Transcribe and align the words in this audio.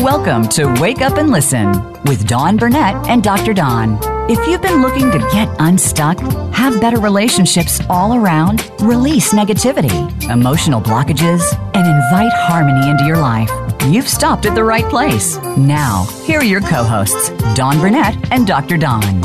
Welcome 0.00 0.48
to 0.48 0.64
Wake 0.80 1.02
Up 1.02 1.18
and 1.18 1.30
Listen 1.30 1.72
with 2.04 2.26
Dawn 2.26 2.56
Burnett 2.56 3.06
and 3.06 3.22
Dr. 3.22 3.52
Don. 3.52 3.98
If 4.30 4.38
you've 4.48 4.62
been 4.62 4.80
looking 4.80 5.10
to 5.10 5.18
get 5.30 5.54
unstuck, 5.58 6.18
have 6.54 6.80
better 6.80 6.98
relationships 6.98 7.82
all 7.90 8.14
around, 8.14 8.72
release 8.80 9.34
negativity, 9.34 9.92
emotional 10.30 10.80
blockages, 10.80 11.42
and 11.74 11.86
invite 11.86 12.32
harmony 12.32 12.88
into 12.88 13.04
your 13.04 13.18
life, 13.18 13.50
you've 13.88 14.08
stopped 14.08 14.46
at 14.46 14.54
the 14.54 14.64
right 14.64 14.86
place. 14.86 15.36
Now, 15.58 16.04
here 16.24 16.38
are 16.38 16.44
your 16.44 16.62
co 16.62 16.82
hosts, 16.82 17.28
Dawn 17.54 17.78
Burnett 17.78 18.32
and 18.32 18.46
Dr. 18.46 18.78
Don. 18.78 19.20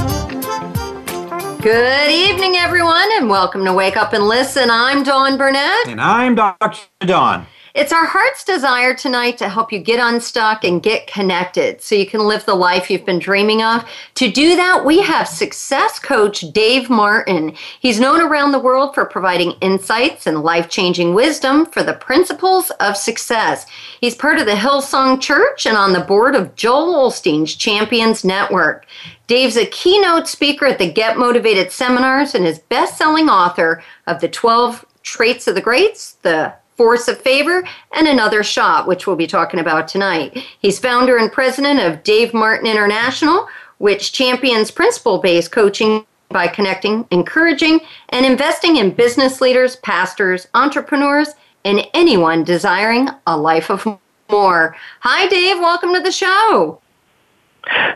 Good 1.61 2.11
evening, 2.11 2.57
everyone, 2.57 3.09
and 3.13 3.29
welcome 3.29 3.63
to 3.63 3.71
Wake 3.71 3.95
Up 3.95 4.11
and 4.11 4.27
Listen. 4.27 4.69
I'm 4.69 5.03
Dawn 5.03 5.37
Burnett. 5.37 5.87
And 5.87 6.01
I'm 6.01 6.35
Dr. 6.35 6.81
Don. 6.99 7.47
It's 7.75 7.91
our 7.91 8.05
heart's 8.05 8.45
desire 8.45 8.93
tonight 8.93 9.37
to 9.39 9.49
help 9.49 9.73
you 9.73 9.79
get 9.79 9.99
unstuck 9.99 10.63
and 10.63 10.81
get 10.81 11.07
connected 11.07 11.81
so 11.81 11.93
you 11.93 12.05
can 12.05 12.21
live 12.21 12.45
the 12.45 12.55
life 12.55 12.89
you've 12.89 13.05
been 13.05 13.19
dreaming 13.19 13.63
of. 13.63 13.83
To 14.13 14.31
do 14.31 14.55
that, 14.55 14.85
we 14.85 15.01
have 15.01 15.27
success 15.27 15.99
coach 15.99 16.45
Dave 16.53 16.89
Martin. 16.89 17.53
He's 17.81 17.99
known 17.99 18.21
around 18.21 18.53
the 18.53 18.59
world 18.59 18.95
for 18.95 19.03
providing 19.03 19.55
insights 19.59 20.25
and 20.25 20.41
life 20.41 20.69
changing 20.69 21.13
wisdom 21.13 21.65
for 21.65 21.83
the 21.83 21.95
principles 21.95 22.69
of 22.79 22.95
success. 22.95 23.65
He's 23.99 24.15
part 24.15 24.39
of 24.39 24.45
the 24.45 24.53
Hillsong 24.53 25.19
Church 25.19 25.65
and 25.65 25.75
on 25.75 25.91
the 25.91 25.99
board 25.99 26.33
of 26.33 26.55
Joel 26.55 27.09
Osteen's 27.09 27.55
Champions 27.55 28.23
Network. 28.23 28.85
Dave's 29.27 29.57
a 29.57 29.65
keynote 29.65 30.29
speaker 30.29 30.65
at 30.65 30.77
the 30.77 30.89
Get 30.89 31.17
Motivated 31.17 31.73
seminars 31.73 32.35
and 32.35 32.47
is 32.47 32.59
best 32.59 32.97
selling 32.97 33.27
author 33.27 33.83
of 34.07 34.21
The 34.21 34.29
12 34.29 34.85
Traits 35.03 35.45
of 35.49 35.55
the 35.55 35.61
Greats, 35.61 36.13
The 36.21 36.53
Force 36.77 37.07
of 37.07 37.19
Favor, 37.19 37.63
and 37.93 38.07
Another 38.07 38.43
Shot, 38.43 38.87
which 38.87 39.07
we'll 39.07 39.15
be 39.15 39.27
talking 39.27 39.59
about 39.59 39.87
tonight. 39.87 40.37
He's 40.59 40.79
founder 40.79 41.17
and 41.17 41.31
president 41.31 41.79
of 41.79 42.03
Dave 42.03 42.33
Martin 42.33 42.67
International, 42.67 43.47
which 43.77 44.11
champions 44.11 44.71
principle 44.71 45.19
based 45.19 45.51
coaching 45.51 46.05
by 46.29 46.47
connecting, 46.47 47.07
encouraging, 47.11 47.79
and 48.09 48.25
investing 48.25 48.77
in 48.77 48.91
business 48.91 49.39
leaders, 49.39 49.77
pastors, 49.77 50.47
entrepreneurs, 50.53 51.29
and 51.63 51.87
anyone 51.93 52.43
desiring 52.43 53.09
a 53.25 53.37
life 53.37 53.69
of 53.69 53.87
more. 54.29 54.75
Hi, 55.01 55.27
Dave. 55.27 55.59
Welcome 55.59 55.93
to 55.93 56.01
the 56.01 56.11
show. 56.11 56.81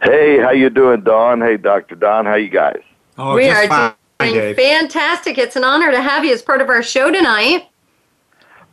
Hey, 0.04 0.40
how 0.40 0.52
you 0.52 0.70
doing, 0.70 1.02
Dawn? 1.02 1.42
Hey, 1.42 1.58
Dr. 1.58 1.96
Don. 1.96 2.26
How 2.26 2.36
you 2.36 2.50
guys? 2.50 2.82
Oh, 3.18 3.36
we 3.36 3.50
are 3.50 3.68
fine, 3.68 3.94
doing 4.20 4.34
Dave. 4.34 4.56
fantastic. 4.56 5.38
It's 5.38 5.56
an 5.56 5.64
honor 5.64 5.92
to 5.92 6.02
have 6.02 6.24
you 6.24 6.34
as 6.34 6.42
part 6.42 6.62
of 6.62 6.70
our 6.70 6.82
show 6.82 7.12
tonight. 7.12 7.69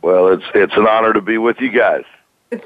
Well, 0.01 0.27
it's 0.29 0.45
it's 0.53 0.75
an 0.75 0.87
honor 0.87 1.13
to 1.13 1.21
be 1.21 1.37
with 1.37 1.59
you 1.59 1.69
guys. 1.69 2.03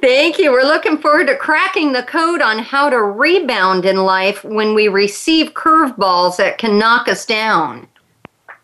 Thank 0.02 0.38
you. 0.38 0.52
We're 0.52 0.64
looking 0.64 1.00
forward 1.00 1.28
to 1.28 1.36
cracking 1.36 1.92
the 1.92 2.04
code 2.04 2.42
on 2.42 2.60
how 2.60 2.90
to 2.90 3.02
rebound 3.02 3.86
in 3.86 3.98
life 3.98 4.44
when 4.44 4.76
we 4.76 4.88
receive 4.88 5.54
curveballs 5.54 6.38
that 6.38 6.60
can 6.60 6.78
knock 6.78 7.08
us 7.08 7.26
down. 7.26 7.88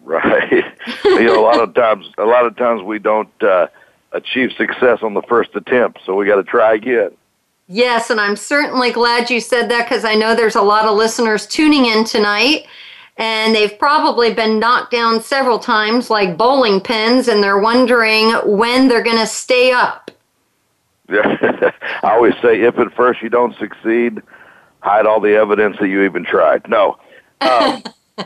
Right. 0.04 0.52
you 1.06 1.24
know, 1.24 1.40
a 1.40 1.44
lot 1.44 1.60
of 1.60 1.74
times, 1.74 2.08
a 2.20 2.26
lot 2.26 2.46
of 2.46 2.56
times 2.56 2.84
we 2.84 3.00
don't 3.00 3.32
uh, 3.42 3.68
achieve 4.12 4.52
success 4.52 5.00
on 5.02 5.16
the 5.16 5.24
first 5.24 5.56
attempt, 5.56 6.02
so 6.06 6.16
we 6.16 6.28
got 6.28 6.36
to 6.36 6.44
try 6.44 6.76
again. 6.76 7.10
Yes, 7.68 8.10
and 8.12 8.22
I'm 8.22 8.36
certainly 8.36 8.92
glad 8.92 9.30
you 9.30 9.42
said 9.42 9.70
that 9.70 9.90
because 9.90 10.06
I 10.06 10.14
know 10.14 10.36
there's 10.36 10.56
a 10.56 10.62
lot 10.62 10.86
of 10.86 10.96
listeners 10.96 11.46
tuning 11.48 11.86
in 11.86 12.06
tonight 12.06 12.68
and 13.18 13.56
they've 13.56 13.78
probably 13.80 14.34
been 14.34 14.60
knocked 14.60 14.92
down 14.92 15.22
several 15.22 15.60
times 15.60 16.10
like 16.10 16.38
bowling 16.38 16.80
pins 16.80 17.28
and 17.28 17.42
they're 17.42 17.60
wondering 17.60 18.32
when 18.46 18.88
they're 18.88 19.04
going 19.04 19.18
to 19.18 19.28
stay 19.28 19.72
up. 19.72 20.12
I 21.10 21.72
always 22.04 22.34
say 22.42 22.62
if 22.62 22.78
at 22.78 22.94
first 22.94 23.22
you 23.22 23.30
don't 23.30 23.58
succeed, 23.58 24.22
hide 24.82 25.06
all 25.06 25.20
the 25.20 25.36
evidence 25.36 25.78
that 25.80 25.88
you 25.88 26.04
even 26.04 26.26
tried. 26.26 26.68
No. 26.70 26.98
Um, 27.42 27.84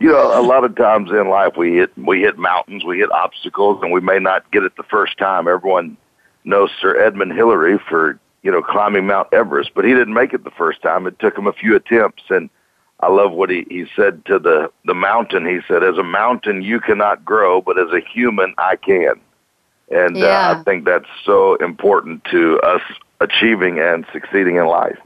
you 0.00 0.08
know, 0.08 0.40
a 0.40 0.42
lot 0.42 0.64
of 0.64 0.74
times 0.76 1.10
in 1.10 1.28
life 1.28 1.54
we 1.56 1.74
hit 1.74 1.96
we 1.96 2.20
hit 2.20 2.38
mountains, 2.38 2.84
we 2.84 2.98
hit 2.98 3.12
obstacles, 3.12 3.80
and 3.82 3.92
we 3.92 4.00
may 4.00 4.18
not 4.18 4.50
get 4.50 4.62
it 4.62 4.76
the 4.76 4.82
first 4.84 5.18
time. 5.18 5.46
Everyone 5.46 5.96
knows 6.44 6.70
Sir 6.80 6.98
Edmund 7.00 7.32
Hillary 7.32 7.78
for 7.88 8.18
you 8.42 8.50
know 8.50 8.62
climbing 8.62 9.06
Mount 9.06 9.28
Everest, 9.32 9.72
but 9.74 9.84
he 9.84 9.92
didn't 9.92 10.14
make 10.14 10.32
it 10.32 10.44
the 10.44 10.50
first 10.50 10.80
time. 10.82 11.06
It 11.06 11.18
took 11.18 11.36
him 11.36 11.46
a 11.46 11.52
few 11.52 11.76
attempts, 11.76 12.22
and 12.30 12.48
I 13.02 13.10
love 13.10 13.32
what 13.32 13.50
he, 13.50 13.66
he 13.68 13.86
said 13.96 14.24
to 14.26 14.38
the, 14.38 14.70
the 14.84 14.94
mountain. 14.94 15.44
He 15.44 15.58
said, 15.66 15.82
as 15.82 15.98
a 15.98 16.04
mountain, 16.04 16.62
you 16.62 16.80
cannot 16.80 17.24
grow, 17.24 17.60
but 17.60 17.78
as 17.78 17.90
a 17.92 18.00
human, 18.00 18.54
I 18.58 18.76
can. 18.76 19.20
And 19.90 20.16
yeah. 20.16 20.50
uh, 20.50 20.60
I 20.60 20.62
think 20.62 20.84
that's 20.84 21.08
so 21.24 21.56
important 21.56 22.24
to 22.26 22.60
us 22.60 22.80
achieving 23.20 23.80
and 23.80 24.06
succeeding 24.12 24.56
in 24.56 24.66
life. 24.66 24.98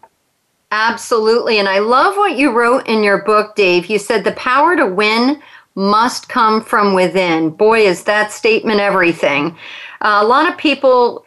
Absolutely. 0.71 1.59
And 1.59 1.69
I 1.69 1.79
love 1.79 2.17
what 2.17 2.37
you 2.37 2.53
wrote 2.53 2.87
in 2.87 3.03
your 3.03 3.23
book, 3.23 3.57
Dave. 3.57 3.87
You 3.87 3.99
said 3.99 4.25
the 4.25 4.33
power 4.33 4.77
to 4.77 4.87
win 4.87 5.41
must 5.75 6.29
come 6.29 6.63
from 6.63 6.93
within. 6.93 7.51
Boy, 7.51 7.87
is 7.87 8.05
that 8.05 8.33
statement 8.33 8.81
everything. 8.81 9.57
Uh, 10.01 10.21
a 10.23 10.27
lot 10.27 10.51
of 10.51 10.59
people, 10.59 11.25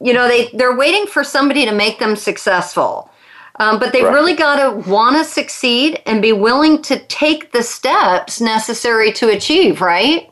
you 0.00 0.12
know, 0.12 0.28
they, 0.28 0.48
they're 0.54 0.76
waiting 0.76 1.06
for 1.06 1.24
somebody 1.24 1.64
to 1.66 1.72
make 1.72 1.98
them 1.98 2.16
successful. 2.16 3.10
Um, 3.60 3.78
but 3.78 3.92
they've 3.92 4.04
right. 4.04 4.12
really 4.12 4.34
got 4.34 4.56
to 4.56 4.90
want 4.90 5.16
to 5.16 5.24
succeed 5.24 6.02
and 6.06 6.20
be 6.20 6.32
willing 6.32 6.82
to 6.82 6.98
take 7.06 7.52
the 7.52 7.62
steps 7.62 8.40
necessary 8.40 9.12
to 9.12 9.28
achieve, 9.28 9.80
right? 9.80 10.28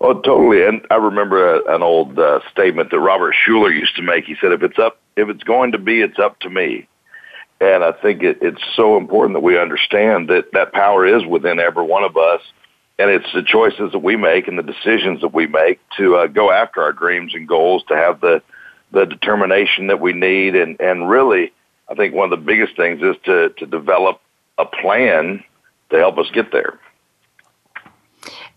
Oh, 0.00 0.20
totally. 0.20 0.64
And 0.64 0.86
I 0.90 0.96
remember 0.96 1.56
a, 1.56 1.74
an 1.74 1.82
old 1.82 2.18
uh, 2.18 2.40
statement 2.52 2.90
that 2.90 3.00
Robert 3.00 3.34
Schuller 3.34 3.74
used 3.74 3.96
to 3.96 4.02
make. 4.02 4.24
He 4.24 4.36
said, 4.40 4.52
"If 4.52 4.62
it's 4.62 4.78
up, 4.78 5.00
if 5.16 5.28
it's 5.28 5.42
going 5.42 5.72
to 5.72 5.78
be, 5.78 6.00
it's 6.00 6.18
up 6.18 6.38
to 6.40 6.50
me." 6.50 6.86
And 7.60 7.82
I 7.82 7.90
think 7.90 8.22
it, 8.22 8.38
it's 8.40 8.62
so 8.76 8.96
important 8.96 9.34
that 9.34 9.40
we 9.40 9.58
understand 9.58 10.28
that 10.28 10.52
that 10.52 10.72
power 10.72 11.04
is 11.04 11.26
within 11.26 11.58
every 11.58 11.84
one 11.84 12.04
of 12.04 12.16
us, 12.16 12.40
and 13.00 13.10
it's 13.10 13.32
the 13.34 13.42
choices 13.42 13.90
that 13.90 13.98
we 13.98 14.14
make 14.14 14.46
and 14.46 14.56
the 14.56 14.62
decisions 14.62 15.20
that 15.22 15.34
we 15.34 15.48
make 15.48 15.80
to 15.96 16.14
uh, 16.14 16.26
go 16.28 16.52
after 16.52 16.80
our 16.80 16.92
dreams 16.92 17.34
and 17.34 17.48
goals, 17.48 17.82
to 17.88 17.96
have 17.96 18.20
the 18.20 18.40
the 18.92 19.04
determination 19.04 19.88
that 19.88 20.00
we 20.00 20.12
need, 20.12 20.54
and 20.54 20.80
and 20.80 21.10
really 21.10 21.52
I 21.88 21.94
think 21.94 22.14
one 22.14 22.30
of 22.32 22.38
the 22.38 22.44
biggest 22.44 22.76
things 22.76 23.02
is 23.02 23.16
to, 23.24 23.50
to 23.50 23.66
develop 23.66 24.20
a 24.58 24.64
plan 24.64 25.42
to 25.90 25.96
help 25.96 26.18
us 26.18 26.30
get 26.32 26.52
there. 26.52 26.78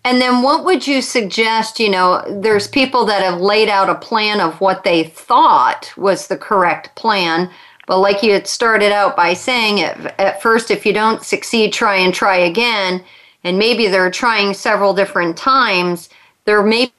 And 0.03 0.19
then 0.19 0.41
what 0.41 0.65
would 0.65 0.87
you 0.87 1.01
suggest? 1.01 1.79
You 1.79 1.89
know, 1.89 2.23
there's 2.41 2.67
people 2.67 3.05
that 3.05 3.21
have 3.21 3.39
laid 3.39 3.69
out 3.69 3.89
a 3.89 3.95
plan 3.95 4.41
of 4.41 4.59
what 4.59 4.83
they 4.83 5.03
thought 5.03 5.93
was 5.95 6.27
the 6.27 6.37
correct 6.37 6.95
plan. 6.95 7.49
But 7.87 7.99
like 7.99 8.23
you 8.23 8.33
had 8.33 8.47
started 8.47 8.91
out 8.91 9.15
by 9.15 9.33
saying, 9.33 9.81
at, 9.81 10.19
at 10.19 10.41
first, 10.41 10.71
if 10.71 10.85
you 10.85 10.93
don't 10.93 11.23
succeed, 11.23 11.71
try 11.71 11.97
and 11.97 12.13
try 12.13 12.37
again. 12.37 13.03
And 13.43 13.59
maybe 13.59 13.87
they're 13.87 14.11
trying 14.11 14.53
several 14.53 14.93
different 14.93 15.37
times. 15.37 16.09
They're 16.45 16.63
maybe 16.63 16.91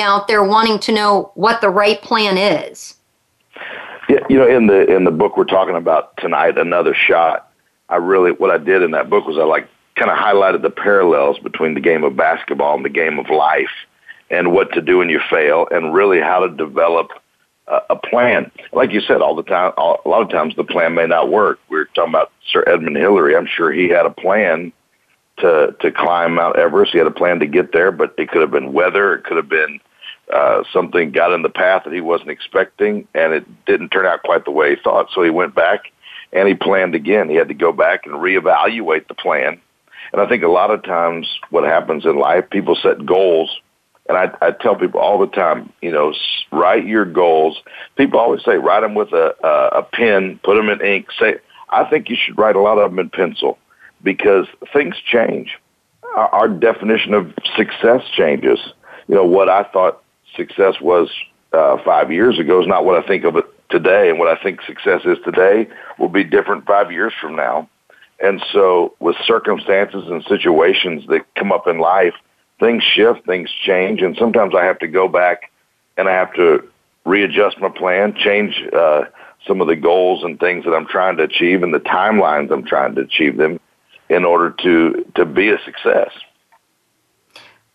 out 0.00 0.28
there 0.28 0.44
wanting 0.44 0.78
to 0.80 0.92
know 0.92 1.32
what 1.34 1.60
the 1.60 1.70
right 1.70 2.00
plan 2.02 2.36
is. 2.36 2.96
Yeah, 4.10 4.26
you 4.28 4.38
know, 4.38 4.48
in 4.48 4.66
the 4.66 4.92
in 4.92 5.04
the 5.04 5.12
book 5.12 5.36
we're 5.36 5.44
talking 5.44 5.76
about 5.76 6.16
tonight, 6.16 6.58
another 6.58 6.94
shot. 6.94 7.48
I 7.88 7.94
really 7.94 8.32
what 8.32 8.50
I 8.50 8.58
did 8.58 8.82
in 8.82 8.90
that 8.90 9.08
book 9.08 9.24
was 9.24 9.38
I 9.38 9.44
like 9.44 9.68
kind 9.94 10.10
of 10.10 10.18
highlighted 10.18 10.62
the 10.62 10.70
parallels 10.70 11.38
between 11.38 11.74
the 11.74 11.80
game 11.80 12.02
of 12.02 12.16
basketball 12.16 12.74
and 12.74 12.84
the 12.84 12.88
game 12.88 13.20
of 13.20 13.30
life, 13.30 13.70
and 14.28 14.50
what 14.50 14.72
to 14.72 14.82
do 14.82 14.98
when 14.98 15.10
you 15.10 15.20
fail, 15.30 15.68
and 15.70 15.94
really 15.94 16.18
how 16.18 16.40
to 16.40 16.48
develop 16.48 17.12
a, 17.68 17.82
a 17.90 17.94
plan. 17.96 18.50
Like 18.72 18.90
you 18.90 19.00
said, 19.00 19.22
all 19.22 19.36
the 19.36 19.44
time, 19.44 19.74
all, 19.76 20.00
a 20.04 20.08
lot 20.08 20.22
of 20.22 20.28
times 20.28 20.56
the 20.56 20.64
plan 20.64 20.92
may 20.92 21.06
not 21.06 21.30
work. 21.30 21.60
We 21.68 21.78
are 21.78 21.84
talking 21.84 22.10
about 22.10 22.32
Sir 22.50 22.64
Edmund 22.66 22.96
Hillary. 22.96 23.36
I'm 23.36 23.46
sure 23.46 23.70
he 23.70 23.90
had 23.90 24.06
a 24.06 24.10
plan 24.10 24.72
to 25.38 25.76
to 25.78 25.92
climb 25.92 26.34
Mount 26.34 26.56
Everest. 26.56 26.90
He 26.90 26.98
had 26.98 27.06
a 27.06 27.12
plan 27.12 27.38
to 27.38 27.46
get 27.46 27.72
there, 27.72 27.92
but 27.92 28.14
it 28.18 28.28
could 28.28 28.40
have 28.40 28.50
been 28.50 28.72
weather. 28.72 29.14
It 29.14 29.22
could 29.22 29.36
have 29.36 29.48
been 29.48 29.78
uh, 30.32 30.62
something 30.72 31.10
got 31.10 31.32
in 31.32 31.42
the 31.42 31.48
path 31.48 31.84
that 31.84 31.92
he 31.92 32.00
wasn't 32.00 32.30
expecting, 32.30 33.06
and 33.14 33.32
it 33.32 33.64
didn't 33.66 33.90
turn 33.90 34.06
out 34.06 34.22
quite 34.22 34.44
the 34.44 34.50
way 34.50 34.70
he 34.70 34.82
thought. 34.82 35.08
So 35.14 35.22
he 35.22 35.30
went 35.30 35.54
back 35.54 35.92
and 36.32 36.48
he 36.48 36.54
planned 36.54 36.94
again. 36.94 37.28
He 37.28 37.36
had 37.36 37.48
to 37.48 37.54
go 37.54 37.72
back 37.72 38.06
and 38.06 38.14
reevaluate 38.14 39.08
the 39.08 39.14
plan. 39.14 39.60
And 40.12 40.20
I 40.20 40.28
think 40.28 40.42
a 40.42 40.48
lot 40.48 40.70
of 40.70 40.82
times 40.82 41.28
what 41.50 41.64
happens 41.64 42.04
in 42.04 42.18
life, 42.18 42.48
people 42.50 42.76
set 42.76 43.04
goals. 43.04 43.60
And 44.08 44.18
I, 44.18 44.30
I 44.40 44.50
tell 44.50 44.74
people 44.74 45.00
all 45.00 45.18
the 45.18 45.28
time, 45.28 45.72
you 45.82 45.92
know, 45.92 46.12
write 46.50 46.84
your 46.86 47.04
goals. 47.04 47.60
People 47.96 48.18
always 48.18 48.44
say, 48.44 48.56
write 48.56 48.80
them 48.80 48.94
with 48.94 49.12
a, 49.12 49.34
a, 49.44 49.78
a 49.78 49.82
pen, 49.82 50.40
put 50.42 50.56
them 50.56 50.68
in 50.68 50.80
ink. 50.80 51.08
Say, 51.18 51.36
I 51.68 51.84
think 51.88 52.08
you 52.08 52.16
should 52.16 52.36
write 52.36 52.56
a 52.56 52.60
lot 52.60 52.78
of 52.78 52.90
them 52.90 52.98
in 52.98 53.10
pencil 53.10 53.58
because 54.02 54.46
things 54.72 54.96
change. 55.04 55.56
Our, 56.16 56.28
our 56.28 56.48
definition 56.48 57.14
of 57.14 57.32
success 57.56 58.02
changes. 58.16 58.58
You 59.06 59.14
know, 59.14 59.24
what 59.24 59.48
I 59.48 59.64
thought 59.64 60.02
success 60.40 60.80
was 60.80 61.08
uh, 61.52 61.76
five 61.84 62.10
years 62.10 62.38
ago 62.38 62.62
is 62.62 62.66
not 62.66 62.84
what 62.86 62.96
I 63.02 63.06
think 63.06 63.24
of 63.24 63.36
it 63.36 63.44
today, 63.68 64.08
and 64.08 64.18
what 64.18 64.28
I 64.28 64.42
think 64.42 64.62
success 64.62 65.02
is 65.04 65.18
today 65.24 65.68
will 65.98 66.08
be 66.08 66.24
different 66.24 66.66
five 66.66 66.90
years 66.90 67.12
from 67.20 67.36
now. 67.36 67.68
And 68.20 68.42
so, 68.52 68.94
with 69.00 69.16
circumstances 69.24 70.04
and 70.08 70.24
situations 70.24 71.06
that 71.08 71.22
come 71.34 71.52
up 71.52 71.66
in 71.66 71.78
life, 71.78 72.14
things 72.58 72.82
shift, 72.82 73.26
things 73.26 73.50
change, 73.50 74.00
and 74.02 74.16
sometimes 74.16 74.54
I 74.54 74.64
have 74.64 74.78
to 74.80 74.88
go 74.88 75.08
back 75.08 75.50
and 75.96 76.08
I 76.08 76.12
have 76.12 76.32
to 76.34 76.66
readjust 77.04 77.58
my 77.60 77.68
plan, 77.68 78.14
change 78.14 78.62
uh, 78.72 79.04
some 79.46 79.60
of 79.60 79.66
the 79.66 79.76
goals 79.76 80.22
and 80.22 80.38
things 80.38 80.64
that 80.64 80.72
I'm 80.72 80.86
trying 80.86 81.16
to 81.18 81.24
achieve 81.24 81.62
and 81.62 81.74
the 81.74 81.80
timelines 81.80 82.50
I'm 82.50 82.64
trying 82.64 82.94
to 82.94 83.02
achieve 83.02 83.36
them 83.36 83.58
in 84.08 84.24
order 84.24 84.50
to 84.62 85.04
to 85.16 85.24
be 85.24 85.50
a 85.50 85.58
success. 85.64 86.10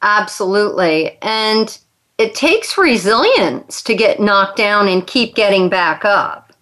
Absolutely. 0.02 1.18
And 1.24 1.78
it 2.18 2.34
takes 2.36 2.78
resilience 2.78 3.82
to 3.84 3.96
get 3.96 4.20
knocked 4.20 4.58
down 4.58 4.88
and 4.88 5.06
keep 5.06 5.36
getting 5.36 5.70
back 5.70 6.06
up. 6.06 6.54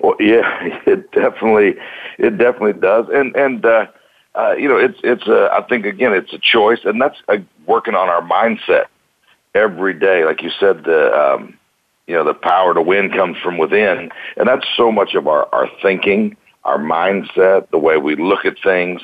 Well, 0.00 0.16
yeah, 0.20 0.80
it 0.86 1.10
definitely, 1.12 1.74
it 2.18 2.36
definitely 2.38 2.80
does, 2.80 3.06
and 3.12 3.34
and 3.36 3.64
uh, 3.64 3.86
uh, 4.34 4.54
you 4.58 4.68
know, 4.68 4.76
it's 4.76 4.98
it's 5.02 5.26
a, 5.26 5.48
I 5.52 5.62
think 5.62 5.86
again, 5.86 6.12
it's 6.12 6.32
a 6.32 6.38
choice, 6.38 6.80
and 6.84 7.00
that's 7.00 7.18
uh, 7.28 7.38
working 7.66 7.94
on 7.94 8.08
our 8.08 8.22
mindset 8.22 8.86
every 9.54 9.94
day. 9.94 10.24
Like 10.24 10.42
you 10.42 10.50
said, 10.58 10.84
the 10.84 11.12
um, 11.14 11.56
you 12.06 12.14
know, 12.14 12.24
the 12.24 12.34
power 12.34 12.74
to 12.74 12.82
win 12.82 13.10
comes 13.10 13.38
from 13.38 13.56
within, 13.56 14.10
and 14.36 14.48
that's 14.48 14.66
so 14.76 14.92
much 14.92 15.14
of 15.14 15.26
our 15.26 15.48
our 15.54 15.70
thinking, 15.80 16.36
our 16.64 16.78
mindset, 16.78 17.70
the 17.70 17.78
way 17.78 17.96
we 17.96 18.16
look 18.16 18.44
at 18.44 18.58
things, 18.62 19.00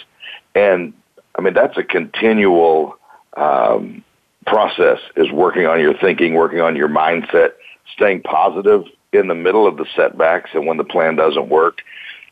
and 0.55 0.93
I 1.37 1.41
mean, 1.41 1.55
that's 1.55 1.79
a 1.79 1.85
continual 1.85 2.99
um, 3.37 4.05
process 4.47 4.99
is 5.17 5.31
working 5.31 5.67
on 5.67 5.81
your 5.81 5.97
thinking, 5.99 6.35
working 6.35 6.61
on 6.61 6.77
your 6.77 6.89
mindset, 6.89 7.53
staying 7.93 8.23
positive 8.23 8.85
in 9.13 9.29
the 9.29 9.35
middle 9.35 9.67
of 9.67 9.77
the 9.77 9.87
setbacks 9.97 10.51
and 10.55 10.67
when 10.67 10.77
the 10.77 10.85
plan 10.85 11.17
doesn't 11.17 11.49
work. 11.49 11.79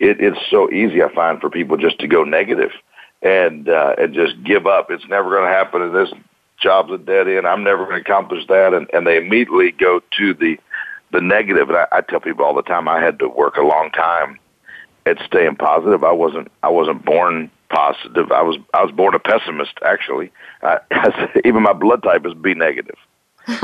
It, 0.00 0.20
it's 0.20 0.38
so 0.50 0.70
easy, 0.70 1.02
I 1.02 1.12
find, 1.12 1.40
for 1.40 1.50
people 1.50 1.76
just 1.76 1.99
to 2.00 2.06
go 2.06 2.22
negative 2.22 2.70
and 3.22 3.69
uh, 3.69 3.96
and 3.99 4.14
just 4.14 4.43
give 4.44 4.66
up. 4.66 4.90
It's 4.90 5.06
never 5.08 5.31
going 5.31 5.44
to 5.44 5.56
happen. 5.56 5.82
And 5.82 5.94
this 5.94 6.12
job's 6.60 6.93
a 6.93 6.99
dead 6.99 7.28
end. 7.28 7.46
I'm 7.46 7.64
never 7.64 7.84
going 7.84 8.02
to 8.02 8.11
accomplish 8.11 8.46
that. 8.49 8.75
And 8.75 8.88
and 8.93 9.06
they 9.06 9.16
immediately 9.16 9.72
go 9.72 10.00
to 10.19 10.34
the 10.34 10.58
the 11.12 11.20
negative. 11.20 11.69
And 11.69 11.78
I, 11.78 11.87
I 11.90 12.00
tell 12.02 12.20
people 12.20 12.44
all 12.44 12.54
the 12.54 12.62
time, 12.62 12.88
I 12.88 13.00
had 13.00 13.19
to 13.19 13.28
work 13.28 13.56
a 13.56 13.62
long 13.62 13.90
time 13.90 14.38
at 15.04 15.19
staying 15.26 15.56
positive. 15.56 16.04
I 16.04 16.12
wasn't 16.12 16.49
I 16.62 16.69
wasn't 16.69 17.04
born 17.04 17.50
positive. 17.70 18.32
I 18.32 18.42
was 18.42 18.56
I 18.74 18.82
was 18.82 18.92
born 18.92 19.14
a 19.14 19.18
pessimist. 19.18 19.78
Actually, 19.84 20.30
I, 20.62 20.78
even 21.44 21.62
my 21.62 21.72
blood 21.72 22.02
type 22.02 22.26
is 22.26 22.34
B 22.34 22.54
negative. 22.54 22.96
it's, 23.50 23.60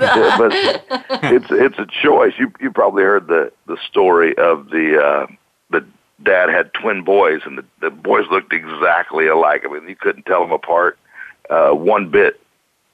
that. 0.00 0.38
but 0.38 0.52
it's 1.32 1.46
it's 1.50 1.78
a 1.78 1.86
choice. 2.02 2.32
You 2.38 2.50
you 2.60 2.70
probably 2.70 3.02
heard 3.02 3.26
the 3.26 3.52
the 3.66 3.76
story 3.88 4.36
of 4.38 4.70
the 4.70 4.98
uh, 4.98 5.26
the 5.70 5.84
dad 6.22 6.48
had 6.48 6.72
twin 6.72 7.04
boys, 7.04 7.42
and 7.44 7.58
the, 7.58 7.64
the 7.80 7.90
boys 7.90 8.24
looked 8.30 8.54
exactly 8.54 9.26
alike. 9.26 9.64
I 9.66 9.72
mean, 9.72 9.86
you 9.86 9.96
couldn't 9.96 10.24
tell 10.24 10.40
them 10.40 10.52
apart 10.52 10.98
uh, 11.50 11.72
one 11.72 12.08
bit 12.08 12.40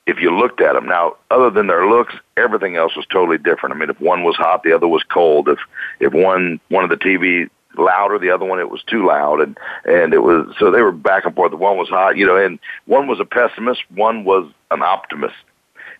if 0.09 0.19
you 0.19 0.37
looked 0.37 0.61
at 0.61 0.73
them. 0.73 0.87
Now, 0.87 1.17
other 1.31 1.51
than 1.51 1.69
their 1.69 1.87
looks, 1.87 2.15
everything 2.37 2.77
else 2.77 2.97
was 2.97 3.07
totally 3.07 3.39
different. 3.39 3.77
I 3.77 3.79
mean, 3.79 3.91
if 3.91 4.01
one 4.01 4.25
was 4.25 4.35
hot, 4.37 4.65
the 4.65 4.73
other 4.73 4.89
was 4.89 5.05
cold. 5.05 5.49
If 5.49 5.59
if 6.01 6.13
one 6.13 6.59
one 6.69 6.83
of 6.83 6.91
the 6.91 6.97
TV 6.97 7.49
louder, 7.83 8.19
the 8.19 8.31
other 8.31 8.45
one 8.45 8.61
it 8.61 8.71
was 8.71 8.83
too 8.85 9.07
loud, 9.07 9.41
and 9.41 9.57
and 9.85 10.13
it 10.13 10.23
was 10.23 10.55
so 10.59 10.71
they 10.71 10.83
were 10.83 10.93
back 10.93 11.25
and 11.25 11.35
forth. 11.35 11.51
The 11.51 11.57
one 11.57 11.77
was 11.77 11.89
hot, 11.89 12.17
you 12.17 12.27
know, 12.27 12.37
and 12.37 12.59
one 12.87 13.07
was 13.07 13.21
a 13.21 13.25
pessimist, 13.25 13.83
one 13.95 14.25
was 14.25 14.51
an 14.71 14.83
optimist, 14.83 15.37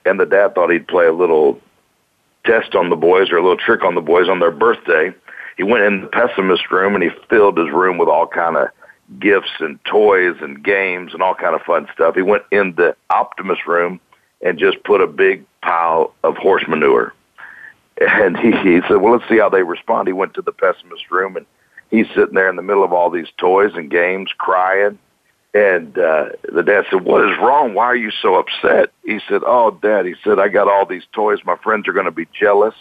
and 0.05 0.19
the 0.19 0.27
dad 0.27 0.55
thought 0.55 0.71
he'd 0.71 0.89
play 0.89 1.07
a 1.07 1.13
little 1.13 1.61
test 2.45 2.75
on 2.75 2.91
the 2.91 2.97
boys 2.97 3.31
or 3.31 3.37
a 3.37 3.43
little 3.43 3.57
trick 3.57 3.85
on 3.85 3.95
the 3.95 4.01
boys 4.01 4.29
on 4.29 4.41
their 4.41 4.51
birthday. 4.51 5.15
He 5.57 5.63
went 5.65 5.85
in 5.85 6.03
the 6.03 6.07
pessimist 6.07 6.71
room 6.71 6.95
and 6.95 7.03
he 7.03 7.11
filled 7.29 7.59
his 7.59 7.71
room 7.71 7.99
with 7.99 8.09
all 8.09 8.27
kind 8.27 8.57
of 8.57 8.69
gifts 9.19 9.51
and 9.59 9.83
toys 9.85 10.37
and 10.41 10.63
games 10.63 11.13
and 11.13 11.23
all 11.23 11.35
kind 11.35 11.55
of 11.55 11.63
fun 11.63 11.89
stuff. 11.93 12.15
He 12.15 12.23
went 12.23 12.45
in 12.51 12.75
the 12.77 12.97
optimist 13.11 13.67
room 13.67 14.01
and 14.41 14.59
just 14.59 14.83
put 14.85 15.01
a 15.01 15.07
big 15.07 15.45
pile 15.63 16.15
of 16.23 16.37
horse 16.37 16.65
manure. 16.69 17.13
And 18.01 18.37
he, 18.39 18.53
he 18.53 18.81
said, 18.87 18.99
well, 18.99 19.13
let's 19.13 19.29
see 19.29 19.39
how 19.39 19.49
they 19.49 19.63
respond. 19.63 20.07
He 20.07 20.13
went 20.13 20.35
to 20.35 20.43
the 20.43 20.53
pessimist 20.53 21.11
room 21.11 21.37
and 21.37 21.47
he's 21.91 22.09
sitting 22.09 22.35
there 22.35 22.51
in 22.51 22.57
the 22.57 22.63
middle 22.63 22.85
of 22.85 22.93
all 22.93 23.11
these 23.11 23.29
toys 23.37 23.73
and 23.75 23.91
games 23.91 24.31
crying. 24.37 24.99
And 25.55 25.99
uh, 25.99 26.31
the 26.53 26.63
dad 26.63 26.85
said, 26.91 27.05
what 27.05 27.29
is 27.29 27.39
wrong? 27.39 27.75
Why 27.75 27.87
are 27.87 27.97
you 27.97 28.11
so 28.11 28.35
upset? 28.35 28.91
He 29.05 29.19
said, 29.29 29.43
oh, 29.47 29.71
dad, 29.71 30.05
he 30.05 30.15
said, 30.23 30.39
I 30.39 30.49
got 30.49 30.69
all 30.69 30.85
these 30.85 31.07
toys. 31.13 31.39
My 31.45 31.57
friends 31.57 31.89
are 31.89 31.95
going 31.95 32.05
to 32.05 32.13
be 32.13 32.29
jealous. 32.39 32.75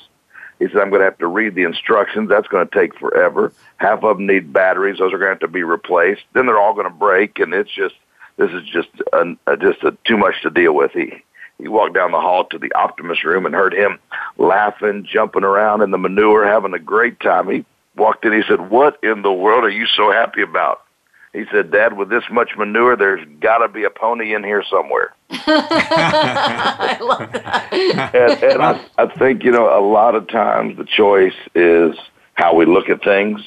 He 0.59 0.65
said, 0.67 0.77
I'm 0.77 0.89
going 0.89 0.99
to 0.99 1.05
have 1.05 1.17
to 1.19 1.27
read 1.27 1.55
the 1.55 1.63
instructions. 1.63 2.29
That's 2.29 2.47
going 2.47 2.67
to 2.67 2.75
take 2.75 2.97
forever. 2.99 3.53
Half 3.77 4.03
of 4.03 4.17
them 4.17 4.27
need 4.27 4.51
batteries. 4.51 4.97
Those 4.97 5.13
are 5.13 5.17
going 5.17 5.29
to 5.29 5.33
have 5.33 5.39
to 5.39 5.47
be 5.47 5.63
replaced. 5.63 6.23
Then 6.33 6.45
they're 6.45 6.59
all 6.59 6.73
going 6.73 6.87
to 6.87 6.93
break. 6.93 7.39
And 7.39 7.53
it's 7.53 7.71
just, 7.71 7.95
this 8.35 8.51
is 8.51 8.63
just, 8.67 8.89
a, 9.13 9.35
a, 9.47 9.55
just 9.55 9.83
a, 9.83 9.95
too 10.03 10.17
much 10.17 10.41
to 10.41 10.49
deal 10.49 10.73
with. 10.73 10.91
He, 10.91 11.13
he 11.59 11.67
walked 11.67 11.95
down 11.95 12.11
the 12.11 12.19
hall 12.19 12.45
to 12.45 12.59
the 12.59 12.73
Optimus 12.73 13.23
room 13.23 13.45
and 13.45 13.55
heard 13.55 13.73
him 13.73 13.99
laughing, 14.37 15.07
jumping 15.09 15.43
around 15.43 15.81
in 15.81 15.91
the 15.91 15.97
manure, 15.97 16.45
having 16.45 16.73
a 16.73 16.79
great 16.79 17.19
time. 17.19 17.49
He 17.49 17.65
walked 17.97 18.25
in. 18.25 18.33
He 18.33 18.43
said, 18.47 18.69
"What 18.69 18.97
in 19.03 19.21
the 19.21 19.33
world 19.33 19.63
are 19.63 19.69
you 19.69 19.85
so 19.85 20.11
happy 20.11 20.41
about?" 20.41 20.81
He 21.33 21.45
said, 21.51 21.71
"Dad, 21.71 21.97
with 21.97 22.09
this 22.09 22.23
much 22.31 22.51
manure, 22.57 22.95
there's 22.95 23.25
got 23.39 23.59
to 23.59 23.67
be 23.67 23.83
a 23.83 23.89
pony 23.89 24.33
in 24.33 24.43
here 24.43 24.63
somewhere." 24.69 25.13
I 25.29 26.97
love 27.01 27.31
that. 27.31 27.73
and, 27.73 28.43
and 28.43 28.61
I, 28.61 28.79
I 28.97 29.07
think 29.17 29.43
you 29.43 29.51
know 29.51 29.77
a 29.77 29.83
lot 29.85 30.15
of 30.15 30.27
times 30.27 30.77
the 30.77 30.85
choice 30.85 31.35
is 31.53 31.95
how 32.33 32.55
we 32.55 32.65
look 32.65 32.89
at 32.89 33.03
things. 33.03 33.41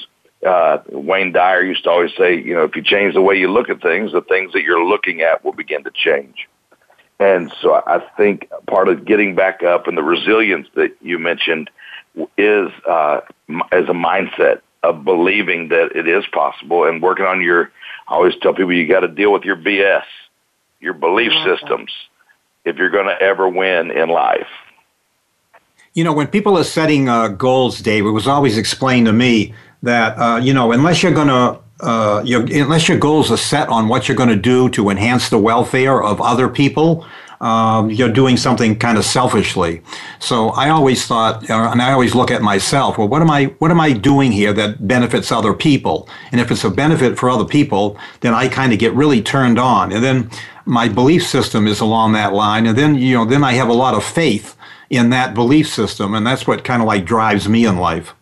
Uh, 0.45 0.79
Wayne 0.89 1.31
Dyer 1.31 1.63
used 1.63 1.83
to 1.83 1.89
always 1.91 2.11
say, 2.17 2.35
you 2.35 2.53
know, 2.55 2.63
if 2.63 2.75
you 2.75 2.81
change 2.81 3.13
the 3.13 3.21
way 3.21 3.35
you 3.35 3.47
look 3.47 3.69
at 3.69 3.81
things, 3.81 4.11
the 4.11 4.21
things 4.21 4.53
that 4.53 4.63
you're 4.63 4.83
looking 4.83 5.21
at 5.21 5.45
will 5.45 5.53
begin 5.53 5.83
to 5.83 5.91
change. 5.91 6.47
And 7.19 7.53
so 7.61 7.75
I 7.85 7.99
think 8.17 8.49
part 8.65 8.87
of 8.87 9.05
getting 9.05 9.35
back 9.35 9.61
up 9.61 9.87
and 9.87 9.95
the 9.95 10.01
resilience 10.01 10.67
that 10.73 10.95
you 11.01 11.19
mentioned 11.19 11.69
is 12.37 12.71
uh, 12.87 13.21
as 13.71 13.85
a 13.85 13.93
mindset 13.93 14.61
of 14.83 15.03
believing 15.03 15.69
that 15.69 15.95
it 15.95 16.07
is 16.07 16.25
possible 16.31 16.85
and 16.85 17.01
working 17.01 17.25
on 17.25 17.41
your. 17.41 17.71
I 18.07 18.15
always 18.15 18.33
tell 18.41 18.53
people 18.53 18.73
you 18.73 18.87
got 18.87 19.01
to 19.01 19.07
deal 19.07 19.31
with 19.31 19.43
your 19.43 19.55
BS, 19.55 20.03
your 20.79 20.93
belief 20.93 21.31
systems, 21.45 21.91
if 22.65 22.77
you're 22.77 22.89
going 22.89 23.05
to 23.05 23.21
ever 23.21 23.47
win 23.47 23.91
in 23.91 24.09
life. 24.09 24.47
You 25.93 26.03
know, 26.03 26.13
when 26.13 26.27
people 26.27 26.57
are 26.57 26.63
setting 26.63 27.09
uh, 27.09 27.29
goals, 27.29 27.79
Dave, 27.79 28.05
it 28.05 28.11
was 28.11 28.27
always 28.27 28.57
explained 28.57 29.07
to 29.07 29.13
me 29.13 29.53
that 29.83 30.17
uh, 30.17 30.37
you 30.37 30.53
know 30.53 30.71
unless 30.71 31.03
you're 31.03 31.13
going 31.13 31.27
to 31.27 31.59
uh, 31.81 32.21
your, 32.23 32.41
unless 32.41 32.87
your 32.87 32.97
goals 32.97 33.31
are 33.31 33.37
set 33.37 33.67
on 33.69 33.87
what 33.87 34.07
you're 34.07 34.17
going 34.17 34.29
to 34.29 34.35
do 34.35 34.69
to 34.69 34.89
enhance 34.89 35.29
the 35.29 35.37
welfare 35.37 36.01
of 36.01 36.21
other 36.21 36.47
people, 36.47 37.05
um, 37.41 37.89
you're 37.89 38.11
doing 38.11 38.37
something 38.37 38.77
kind 38.77 38.97
of 38.97 39.03
selfishly. 39.03 39.81
So 40.19 40.49
I 40.49 40.69
always 40.69 41.05
thought, 41.05 41.49
uh, 41.49 41.69
and 41.71 41.81
I 41.81 41.91
always 41.91 42.13
look 42.13 42.29
at 42.29 42.43
myself. 42.43 42.99
Well, 42.99 43.07
what 43.07 43.21
am 43.21 43.31
I? 43.31 43.45
What 43.59 43.71
am 43.71 43.81
I 43.81 43.93
doing 43.93 44.31
here 44.31 44.53
that 44.53 44.87
benefits 44.87 45.31
other 45.31 45.53
people? 45.53 46.07
And 46.31 46.39
if 46.39 46.51
it's 46.51 46.63
a 46.63 46.69
benefit 46.69 47.17
for 47.17 47.29
other 47.29 47.45
people, 47.45 47.97
then 48.21 48.35
I 48.35 48.47
kind 48.47 48.71
of 48.71 48.79
get 48.79 48.93
really 48.93 49.21
turned 49.21 49.57
on. 49.57 49.91
And 49.91 50.03
then 50.03 50.29
my 50.65 50.87
belief 50.87 51.25
system 51.25 51.67
is 51.67 51.79
along 51.79 52.13
that 52.13 52.31
line. 52.31 52.67
And 52.67 52.77
then 52.77 52.95
you 52.95 53.15
know, 53.15 53.25
then 53.25 53.43
I 53.43 53.53
have 53.53 53.69
a 53.69 53.73
lot 53.73 53.95
of 53.95 54.03
faith 54.03 54.55
in 54.91 55.09
that 55.09 55.33
belief 55.33 55.67
system, 55.67 56.13
and 56.13 56.27
that's 56.27 56.45
what 56.45 56.63
kind 56.63 56.81
of 56.81 56.87
like 56.87 57.05
drives 57.05 57.49
me 57.49 57.65
in 57.65 57.77
life. 57.77 58.13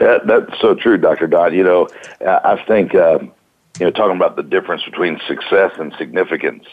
Uh, 0.00 0.18
that's 0.24 0.60
so 0.60 0.74
true, 0.74 0.96
Dr. 0.96 1.28
Don. 1.28 1.54
You 1.54 1.62
know, 1.62 1.88
I 2.26 2.60
think, 2.66 2.94
uh, 2.94 3.18
you 3.20 3.86
know, 3.86 3.90
talking 3.90 4.16
about 4.16 4.34
the 4.34 4.42
difference 4.42 4.82
between 4.82 5.20
success 5.28 5.72
and 5.78 5.94
significance. 5.98 6.64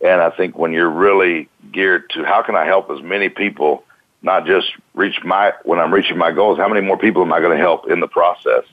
And 0.00 0.20
I 0.20 0.30
think 0.30 0.56
when 0.56 0.72
you're 0.72 0.90
really 0.90 1.48
geared 1.72 2.08
to 2.10 2.24
how 2.24 2.42
can 2.42 2.56
I 2.56 2.64
help 2.64 2.90
as 2.90 3.02
many 3.02 3.28
people, 3.28 3.84
not 4.22 4.46
just 4.46 4.72
reach 4.94 5.22
my, 5.24 5.52
when 5.64 5.78
I'm 5.78 5.92
reaching 5.92 6.16
my 6.16 6.32
goals, 6.32 6.58
how 6.58 6.68
many 6.68 6.80
more 6.80 6.96
people 6.96 7.22
am 7.22 7.32
I 7.32 7.40
going 7.40 7.56
to 7.56 7.62
help 7.62 7.90
in 7.90 8.00
the 8.00 8.08
process? 8.08 8.64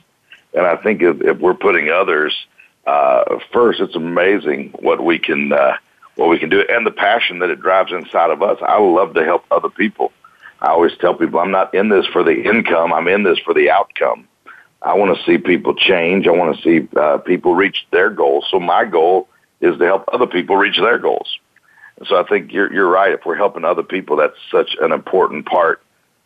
And 0.54 0.66
I 0.66 0.76
think 0.76 1.02
if, 1.02 1.20
if 1.20 1.38
we're 1.38 1.54
putting 1.54 1.90
others 1.90 2.34
uh, 2.86 3.38
first, 3.52 3.80
it's 3.80 3.94
amazing 3.94 4.70
what 4.80 5.04
we 5.04 5.18
can, 5.18 5.52
uh, 5.52 5.76
what 6.16 6.28
we 6.28 6.38
can 6.38 6.48
do 6.48 6.64
and 6.68 6.86
the 6.86 6.90
passion 6.90 7.40
that 7.40 7.50
it 7.50 7.60
drives 7.60 7.92
inside 7.92 8.30
of 8.30 8.42
us. 8.42 8.58
I 8.62 8.78
love 8.78 9.14
to 9.14 9.24
help 9.24 9.44
other 9.50 9.68
people. 9.68 10.12
I 10.60 10.68
always 10.68 10.96
tell 10.98 11.14
people 11.14 11.38
I'm 11.38 11.50
not 11.50 11.74
in 11.74 11.90
this 11.90 12.06
for 12.06 12.24
the 12.24 12.42
income. 12.42 12.92
I'm 12.92 13.06
in 13.06 13.22
this 13.22 13.38
for 13.38 13.54
the 13.54 13.70
outcome. 13.70 14.26
I 14.80 14.94
want 14.94 15.16
to 15.16 15.24
see 15.24 15.38
people 15.38 15.74
change. 15.74 16.26
I 16.26 16.30
want 16.30 16.56
to 16.56 16.62
see 16.62 16.88
uh, 16.96 17.18
people 17.18 17.54
reach 17.54 17.86
their 17.90 18.10
goals. 18.10 18.46
So 18.50 18.58
my 18.58 18.84
goal 18.84 19.28
is 19.60 19.78
to 19.78 19.84
help 19.84 20.04
other 20.12 20.26
people 20.26 20.56
reach 20.56 20.78
their 20.78 20.98
goals. 20.98 21.38
So 22.06 22.16
I 22.16 22.22
think 22.22 22.52
you're 22.52 22.72
you're 22.72 22.88
right. 22.88 23.12
If 23.12 23.26
we're 23.26 23.36
helping 23.36 23.64
other 23.64 23.82
people, 23.82 24.16
that's 24.16 24.36
such 24.50 24.76
an 24.80 24.92
important 24.92 25.46
part 25.46 25.82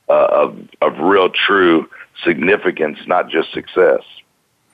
uh, 0.08 0.26
of 0.30 0.68
of 0.82 0.98
real, 0.98 1.30
true 1.30 1.88
significance, 2.24 2.98
not 3.06 3.30
just 3.30 3.52
success. 3.52 4.02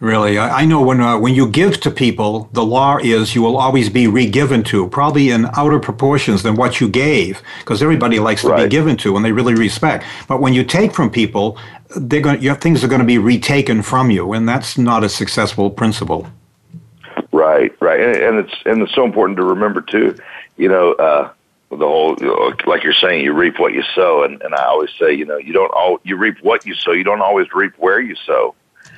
Really, 0.00 0.38
I, 0.38 0.62
I 0.62 0.64
know 0.64 0.80
when 0.80 1.00
uh, 1.00 1.18
when 1.18 1.34
you 1.34 1.48
give 1.48 1.80
to 1.80 1.90
people, 1.90 2.48
the 2.52 2.64
law 2.64 2.98
is 2.98 3.34
you 3.34 3.42
will 3.42 3.56
always 3.56 3.88
be 3.90 4.06
re-given 4.06 4.62
to, 4.64 4.88
probably 4.88 5.30
in 5.30 5.46
outer 5.56 5.80
proportions 5.80 6.42
than 6.44 6.54
what 6.54 6.80
you 6.80 6.88
gave, 6.88 7.42
because 7.60 7.82
everybody 7.82 8.20
likes 8.20 8.42
to 8.42 8.48
Right. 8.48 8.64
be 8.64 8.68
given 8.68 8.96
to, 8.98 9.16
and 9.16 9.24
they 9.24 9.32
really 9.32 9.54
respect. 9.54 10.04
But 10.28 10.40
when 10.40 10.52
you 10.52 10.62
take 10.62 10.92
from 10.92 11.10
people, 11.10 11.58
they're 11.96 12.20
going 12.20 12.40
your 12.40 12.54
things 12.54 12.84
are 12.84 12.88
going 12.88 13.00
to 13.00 13.06
be 13.06 13.18
retaken 13.18 13.82
from 13.82 14.10
you, 14.12 14.32
and 14.32 14.48
that's 14.48 14.78
not 14.78 15.02
a 15.02 15.08
successful 15.08 15.68
principle. 15.68 16.28
Right, 17.30 17.76
right, 17.80 18.00
and, 18.00 18.16
and 18.16 18.38
it's 18.38 18.54
and 18.64 18.82
it's 18.82 18.94
so 18.94 19.04
important 19.04 19.36
to 19.36 19.44
remember 19.44 19.82
too. 19.82 20.16
You 20.56 20.68
know, 20.68 20.92
uh, 20.92 21.30
the 21.70 21.76
whole 21.76 22.16
you 22.18 22.26
know, 22.26 22.54
like 22.66 22.82
you're 22.82 22.94
saying 22.94 23.22
you 23.22 23.34
reap 23.34 23.58
what 23.58 23.74
you 23.74 23.82
sow. 23.94 24.22
And, 24.22 24.40
and 24.42 24.54
I 24.54 24.64
always 24.64 24.90
say 24.98 25.12
you 25.12 25.26
know 25.26 25.36
you 25.36 25.52
don't 25.52 25.70
all 25.72 26.00
you 26.04 26.16
reap 26.16 26.38
what 26.42 26.64
you 26.64 26.74
sow. 26.74 26.92
You 26.92 27.04
don't 27.04 27.20
always 27.20 27.52
reap 27.52 27.74
where 27.76 28.00
you 28.00 28.16
sow. 28.26 28.54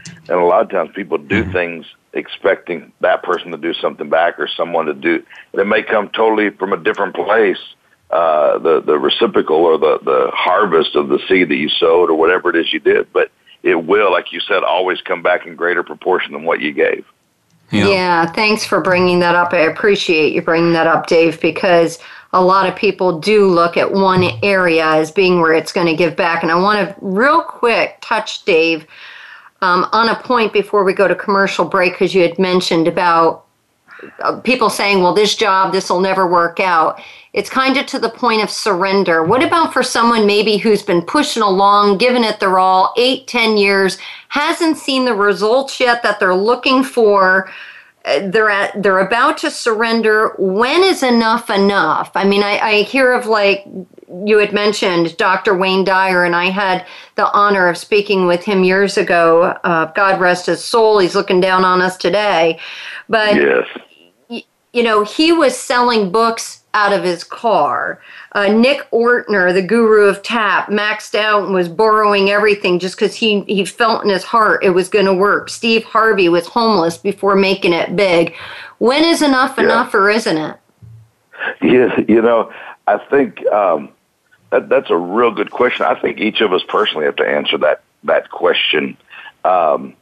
And 0.07 0.39
a 0.39 0.45
lot 0.45 0.63
of 0.63 0.71
times 0.71 0.91
people 0.95 1.19
do 1.19 1.43
mm-hmm. 1.43 1.53
things 1.53 1.87
expecting 2.13 2.93
that 3.01 3.23
person 3.25 3.51
to 3.51 3.57
do 3.57 3.75
something 3.75 4.09
back 4.09 4.39
or 4.39 4.47
someone 4.47 4.87
to 4.87 4.95
do. 4.95 5.25
That 5.55 5.65
may 5.65 5.83
come 5.83 6.09
totally 6.11 6.51
from 6.51 6.73
a 6.73 6.77
different 6.77 7.17
place 7.17 7.59
uh, 8.11 8.59
the 8.59 8.81
the 8.81 8.99
reciprocal 8.99 9.57
or 9.57 9.77
the 9.77 9.99
the 10.05 10.31
harvest 10.33 10.95
of 10.95 11.09
the 11.09 11.19
seed 11.29 11.49
that 11.49 11.57
you 11.57 11.69
sowed 11.69 12.11
or 12.11 12.15
whatever 12.15 12.51
it 12.51 12.57
is 12.57 12.73
you 12.73 12.79
did. 12.79 13.13
But 13.13 13.33
it 13.65 13.85
will 13.85 14.13
like 14.13 14.33
you 14.33 14.39
said 14.39 14.63
always 14.63 15.01
come 15.01 15.23
back 15.23 15.47
in 15.47 15.57
greater 15.57 15.83
proportion 15.83 16.33
than 16.33 16.45
what 16.45 16.61
you 16.61 16.73
gave 16.73 17.05
yeah. 17.71 17.89
yeah 17.89 18.27
thanks 18.33 18.65
for 18.65 18.81
bringing 18.81 19.19
that 19.19 19.35
up 19.35 19.53
i 19.53 19.59
appreciate 19.59 20.33
you 20.33 20.43
bringing 20.43 20.73
that 20.73 20.87
up 20.87 21.07
dave 21.07 21.41
because 21.41 21.99
a 22.33 22.43
lot 22.43 22.69
of 22.69 22.77
people 22.77 23.19
do 23.19 23.47
look 23.47 23.77
at 23.77 23.91
one 23.91 24.25
area 24.43 24.87
as 24.87 25.11
being 25.11 25.41
where 25.41 25.53
it's 25.53 25.73
going 25.73 25.87
to 25.87 25.97
give 25.97 26.17
back. 26.17 26.43
And 26.43 26.53
I 26.53 26.57
want 26.57 26.89
to 26.89 26.95
real 27.01 27.43
quick 27.43 27.99
touch, 28.01 28.45
Dave, 28.45 28.87
um, 29.63 29.89
on 29.93 30.09
a 30.09 30.15
point 30.15 30.53
before 30.53 30.85
we 30.85 30.93
go 30.93 31.09
to 31.09 31.15
commercial 31.15 31.65
break, 31.65 31.95
because 31.95 32.15
you 32.15 32.23
had 32.23 32.39
mentioned 32.39 32.87
about 32.87 33.47
people 34.45 34.71
saying, 34.71 35.03
well, 35.03 35.15
this 35.15 35.35
job, 35.35 35.73
this 35.73 35.91
will 35.91 36.01
never 36.01 36.27
work 36.27 36.61
out. 36.61 37.01
It's 37.33 37.51
kind 37.51 37.77
of 37.77 37.87
to 37.87 37.99
the 37.99 38.09
point 38.11 38.43
of 38.43 38.51
surrender. 38.51 39.23
What 39.23 39.43
about 39.43 39.73
for 39.73 39.83
someone 39.83 40.27
maybe 40.27 40.57
who's 40.57 40.83
been 40.83 41.03
pushing 41.03 41.43
along, 41.43 41.99
giving 41.99 42.25
it 42.25 42.41
their 42.41 42.59
all, 42.59 42.93
eight, 42.97 43.27
ten 43.29 43.57
years, 43.57 43.99
hasn't 44.29 44.79
seen 44.79 45.05
the 45.05 45.15
results 45.15 45.79
yet 45.79 46.03
that 46.03 46.19
they're 46.19 46.35
looking 46.35 46.83
for? 46.83 47.51
they're 48.05 48.51
at 48.51 48.83
they're 48.83 49.01
about 49.01 49.37
to 49.37 49.51
surrender 49.51 50.35
when 50.39 50.83
is 50.83 51.03
enough 51.03 51.51
enough 51.51 52.11
i 52.15 52.25
mean 52.25 52.43
I, 52.43 52.59
I, 52.59 52.83
hear 52.83 53.13
of 53.13 53.27
like 53.27 53.67
you 54.25 54.39
had 54.39 54.55
mentioned 54.55 55.17
dr 55.19 55.55
wayne 55.55 55.85
dyer 55.85 56.25
and 56.25 56.35
i 56.35 56.47
had 56.47 56.87
the 57.17 57.31
honor 57.33 57.69
of 57.69 57.77
speaking 57.77 58.27
with 58.27 58.43
him 58.43 58.65
years 58.65 58.97
ago 58.97 59.43
uh, 59.65 59.93
god 59.93 60.19
rest 60.19 60.47
his 60.47 60.65
soul 60.65 60.99
he's 60.99 61.15
looking 61.15 61.41
down 61.41 61.63
on 61.63 61.83
us 61.83 61.99
today 61.99 62.59
but 63.09 63.37
yes. 63.37 63.67
You 64.73 64.83
know 64.83 65.05
he 65.05 65.33
was 65.33 65.59
selling 65.59 66.11
books 66.11 66.61
out 66.75 66.93
of 66.93 67.03
his 67.03 67.25
car. 67.25 68.01
Uh, 68.33 68.49
Nick 68.49 68.89
Ortner, 68.93 69.53
the 69.53 69.63
guru 69.63 70.05
of 70.05 70.23
tap, 70.23 70.69
maxed 70.69 71.15
out 71.15 71.45
and 71.45 71.55
was 71.55 71.69
borrowing 71.69 72.31
everything 72.31 72.79
just 72.79 72.97
because 72.97 73.15
he, 73.15 73.41
he 73.43 73.65
felt 73.65 74.05
in 74.05 74.11
his 74.11 74.23
heart 74.23 74.65
it 74.65 74.71
was 74.71 74.89
going 74.89 75.07
to 75.07 75.15
work. 75.15 75.49
Steve 75.49 75.85
Harvey 75.85 76.29
was 76.29 76.47
homeless 76.47 76.97
before 76.97 77.35
making 77.35 77.73
it 77.73 77.97
big. 77.97 78.35
When 78.79 79.05
is 79.05 79.23
enough 79.23 79.57
yeah. 79.59 79.65
enough 79.65 79.95
or 79.95 80.09
isn't 80.11 80.37
it? 80.37 80.57
Yeah, 81.63 81.99
you 82.07 82.23
know, 82.23 82.53
I 82.87 82.99
think 82.99 83.45
um, 83.49 83.91
that, 84.51 84.69
that's 84.69 84.91
a 84.91 84.97
real 84.97 85.31
good 85.31 85.51
question. 85.51 85.87
I 85.87 85.99
think 85.99 86.19
each 86.19 86.41
of 86.41 86.53
us 86.53 86.63
personally 86.69 87.07
have 87.07 87.17
to 87.17 87.27
answer 87.27 87.59
that, 87.59 87.83
that 88.05 88.31
question. 88.31 88.97
Um, 89.45 89.95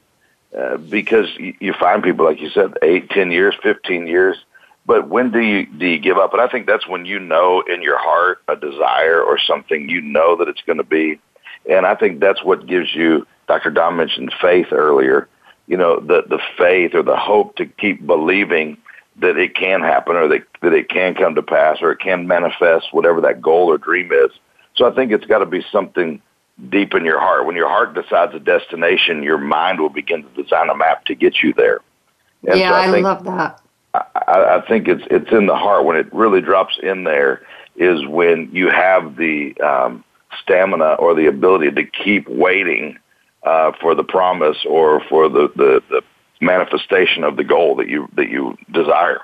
uh, 0.57 0.79
because 0.79 1.29
you, 1.37 1.55
you 1.61 1.73
find 1.75 2.03
people, 2.03 2.25
like 2.25 2.41
you 2.41 2.49
said, 2.49 2.77
eight, 2.83 3.11
ten 3.11 3.31
years, 3.31 3.55
15 3.63 4.07
years, 4.07 4.39
but 4.89 5.07
when 5.11 5.31
do 5.31 5.41
you 5.41 5.67
do 5.67 5.87
you 5.87 5.99
give 5.99 6.17
up? 6.17 6.33
And 6.33 6.41
I 6.41 6.49
think 6.49 6.67
that's 6.67 6.89
when 6.89 7.05
you 7.05 7.19
know 7.19 7.61
in 7.61 7.83
your 7.83 7.99
heart 7.99 8.43
a 8.49 8.57
desire 8.57 9.21
or 9.21 9.39
something 9.39 9.87
you 9.91 10.01
know 10.01 10.35
that 10.37 10.49
it's 10.49 10.63
going 10.63 10.79
to 10.79 10.83
be. 10.83 11.21
And 11.69 11.85
I 11.85 11.95
think 11.95 12.21
that's 12.21 12.43
what 12.43 12.67
gives 12.67 12.95
you. 12.95 13.27
Dr. 13.49 13.71
Don 13.71 13.97
mentioned 13.99 14.35
faith 14.41 14.69
earlier. 14.73 15.29
You 15.67 15.77
know, 15.77 16.01
the 16.01 16.23
the 16.27 16.41
faith 16.57 16.95
or 16.95 17.03
the 17.03 17.19
hope 17.19 17.57
to 17.57 17.67
keep 17.67 18.07
believing 18.07 18.79
that 19.17 19.37
it 19.37 19.55
can 19.55 19.83
happen 19.83 20.17
or 20.17 20.27
that 20.29 20.47
that 20.63 20.73
it 20.73 20.89
can 20.89 21.15
come 21.15 21.35
to 21.35 21.43
pass 21.43 21.77
or 21.83 21.93
it 21.93 22.01
can 22.01 22.27
manifest 22.27 22.87
whatever 22.93 23.21
that 23.21 23.43
goal 23.43 23.67
or 23.67 23.77
dream 23.77 24.11
is. 24.11 24.31
So 24.75 24.91
I 24.91 24.95
think 24.95 25.13
it's 25.13 25.27
got 25.27 25.41
to 25.41 25.47
be 25.47 25.63
something 25.71 26.23
deep 26.71 26.95
in 26.95 27.05
your 27.05 27.21
heart. 27.21 27.45
When 27.45 27.57
your 27.57 27.69
heart 27.69 27.93
decides 27.93 28.35
a 28.35 28.41
destination, 28.41 29.23
your 29.23 29.37
mind 29.37 29.81
will 29.81 29.91
begin 29.91 30.23
to 30.23 30.43
design 30.43 30.71
a 30.71 30.75
map 30.75 31.05
to 31.07 31.15
get 31.15 31.43
you 31.43 31.53
there. 31.53 31.81
And 32.49 32.59
yeah, 32.59 32.71
so 32.71 32.75
I, 32.75 32.97
I 32.97 33.01
love 33.01 33.25
that. 33.25 33.61
I, 33.95 34.03
I 34.61 34.65
think 34.69 34.89
it's 34.89 35.05
it's 35.11 35.31
in 35.33 35.47
the 35.47 35.57
heart 35.57 35.85
when 35.85 35.97
it 35.97 36.13
really 36.13 36.41
drops 36.41 36.79
in 36.83 37.05
there 37.05 37.43
is 37.77 38.05
when 38.07 38.51
you 38.53 38.71
have 38.71 39.17
the 39.17 39.57
um, 39.61 40.05
stamina 40.43 40.95
or 40.95 41.15
the 41.15 41.27
ability 41.27 41.71
to 41.71 41.85
keep 41.85 42.29
waiting 42.29 42.99
uh, 43.45 43.73
for 43.81 43.95
the 43.95 44.05
promise 44.05 44.59
or 44.69 45.01
for 45.09 45.29
the, 45.29 45.51
the, 45.57 45.83
the 45.89 46.03
manifestation 46.41 47.25
of 47.25 47.37
the 47.37 47.45
goal 47.45 47.77
that 47.77 47.89
you 47.89 48.09
that 48.17 48.29
you 48.29 48.57
desire. 48.73 49.21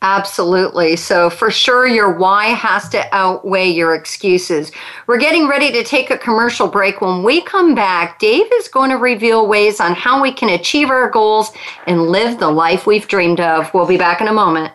Absolutely. 0.00 0.94
So, 0.94 1.28
for 1.28 1.50
sure, 1.50 1.84
your 1.86 2.12
why 2.12 2.46
has 2.46 2.88
to 2.90 3.04
outweigh 3.12 3.68
your 3.68 3.96
excuses. 3.96 4.70
We're 5.08 5.18
getting 5.18 5.48
ready 5.48 5.72
to 5.72 5.82
take 5.82 6.10
a 6.10 6.18
commercial 6.18 6.68
break. 6.68 7.00
When 7.00 7.24
we 7.24 7.40
come 7.40 7.74
back, 7.74 8.20
Dave 8.20 8.46
is 8.54 8.68
going 8.68 8.90
to 8.90 8.96
reveal 8.96 9.48
ways 9.48 9.80
on 9.80 9.94
how 9.94 10.22
we 10.22 10.32
can 10.32 10.50
achieve 10.50 10.88
our 10.90 11.10
goals 11.10 11.50
and 11.88 12.02
live 12.02 12.38
the 12.38 12.50
life 12.50 12.86
we've 12.86 13.08
dreamed 13.08 13.40
of. 13.40 13.74
We'll 13.74 13.86
be 13.86 13.96
back 13.96 14.20
in 14.20 14.28
a 14.28 14.32
moment. 14.32 14.72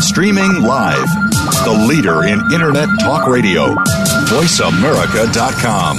Streaming 0.00 0.62
live, 0.62 1.08
the 1.64 1.86
leader 1.88 2.24
in 2.24 2.40
Internet 2.52 2.88
Talk 3.00 3.26
Radio 3.28 3.74
VoiceAmerica.com. 4.28 5.98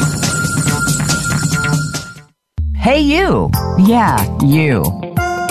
Hey, 2.75 3.00
you. 3.00 3.50
Yeah, 3.79 4.38
you. 4.43 4.84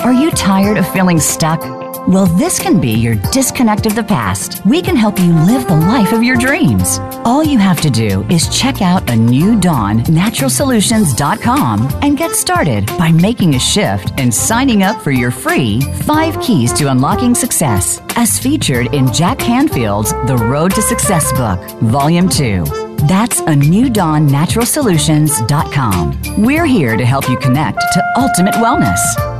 Are 0.04 0.12
you 0.12 0.30
tired 0.32 0.76
of 0.76 0.86
feeling 0.92 1.18
stuck? 1.18 1.81
Well, 2.08 2.26
this 2.26 2.58
can 2.58 2.80
be 2.80 2.90
your 2.90 3.14
disconnect 3.30 3.86
of 3.86 3.94
the 3.94 4.02
past. 4.02 4.66
We 4.66 4.82
can 4.82 4.96
help 4.96 5.20
you 5.20 5.32
live 5.32 5.68
the 5.68 5.76
life 5.76 6.12
of 6.12 6.24
your 6.24 6.36
dreams. 6.36 6.98
All 7.24 7.44
you 7.44 7.58
have 7.58 7.80
to 7.80 7.90
do 7.90 8.26
is 8.28 8.48
check 8.48 8.82
out 8.82 9.08
a 9.08 9.14
new 9.14 9.60
dawn 9.60 10.00
naturalsolutions.com 10.00 12.00
and 12.02 12.18
get 12.18 12.32
started 12.32 12.86
by 12.98 13.12
making 13.12 13.54
a 13.54 13.60
shift 13.60 14.12
and 14.18 14.34
signing 14.34 14.82
up 14.82 15.00
for 15.00 15.12
your 15.12 15.30
free 15.30 15.80
5 15.80 16.40
keys 16.40 16.72
to 16.74 16.90
unlocking 16.90 17.36
success 17.36 18.00
as 18.16 18.36
featured 18.36 18.92
in 18.92 19.12
Jack 19.12 19.38
Canfield's 19.38 20.10
The 20.26 20.36
Road 20.36 20.74
to 20.74 20.82
Success 20.82 21.32
book, 21.34 21.60
Volume 21.82 22.28
2. 22.28 22.64
That's 23.06 23.38
a 23.40 23.54
new 23.54 23.88
dawn 23.88 24.28
naturalsolutions.com. 24.28 26.20
We're 26.38 26.66
here 26.66 26.96
to 26.96 27.06
help 27.06 27.28
you 27.28 27.38
connect 27.38 27.78
to 27.78 28.02
ultimate 28.16 28.54
wellness. 28.54 28.98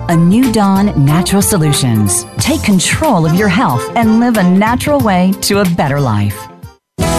A 0.09 0.17
new 0.17 0.53
dawn 0.53 1.05
natural 1.05 1.43
solutions. 1.43 2.25
Take 2.39 2.65
control 2.65 3.25
of 3.25 3.35
your 3.35 3.47
health 3.47 3.89
and 3.95 4.19
live 4.19 4.37
a 4.37 4.43
natural 4.43 4.99
way 4.99 5.33
to 5.43 5.61
a 5.61 5.65
better 5.77 6.01
life. 6.01 6.52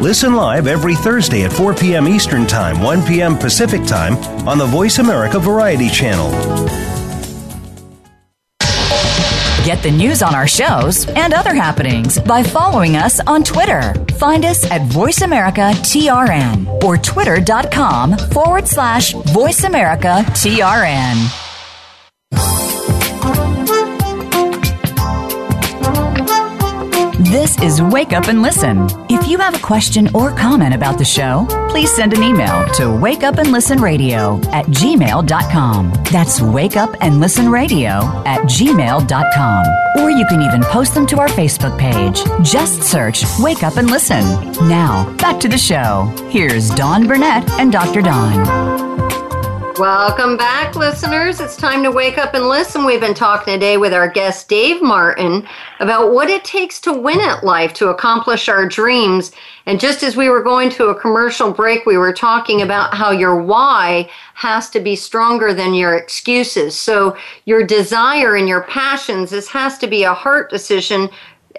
Listen 0.00 0.34
live 0.34 0.68
every 0.68 0.94
Thursday 0.94 1.42
at 1.42 1.52
4 1.52 1.74
p.m. 1.74 2.06
Eastern 2.06 2.46
Time, 2.46 2.80
1 2.80 3.04
p.m. 3.04 3.36
Pacific 3.36 3.84
Time 3.84 4.14
on 4.46 4.56
the 4.56 4.66
Voice 4.66 5.00
America 5.00 5.40
Variety 5.40 5.88
Channel. 5.88 6.30
Get 9.64 9.82
the 9.82 9.90
news 9.90 10.22
on 10.22 10.36
our 10.36 10.46
shows 10.46 11.08
and 11.08 11.34
other 11.34 11.52
happenings 11.52 12.20
by 12.20 12.44
following 12.44 12.94
us 12.96 13.18
on 13.26 13.42
Twitter. 13.42 13.92
Find 14.14 14.44
us 14.44 14.70
at 14.70 14.82
VoiceAmericaTRN 14.82 16.84
or 16.84 16.96
twitter.com 16.96 18.16
forward 18.16 18.68
slash 18.68 19.14
VoiceAmericaTRN. 19.14 21.47
This 27.30 27.60
is 27.60 27.82
Wake 27.82 28.14
Up 28.14 28.28
and 28.28 28.40
Listen. 28.40 28.88
If 29.10 29.28
you 29.28 29.36
have 29.36 29.54
a 29.54 29.58
question 29.58 30.08
or 30.14 30.32
comment 30.34 30.74
about 30.74 30.96
the 30.96 31.04
show, 31.04 31.46
please 31.68 31.94
send 31.94 32.14
an 32.14 32.22
email 32.22 32.64
to 32.74 32.84
wakeupandlistenradio 32.84 34.46
at 34.46 34.64
gmail.com. 34.66 35.92
That's 36.10 36.40
wake 36.40 36.76
up 36.76 36.96
and 37.02 37.20
listen 37.20 37.50
radio 37.50 37.90
at 38.24 38.40
gmail.com. 38.48 39.66
Or 40.02 40.10
you 40.10 40.24
can 40.26 40.40
even 40.40 40.62
post 40.62 40.94
them 40.94 41.06
to 41.08 41.18
our 41.18 41.28
Facebook 41.28 41.78
page. 41.78 42.24
Just 42.42 42.82
search 42.82 43.24
Wake 43.40 43.62
Up 43.62 43.76
and 43.76 43.90
Listen. 43.90 44.24
Now, 44.66 45.14
back 45.18 45.38
to 45.40 45.48
the 45.48 45.58
show. 45.58 46.10
Here's 46.30 46.70
Dawn 46.70 47.06
Burnett 47.06 47.48
and 47.52 47.70
Dr. 47.70 48.00
Don. 48.00 49.27
Welcome 49.78 50.36
back, 50.36 50.74
listeners. 50.74 51.38
It's 51.38 51.54
time 51.54 51.84
to 51.84 51.92
wake 51.92 52.18
up 52.18 52.34
and 52.34 52.48
listen. 52.48 52.84
We've 52.84 53.00
been 53.00 53.14
talking 53.14 53.54
today 53.54 53.76
with 53.76 53.94
our 53.94 54.08
guest, 54.08 54.48
Dave 54.48 54.82
Martin, 54.82 55.46
about 55.78 56.12
what 56.12 56.28
it 56.28 56.42
takes 56.42 56.80
to 56.80 56.92
win 56.92 57.20
at 57.20 57.44
life, 57.44 57.74
to 57.74 57.88
accomplish 57.88 58.48
our 58.48 58.66
dreams. 58.66 59.30
And 59.66 59.78
just 59.78 60.02
as 60.02 60.16
we 60.16 60.30
were 60.30 60.42
going 60.42 60.70
to 60.70 60.86
a 60.86 61.00
commercial 61.00 61.52
break, 61.52 61.86
we 61.86 61.96
were 61.96 62.12
talking 62.12 62.60
about 62.60 62.92
how 62.92 63.12
your 63.12 63.40
why 63.40 64.10
has 64.34 64.68
to 64.70 64.80
be 64.80 64.96
stronger 64.96 65.54
than 65.54 65.74
your 65.74 65.94
excuses. 65.94 66.76
So 66.78 67.16
your 67.44 67.62
desire 67.62 68.34
and 68.34 68.48
your 68.48 68.62
passions, 68.62 69.30
this 69.30 69.46
has 69.46 69.78
to 69.78 69.86
be 69.86 70.02
a 70.02 70.12
heart 70.12 70.50
decision 70.50 71.08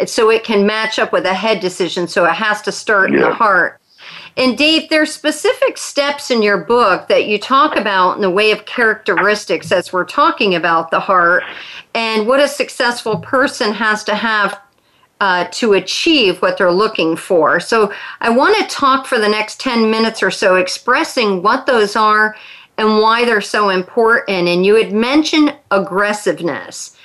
so 0.06 0.30
it 0.30 0.44
can 0.44 0.66
match 0.66 1.00
up 1.00 1.14
with 1.14 1.26
a 1.26 1.34
head 1.34 1.62
decision. 1.62 2.06
So 2.06 2.26
it 2.26 2.34
has 2.34 2.62
to 2.64 2.74
start 2.74 3.12
yeah. 3.12 3.16
in 3.16 3.22
the 3.22 3.34
heart. 3.34 3.80
And 4.40 4.58
Dave, 4.58 4.88
there's 4.88 5.14
specific 5.14 5.78
steps 5.78 6.32
in 6.32 6.42
your 6.42 6.60
book 6.60 7.10
that 7.10 7.28
you 7.28 7.38
talk 7.38 7.76
about 7.76 8.16
in 8.16 8.22
the 8.22 8.30
way 8.30 8.52
of 8.52 8.66
characteristics 8.66 9.70
as 9.70 9.92
we're 9.92 10.06
talking 10.06 10.56
about 10.56 10.92
the 10.92 11.00
heart 11.02 11.44
and 11.94 12.26
what 12.26 12.40
a 12.40 12.48
successful 12.48 13.18
person 13.18 13.74
has 13.74 14.02
to 14.06 14.16
have 14.16 14.58
uh, 15.20 15.44
to 15.52 15.74
achieve 15.74 16.42
what 16.42 16.58
they're 16.58 16.72
looking 16.72 17.18
for. 17.18 17.60
So 17.60 17.92
I 18.22 18.30
want 18.30 18.56
to 18.58 18.74
talk 18.74 19.06
for 19.06 19.20
the 19.20 19.28
next 19.28 19.60
10 19.60 19.92
minutes 19.92 20.24
or 20.24 20.32
so 20.32 20.56
expressing 20.56 21.44
what 21.44 21.66
those 21.66 21.98
are 21.98 22.38
and 22.78 23.00
why 23.00 23.26
they're 23.26 23.42
so 23.42 23.68
important. 23.68 24.48
And 24.48 24.66
you 24.66 24.76
had 24.76 24.94
mentioned 24.94 25.54
aggressiveness. 25.72 26.96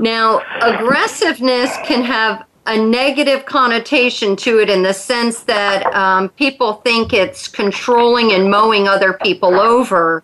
Now, 0.00 0.42
aggressiveness 0.60 1.76
can 1.84 2.02
have 2.02 2.44
a 2.68 2.76
negative 2.76 3.46
connotation 3.46 4.36
to 4.36 4.60
it 4.60 4.68
in 4.68 4.82
the 4.82 4.92
sense 4.92 5.40
that 5.44 5.86
um, 5.94 6.28
people 6.30 6.74
think 6.74 7.12
it's 7.12 7.48
controlling 7.48 8.32
and 8.32 8.50
mowing 8.50 8.86
other 8.86 9.14
people 9.14 9.58
over. 9.58 10.22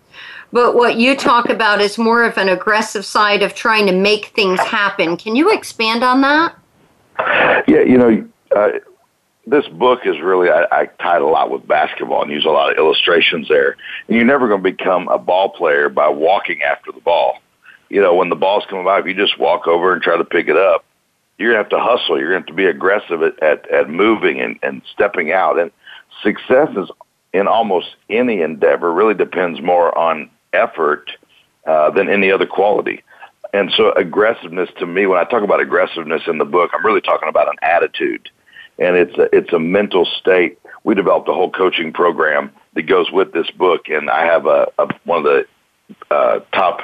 But 0.53 0.77
what 0.77 0.97
you 0.97 1.17
talk 1.17 1.49
about 1.49 1.81
is 1.81 1.99
more 1.99 2.23
of 2.23 2.37
an 2.39 2.49
aggressive 2.49 3.05
side 3.05 3.43
of 3.43 3.55
trying 3.55 3.87
to 3.87 3.93
make 3.93 4.27
things 4.27 4.61
happen. 4.61 5.17
Can 5.17 5.35
you 5.35 5.53
expand 5.53 6.05
on 6.05 6.21
that? 6.21 6.55
Yeah, 7.67 7.81
you 7.81 7.99
know, 7.99 8.29
uh, 8.55 8.71
this 9.47 9.67
book 9.69 10.01
is 10.05 10.21
really, 10.21 10.51
I, 10.51 10.67
I 10.71 10.87
tied 11.01 11.23
a 11.23 11.27
lot 11.27 11.51
with 11.51 11.67
basketball 11.67 12.23
and 12.23 12.31
use 12.31 12.45
a 12.45 12.51
lot 12.51 12.71
of 12.71 12.79
illustrations 12.79 13.49
there. 13.49 13.77
And 14.07 14.17
you're 14.17 14.25
never 14.27 14.49
going 14.49 14.63
to 14.63 14.71
become 14.71 15.09
a 15.09 15.19
ball 15.19 15.49
player 15.49 15.89
by 15.89 16.09
walking 16.09 16.63
after 16.63 16.93
the 16.93 17.01
ball. 17.01 17.39
You 17.89 18.01
know, 18.01 18.15
when 18.15 18.29
the 18.29 18.37
ball's 18.37 18.65
coming 18.69 18.85
by, 18.85 19.01
if 19.01 19.07
you 19.07 19.15
just 19.15 19.39
walk 19.39 19.67
over 19.67 19.93
and 19.93 20.03
try 20.03 20.17
to 20.17 20.25
pick 20.25 20.49
it 20.49 20.57
up, 20.57 20.85
you're 21.39 21.53
going 21.53 21.65
to 21.65 21.77
have 21.77 21.85
to 21.85 21.91
hustle. 21.91 22.19
You're 22.19 22.31
going 22.31 22.43
to 22.43 22.47
have 22.47 22.57
to 22.57 22.63
be 22.63 22.67
aggressive 22.67 23.23
at, 23.23 23.43
at, 23.43 23.71
at 23.71 23.91
moving 23.91 24.41
and, 24.41 24.59
and 24.63 24.83
stepping 24.93 25.33
out. 25.33 25.59
And 25.59 25.71
success 26.23 26.69
is 26.77 26.91
in 27.33 27.49
almost 27.49 27.97
any 28.09 28.43
endeavor 28.43 28.93
really 28.93 29.15
depends 29.15 29.61
more 29.61 29.97
on 29.99 30.31
effort 30.53 31.11
uh, 31.67 31.91
than 31.91 32.09
any 32.09 32.31
other 32.31 32.47
quality. 32.47 33.03
And 33.53 33.73
so 33.77 33.93
aggressiveness 33.93 34.69
to 34.79 34.87
me, 34.87 35.07
when 35.07 35.19
I 35.19 35.25
talk 35.25 35.43
about 35.43 35.61
aggressiveness 35.61 36.23
in 36.27 36.39
the 36.39 36.45
book, 36.45 36.71
I'm 36.75 36.85
really 36.85 37.01
talking 37.01 37.29
about 37.29 37.49
an 37.49 37.57
attitude. 37.63 38.29
And 38.79 38.97
it's 38.97 39.17
a, 39.17 39.29
it's 39.37 39.53
a 39.53 39.59
mental 39.59 40.05
state. 40.05 40.59
We 40.83 40.95
developed 40.95 41.29
a 41.29 41.33
whole 41.33 41.51
coaching 41.51 41.93
program 41.93 42.53
that 42.75 42.83
goes 42.83 43.11
with 43.11 43.33
this 43.33 43.51
book. 43.53 43.89
And 43.89 44.11
I 44.11 44.25
have 44.25 44.47
a, 44.47 44.67
a 44.79 44.89
one 45.05 45.19
of 45.19 45.25
the 45.25 45.47
uh, 46.11 46.41
top 46.53 46.81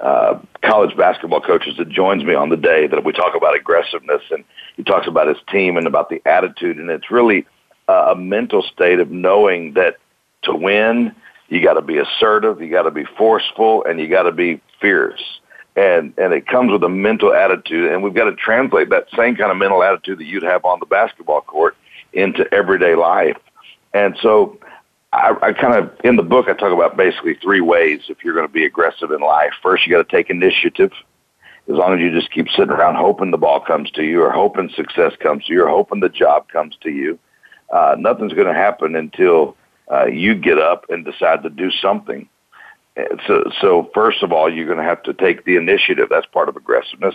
uh, 0.00 0.38
college 0.62 0.96
basketball 0.96 1.40
coaches 1.40 1.76
that 1.78 1.88
joins 1.88 2.24
me 2.24 2.34
on 2.34 2.48
the 2.48 2.56
day 2.56 2.86
that 2.86 3.04
we 3.04 3.12
talk 3.12 3.34
about 3.34 3.56
aggressiveness 3.56 4.22
and 4.30 4.44
he 4.76 4.82
talks 4.82 5.06
about 5.06 5.26
his 5.26 5.38
team 5.50 5.76
and 5.76 5.86
about 5.86 6.10
the 6.10 6.20
attitude. 6.26 6.78
And 6.78 6.90
it's 6.90 7.10
really 7.10 7.46
uh, 7.88 8.12
a 8.12 8.16
mental 8.16 8.62
state 8.62 9.00
of 9.00 9.10
knowing 9.10 9.74
that 9.74 9.96
to 10.42 10.54
win 10.54 11.14
you 11.48 11.62
got 11.62 11.74
to 11.74 11.82
be 11.82 11.98
assertive 11.98 12.60
you 12.60 12.70
got 12.70 12.82
to 12.82 12.90
be 12.90 13.04
forceful 13.16 13.84
and 13.84 14.00
you 14.00 14.08
got 14.08 14.24
to 14.24 14.32
be 14.32 14.60
fierce. 14.80 15.40
And 15.76 16.12
and 16.18 16.32
it 16.32 16.46
comes 16.46 16.72
with 16.72 16.82
a 16.84 16.88
mental 16.88 17.34
attitude. 17.34 17.90
And 17.92 18.02
we've 18.02 18.14
got 18.14 18.24
to 18.24 18.34
translate 18.34 18.90
that 18.90 19.06
same 19.16 19.36
kind 19.36 19.50
of 19.50 19.56
mental 19.56 19.82
attitude 19.82 20.18
that 20.18 20.24
you'd 20.24 20.42
have 20.42 20.64
on 20.64 20.80
the 20.80 20.86
basketball 20.86 21.42
court 21.42 21.76
into 22.12 22.52
everyday 22.52 22.94
life. 22.94 23.36
And 23.92 24.16
so 24.20 24.58
I, 25.16 25.34
I 25.42 25.52
kind 25.54 25.74
of 25.74 25.90
in 26.04 26.16
the 26.16 26.22
book 26.22 26.46
I 26.48 26.52
talk 26.52 26.72
about 26.72 26.96
basically 26.96 27.34
three 27.34 27.62
ways 27.62 28.00
if 28.08 28.22
you're 28.22 28.34
going 28.34 28.46
to 28.46 28.52
be 28.52 28.66
aggressive 28.66 29.10
in 29.10 29.20
life. 29.20 29.52
First, 29.62 29.86
you 29.86 29.92
got 29.92 30.06
to 30.08 30.16
take 30.16 30.28
initiative. 30.28 30.92
As 31.68 31.74
long 31.74 31.94
as 31.94 32.00
you 32.00 32.12
just 32.12 32.30
keep 32.30 32.48
sitting 32.50 32.70
around 32.70 32.96
hoping 32.96 33.30
the 33.30 33.38
ball 33.38 33.60
comes 33.60 33.90
to 33.92 34.04
you, 34.04 34.22
or 34.22 34.30
hoping 34.30 34.70
success 34.76 35.14
comes 35.20 35.44
to 35.46 35.52
you, 35.52 35.64
or 35.64 35.68
hoping 35.68 36.00
the 36.00 36.08
job 36.08 36.48
comes 36.48 36.76
to 36.82 36.90
you, 36.90 37.18
uh, 37.70 37.96
nothing's 37.98 38.34
going 38.34 38.46
to 38.46 38.54
happen 38.54 38.94
until 38.94 39.56
uh, 39.90 40.06
you 40.06 40.34
get 40.34 40.58
up 40.58 40.84
and 40.90 41.04
decide 41.04 41.42
to 41.42 41.50
do 41.50 41.70
something. 41.70 42.28
So, 43.26 43.50
so 43.60 43.90
first 43.94 44.22
of 44.22 44.32
all, 44.32 44.52
you're 44.52 44.66
going 44.66 44.78
to 44.78 44.84
have 44.84 45.02
to 45.04 45.14
take 45.14 45.44
the 45.44 45.56
initiative. 45.56 46.08
That's 46.10 46.26
part 46.26 46.48
of 46.48 46.56
aggressiveness. 46.56 47.14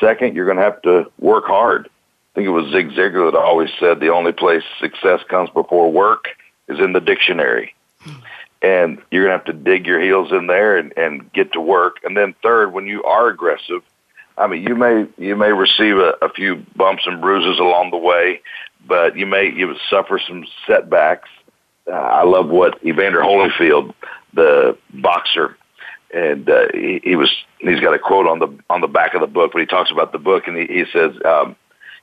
Second, 0.00 0.34
you're 0.34 0.46
going 0.46 0.58
to 0.58 0.64
have 0.64 0.82
to 0.82 1.10
work 1.20 1.44
hard. 1.44 1.86
I 1.86 2.34
think 2.34 2.46
it 2.46 2.50
was 2.50 2.70
Zig 2.72 2.90
Ziglar 2.90 3.30
that 3.30 3.38
always 3.38 3.70
said 3.78 4.00
the 4.00 4.08
only 4.08 4.32
place 4.32 4.62
success 4.80 5.20
comes 5.28 5.48
before 5.50 5.92
work 5.92 6.26
is 6.68 6.78
in 6.80 6.92
the 6.92 7.00
dictionary. 7.00 7.74
And 8.62 8.98
you're 9.10 9.24
going 9.24 9.38
to 9.38 9.44
have 9.44 9.44
to 9.46 9.52
dig 9.52 9.86
your 9.86 10.00
heels 10.00 10.32
in 10.32 10.46
there 10.46 10.76
and, 10.76 10.92
and 10.96 11.32
get 11.32 11.52
to 11.52 11.60
work. 11.60 11.98
And 12.04 12.16
then 12.16 12.34
third, 12.42 12.72
when 12.72 12.86
you 12.86 13.04
are 13.04 13.28
aggressive, 13.28 13.82
I 14.38 14.46
mean, 14.46 14.62
you 14.62 14.74
may 14.74 15.06
you 15.16 15.34
may 15.34 15.52
receive 15.52 15.96
a, 15.96 16.14
a 16.20 16.28
few 16.28 16.64
bumps 16.74 17.04
and 17.06 17.20
bruises 17.20 17.58
along 17.58 17.90
the 17.90 17.96
way, 17.96 18.42
but 18.86 19.16
you 19.16 19.24
may 19.26 19.50
you 19.50 19.74
suffer 19.88 20.20
some 20.26 20.44
setbacks. 20.66 21.28
Uh, 21.86 21.92
I 21.92 22.24
love 22.24 22.48
what 22.48 22.84
Evander 22.84 23.20
Holyfield, 23.20 23.94
the 24.34 24.76
boxer, 24.92 25.56
and 26.12 26.48
uh, 26.50 26.66
he, 26.74 27.00
he 27.02 27.16
was 27.16 27.30
he's 27.60 27.80
got 27.80 27.94
a 27.94 27.98
quote 27.98 28.26
on 28.26 28.38
the 28.38 28.48
on 28.68 28.82
the 28.82 28.88
back 28.88 29.14
of 29.14 29.22
the 29.22 29.26
book, 29.26 29.52
but 29.52 29.60
he 29.60 29.66
talks 29.66 29.90
about 29.90 30.12
the 30.12 30.18
book, 30.18 30.46
and 30.48 30.56
he, 30.56 30.66
he 30.66 30.84
says 30.92 31.12
um, 31.24 31.56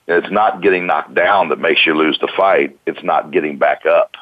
it's 0.07 0.31
not 0.31 0.63
getting 0.63 0.87
knocked 0.87 1.13
down 1.13 1.49
that 1.49 1.59
makes 1.59 1.85
you 1.85 1.93
lose 1.93 2.17
the 2.19 2.31
fight; 2.35 2.75
it's 2.87 3.03
not 3.03 3.31
getting 3.31 3.57
back 3.59 3.85
up 3.85 4.15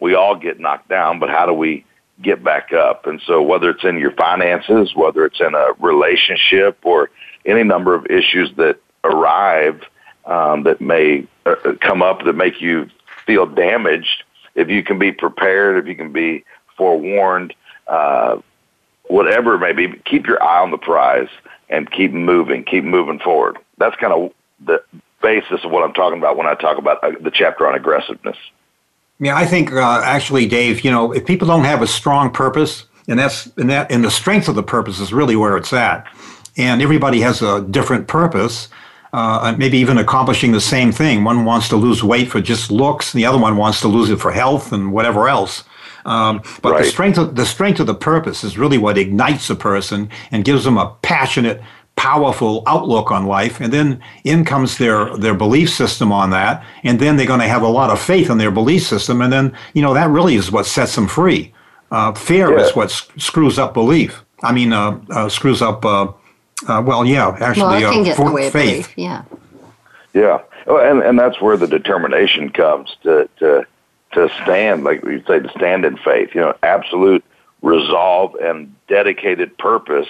we 0.00 0.14
all 0.14 0.36
get 0.36 0.60
knocked 0.60 0.88
down, 0.88 1.18
but 1.18 1.30
how 1.30 1.46
do 1.46 1.52
we 1.52 1.84
get 2.22 2.42
back 2.42 2.72
up? 2.72 3.06
And 3.06 3.20
so 3.26 3.42
whether 3.42 3.70
it's 3.70 3.84
in 3.84 3.98
your 3.98 4.12
finances, 4.12 4.94
whether 4.94 5.24
it's 5.24 5.40
in 5.40 5.54
a 5.54 5.72
relationship 5.78 6.78
or 6.84 7.10
any 7.44 7.62
number 7.62 7.94
of 7.94 8.06
issues 8.06 8.50
that 8.56 8.78
arrive 9.04 9.82
um, 10.24 10.64
that 10.64 10.80
may 10.80 11.26
uh, 11.44 11.54
come 11.80 12.02
up 12.02 12.24
that 12.24 12.34
make 12.34 12.60
you 12.60 12.88
feel 13.24 13.46
damaged, 13.46 14.24
if 14.54 14.68
you 14.68 14.82
can 14.82 14.98
be 14.98 15.12
prepared, 15.12 15.78
if 15.78 15.86
you 15.86 15.94
can 15.94 16.12
be 16.12 16.44
forewarned, 16.76 17.54
uh, 17.86 18.38
whatever 19.04 19.54
it 19.54 19.60
may 19.60 19.72
be, 19.72 19.98
keep 20.04 20.26
your 20.26 20.42
eye 20.42 20.60
on 20.60 20.70
the 20.70 20.78
prize 20.78 21.28
and 21.68 21.90
keep 21.90 22.12
moving, 22.12 22.64
keep 22.64 22.84
moving 22.84 23.18
forward. 23.18 23.58
That's 23.78 23.96
kind 23.96 24.12
of 24.12 24.32
the 24.64 24.82
basis 25.22 25.64
of 25.64 25.70
what 25.70 25.84
I'm 25.84 25.92
talking 25.92 26.18
about 26.18 26.36
when 26.36 26.46
I 26.46 26.54
talk 26.54 26.78
about 26.78 27.02
uh, 27.02 27.12
the 27.20 27.30
chapter 27.30 27.66
on 27.66 27.74
aggressiveness. 27.74 28.36
Yeah, 29.18 29.36
I 29.36 29.46
think 29.46 29.72
uh, 29.72 30.02
actually, 30.04 30.46
Dave, 30.46 30.84
you 30.84 30.90
know, 30.90 31.12
if 31.12 31.24
people 31.24 31.48
don't 31.48 31.64
have 31.64 31.82
a 31.82 31.86
strong 31.86 32.30
purpose, 32.30 32.84
and 33.08 33.18
that's 33.18 33.46
and 33.56 33.70
that 33.70 33.90
and 33.90 34.04
the 34.04 34.10
strength 34.10 34.48
of 34.48 34.54
the 34.54 34.62
purpose 34.62 35.00
is 35.00 35.12
really 35.12 35.36
where 35.36 35.56
it's 35.56 35.72
at, 35.72 36.06
and 36.56 36.82
everybody 36.82 37.20
has 37.20 37.42
a 37.42 37.62
different 37.62 38.08
purpose. 38.08 38.68
Uh, 39.12 39.54
maybe 39.56 39.78
even 39.78 39.96
accomplishing 39.96 40.52
the 40.52 40.60
same 40.60 40.92
thing. 40.92 41.24
One 41.24 41.46
wants 41.46 41.70
to 41.70 41.76
lose 41.76 42.04
weight 42.04 42.28
for 42.28 42.40
just 42.40 42.70
looks, 42.70 43.14
and 43.14 43.18
the 43.18 43.24
other 43.24 43.38
one 43.38 43.56
wants 43.56 43.80
to 43.80 43.88
lose 43.88 44.10
it 44.10 44.20
for 44.20 44.30
health 44.30 44.72
and 44.72 44.92
whatever 44.92 45.28
else. 45.28 45.64
Um, 46.04 46.42
but 46.60 46.72
right. 46.72 46.84
the 46.84 46.90
strength 46.90 47.18
of 47.18 47.34
the 47.34 47.46
strength 47.46 47.80
of 47.80 47.86
the 47.86 47.94
purpose 47.94 48.44
is 48.44 48.58
really 48.58 48.78
what 48.78 48.98
ignites 48.98 49.48
a 49.48 49.56
person 49.56 50.10
and 50.30 50.44
gives 50.44 50.64
them 50.64 50.76
a 50.76 50.94
passionate 51.02 51.62
powerful 51.96 52.62
outlook 52.66 53.10
on 53.10 53.26
life 53.26 53.58
and 53.58 53.72
then 53.72 54.00
in 54.24 54.44
comes 54.44 54.76
their 54.76 55.16
their 55.16 55.34
belief 55.34 55.70
system 55.70 56.12
on 56.12 56.30
that 56.30 56.62
and 56.84 57.00
then 57.00 57.16
they're 57.16 57.26
going 57.26 57.40
to 57.40 57.48
have 57.48 57.62
a 57.62 57.68
lot 57.68 57.90
of 57.90 58.00
faith 58.00 58.28
in 58.28 58.36
their 58.36 58.50
belief 58.50 58.82
system 58.82 59.22
and 59.22 59.32
then 59.32 59.56
you 59.72 59.80
know 59.82 59.94
that 59.94 60.08
really 60.10 60.34
is 60.34 60.52
what 60.52 60.66
sets 60.66 60.94
them 60.94 61.08
free. 61.08 61.52
Uh, 61.90 62.12
fear 62.12 62.56
yeah. 62.56 62.64
is 62.64 62.76
what 62.76 62.90
screws 63.16 63.58
up 63.58 63.72
belief. 63.72 64.22
I 64.42 64.52
mean 64.52 64.72
uh, 64.72 65.00
uh, 65.10 65.28
screws 65.28 65.62
up 65.62 65.84
uh, 65.84 66.12
uh, 66.68 66.82
well 66.84 67.04
yeah 67.04 67.36
actually 67.40 67.82
well, 67.82 67.92
can 67.92 68.04
get 68.04 68.16
for, 68.16 68.36
faith. 68.38 68.52
belief. 68.52 68.92
yeah. 68.96 69.24
Yeah. 70.12 70.42
Well, 70.66 70.90
and 70.90 71.02
and 71.02 71.18
that's 71.18 71.40
where 71.40 71.56
the 71.56 71.66
determination 71.66 72.50
comes 72.50 72.94
to 73.04 73.28
to 73.38 73.66
to 74.12 74.28
stand 74.42 74.84
like 74.84 75.02
you 75.02 75.22
say 75.26 75.40
to 75.40 75.50
stand 75.50 75.84
in 75.84 75.96
faith. 75.96 76.34
You 76.34 76.42
know 76.42 76.54
absolute 76.62 77.24
resolve 77.62 78.34
and 78.36 78.74
dedicated 78.86 79.56
purpose 79.58 80.08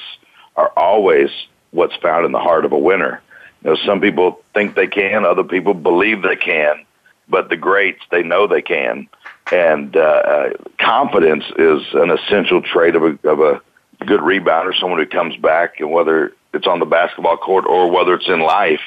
are 0.57 0.72
always 0.77 1.31
what's 1.76 1.94
found 1.96 2.24
in 2.24 2.32
the 2.32 2.38
heart 2.38 2.64
of 2.64 2.72
a 2.72 2.78
winner. 2.78 3.22
You 3.62 3.70
know, 3.70 3.76
some 3.84 4.00
people 4.00 4.40
think 4.54 4.74
they 4.74 4.86
can, 4.86 5.24
other 5.24 5.44
people 5.44 5.74
believe 5.74 6.22
they 6.22 6.36
can, 6.36 6.84
but 7.28 7.48
the 7.50 7.56
greats 7.56 8.02
they 8.10 8.22
know 8.22 8.46
they 8.46 8.62
can, 8.62 9.08
and 9.52 9.96
uh, 9.96 10.00
uh, 10.00 10.50
confidence 10.80 11.44
is 11.58 11.82
an 11.92 12.10
essential 12.10 12.62
trait 12.62 12.96
of 12.96 13.02
a, 13.02 13.28
of 13.28 13.40
a 13.40 13.60
good 14.04 14.20
rebounder, 14.20 14.78
someone 14.78 14.98
who 14.98 15.06
comes 15.06 15.36
back, 15.36 15.80
and 15.80 15.90
whether 15.90 16.32
it's 16.54 16.66
on 16.66 16.78
the 16.78 16.86
basketball 16.86 17.36
court 17.36 17.66
or 17.66 17.90
whether 17.90 18.14
it's 18.14 18.28
in 18.28 18.40
life. 18.40 18.80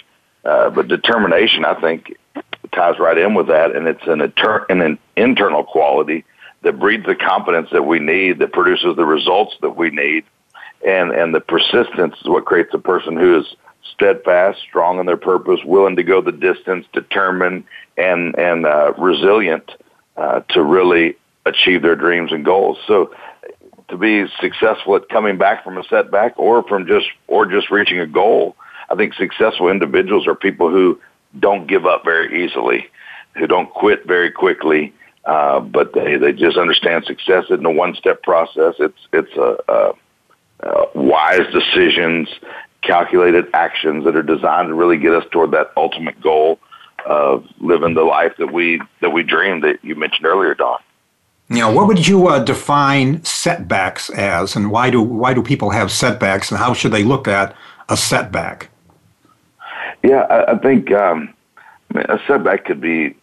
Uh, 0.43 0.69
but 0.69 0.87
determination, 0.87 1.65
I 1.65 1.79
think, 1.79 2.17
ties 2.73 2.97
right 2.97 3.17
in 3.17 3.35
with 3.35 3.47
that, 3.47 3.75
and 3.75 3.87
it's 3.87 4.07
an, 4.07 4.21
inter- 4.21 4.65
an 4.69 4.97
internal 5.15 5.63
quality 5.63 6.25
that 6.61 6.79
breeds 6.79 7.05
the 7.05 7.15
confidence 7.15 7.69
that 7.71 7.83
we 7.83 7.99
need, 7.99 8.39
that 8.39 8.51
produces 8.51 8.95
the 8.95 9.05
results 9.05 9.55
that 9.61 9.75
we 9.75 9.89
need, 9.91 10.23
and 10.85 11.11
and 11.11 11.33
the 11.33 11.41
persistence 11.41 12.15
is 12.21 12.27
what 12.27 12.45
creates 12.45 12.73
a 12.73 12.79
person 12.79 13.15
who 13.17 13.39
is 13.39 13.45
steadfast, 13.93 14.59
strong 14.67 14.99
in 14.99 15.05
their 15.05 15.17
purpose, 15.17 15.59
willing 15.65 15.95
to 15.95 16.03
go 16.03 16.21
the 16.21 16.31
distance, 16.31 16.85
determined, 16.93 17.63
and 17.97 18.37
and 18.37 18.65
uh, 18.65 18.93
resilient 18.97 19.71
uh, 20.17 20.41
to 20.49 20.63
really 20.63 21.15
achieve 21.45 21.81
their 21.81 21.95
dreams 21.95 22.31
and 22.31 22.45
goals. 22.45 22.77
So 22.87 23.13
to 23.89 23.97
be 23.97 24.25
successful 24.39 24.95
at 24.95 25.09
coming 25.09 25.37
back 25.37 25.63
from 25.63 25.77
a 25.77 25.83
setback 25.83 26.33
or 26.37 26.63
from 26.63 26.87
just 26.87 27.07
or 27.27 27.45
just 27.45 27.69
reaching 27.69 27.99
a 27.99 28.07
goal, 28.07 28.55
I 28.89 28.95
think 28.95 29.13
successful 29.13 29.69
individuals 29.69 30.27
are 30.27 30.35
people 30.35 30.69
who 30.69 30.99
don't 31.39 31.67
give 31.67 31.85
up 31.85 32.03
very 32.03 32.43
easily, 32.43 32.87
who 33.35 33.47
don't 33.47 33.69
quit 33.69 34.05
very 34.05 34.31
quickly, 34.31 34.93
uh, 35.25 35.59
but 35.59 35.93
they, 35.93 36.17
they 36.17 36.33
just 36.33 36.57
understand 36.57 37.05
success 37.05 37.45
isn't 37.49 37.65
a 37.65 37.71
one 37.71 37.95
step 37.95 38.23
process. 38.23 38.75
It's 38.79 39.07
it's 39.13 39.35
a, 39.35 39.57
a, 39.67 39.91
a 40.61 40.85
wise 40.95 41.51
decisions, 41.51 42.29
calculated 42.81 43.47
actions 43.53 44.05
that 44.05 44.15
are 44.15 44.23
designed 44.23 44.69
to 44.69 44.73
really 44.73 44.97
get 44.97 45.13
us 45.13 45.25
toward 45.31 45.51
that 45.51 45.71
ultimate 45.77 46.19
goal 46.21 46.59
of 47.05 47.45
living 47.59 47.93
the 47.93 48.03
life 48.03 48.33
that 48.37 48.51
we 48.51 48.81
that 49.01 49.11
we 49.11 49.23
dreamed 49.23 49.63
that 49.63 49.83
you 49.83 49.95
mentioned 49.95 50.25
earlier, 50.25 50.53
Dawn. 50.53 50.79
Now, 51.51 51.73
what 51.73 51.87
would 51.87 52.07
you 52.07 52.27
uh, 52.27 52.39
define 52.39 53.23
setbacks 53.23 54.09
as, 54.11 54.55
and 54.55 54.69
why 54.69 54.89
do 54.89 55.01
why 55.01 55.33
do 55.33 55.41
people 55.41 55.71
have 55.71 55.91
setbacks, 55.91 56.51
and 56.51 56.59
how 56.59 56.73
should 56.73 56.91
they 56.91 57.03
look 57.03 57.27
at 57.27 57.55
a 57.87 57.97
setback? 57.97 58.69
Yeah, 60.03 60.21
I, 60.29 60.51
I 60.51 60.57
think 60.57 60.91
um, 60.91 61.33
I 61.89 61.97
mean, 61.97 62.05
a 62.09 62.19
setback 62.27 62.65
could 62.65 62.81
be 62.81 63.15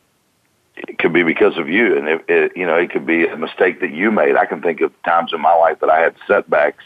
it 0.76 0.98
could 0.98 1.12
be 1.12 1.22
because 1.22 1.56
of 1.56 1.68
you, 1.68 1.96
and 1.96 2.08
it, 2.08 2.24
it, 2.28 2.56
you 2.56 2.66
know 2.66 2.76
it 2.76 2.90
could 2.90 3.06
be 3.06 3.26
a 3.26 3.36
mistake 3.36 3.80
that 3.80 3.92
you 3.92 4.10
made. 4.10 4.36
I 4.36 4.46
can 4.46 4.60
think 4.60 4.80
of 4.80 4.92
times 5.02 5.32
in 5.32 5.40
my 5.40 5.54
life 5.54 5.80
that 5.80 5.90
I 5.90 6.00
had 6.00 6.16
setbacks 6.26 6.82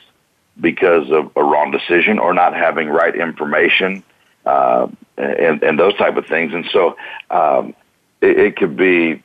because 0.58 1.10
of 1.10 1.30
a 1.36 1.42
wrong 1.42 1.70
decision 1.70 2.18
or 2.18 2.32
not 2.32 2.54
having 2.54 2.88
right 2.88 3.14
information, 3.14 4.02
uh, 4.46 4.88
and 5.16 5.62
and 5.62 5.78
those 5.78 5.96
type 5.96 6.16
of 6.16 6.26
things. 6.26 6.52
And 6.54 6.66
so 6.72 6.96
um, 7.30 7.74
it, 8.20 8.38
it 8.38 8.56
could 8.56 8.76
be 8.76 9.22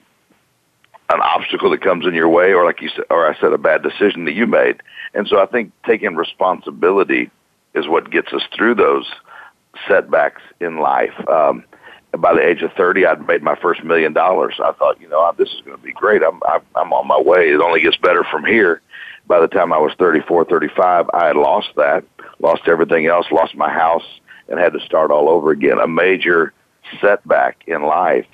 an 1.10 1.22
obstacle 1.22 1.70
that 1.70 1.82
comes 1.82 2.06
in 2.06 2.14
your 2.14 2.30
way, 2.30 2.54
or 2.54 2.66
like 2.66 2.82
you 2.82 2.90
said, 2.90 3.06
or 3.10 3.30
I 3.32 3.40
said, 3.40 3.54
a 3.54 3.58
bad 3.58 3.84
decision 3.84 4.26
that 4.26 4.34
you 4.34 4.48
made. 4.48 4.82
And 5.14 5.28
so 5.28 5.42
I 5.42 5.46
think 5.46 5.72
taking 5.86 6.16
responsibility 6.16 7.30
is 7.74 7.88
what 7.88 8.10
gets 8.10 8.34
us 8.34 8.42
through 8.56 8.76
those 8.76 9.12
setbacks 9.88 10.42
in 10.60 10.78
life. 10.78 11.14
Um, 11.30 11.64
by 12.18 12.34
the 12.34 12.46
age 12.46 12.62
of 12.62 12.72
30, 12.74 13.06
I'd 13.06 13.28
made 13.28 13.44
my 13.44 13.56
first 13.56 13.84
million 13.84 14.14
dollars. 14.14 14.56
I 14.64 14.72
thought, 14.72 15.00
you 15.02 15.08
know, 15.10 15.32
this 15.38 15.50
is 15.50 15.62
going 15.62 15.78
to 15.78 15.84
be 15.84 15.92
great. 15.92 16.22
I'm, 16.24 16.40
I'm 16.76 16.94
on 16.94 17.08
my 17.08 17.20
way. 17.20 17.50
It 17.50 17.60
only 17.60 17.82
gets 17.82 17.98
better 17.98 18.24
from 18.24 18.46
here. 18.46 18.82
By 19.28 19.40
the 19.40 19.48
time 19.48 19.74
I 19.74 19.78
was 19.78 19.94
34, 19.98 20.46
35, 20.46 21.10
I 21.14 21.28
had 21.28 21.36
lost 21.36 21.70
that, 21.78 22.04
lost 22.40 22.64
everything 22.68 23.08
else, 23.08 23.26
lost 23.32 23.56
my 23.56 23.72
house, 23.72 24.06
and 24.48 24.60
had 24.60 24.74
to 24.74 24.80
start 24.80 25.12
all 25.12 25.30
over 25.30 25.52
again. 25.52 25.80
A 25.80 25.88
major 25.88 26.54
setback 27.02 27.64
in 27.68 27.84
life. 27.84 28.26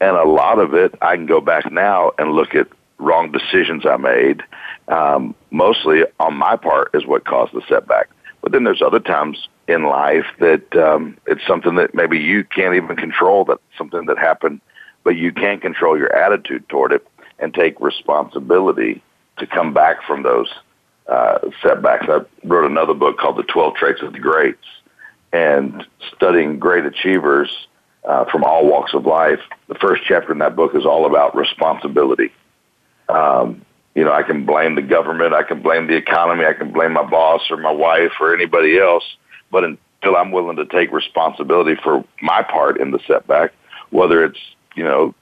And 0.00 0.16
a 0.16 0.24
lot 0.24 0.58
of 0.58 0.74
it, 0.74 0.94
I 1.00 1.16
can 1.16 1.26
go 1.26 1.40
back 1.40 1.70
now 1.72 2.12
and 2.18 2.32
look 2.32 2.54
at 2.54 2.68
wrong 2.98 3.32
decisions 3.32 3.84
I 3.86 3.96
made. 3.96 4.42
Um, 4.88 5.34
mostly 5.50 6.04
on 6.20 6.36
my 6.36 6.56
part 6.56 6.90
is 6.94 7.06
what 7.06 7.24
caused 7.24 7.52
the 7.52 7.62
setback. 7.68 8.08
But 8.42 8.52
then 8.52 8.64
there's 8.64 8.82
other 8.82 9.00
times 9.00 9.48
in 9.66 9.84
life 9.84 10.26
that 10.38 10.76
um, 10.76 11.16
it's 11.26 11.44
something 11.46 11.74
that 11.76 11.94
maybe 11.94 12.18
you 12.18 12.44
can't 12.44 12.74
even 12.74 12.94
control. 12.96 13.44
that 13.46 13.58
something 13.76 14.06
that 14.06 14.18
happened, 14.18 14.60
but 15.02 15.16
you 15.16 15.32
can 15.32 15.58
control 15.58 15.98
your 15.98 16.14
attitude 16.14 16.68
toward 16.68 16.92
it 16.92 17.06
and 17.38 17.52
take 17.52 17.80
responsibility 17.80 19.02
to 19.38 19.46
come 19.46 19.72
back 19.72 20.02
from 20.06 20.22
those 20.22 20.48
uh, 21.08 21.38
setbacks. 21.62 22.06
I 22.08 22.20
wrote 22.44 22.70
another 22.70 22.94
book 22.94 23.18
called 23.18 23.36
The 23.36 23.44
12 23.44 23.74
Traits 23.74 24.02
of 24.02 24.12
the 24.12 24.18
Greats, 24.18 24.66
and 25.32 25.84
studying 26.14 26.58
great 26.58 26.84
achievers 26.84 27.50
uh, 28.04 28.24
from 28.30 28.44
all 28.44 28.66
walks 28.66 28.94
of 28.94 29.04
life. 29.06 29.40
The 29.68 29.74
first 29.74 30.02
chapter 30.06 30.32
in 30.32 30.38
that 30.38 30.56
book 30.56 30.74
is 30.74 30.86
all 30.86 31.06
about 31.06 31.36
responsibility. 31.36 32.32
Um, 33.08 33.62
you 33.94 34.04
know, 34.04 34.12
I 34.12 34.22
can 34.22 34.44
blame 34.44 34.74
the 34.74 34.82
government, 34.82 35.32
I 35.32 35.42
can 35.42 35.62
blame 35.62 35.86
the 35.86 35.96
economy, 35.96 36.44
I 36.44 36.52
can 36.52 36.72
blame 36.72 36.92
my 36.92 37.08
boss 37.08 37.42
or 37.50 37.56
my 37.56 37.72
wife 37.72 38.12
or 38.20 38.34
anybody 38.34 38.78
else, 38.78 39.04
but 39.50 39.64
until 39.64 40.16
I'm 40.16 40.32
willing 40.32 40.56
to 40.56 40.66
take 40.66 40.92
responsibility 40.92 41.80
for 41.82 42.04
my 42.20 42.42
part 42.42 42.78
in 42.78 42.90
the 42.90 42.98
setback, 43.06 43.52
whether 43.90 44.24
it's, 44.24 44.38
you 44.74 44.84
know, 44.84 45.14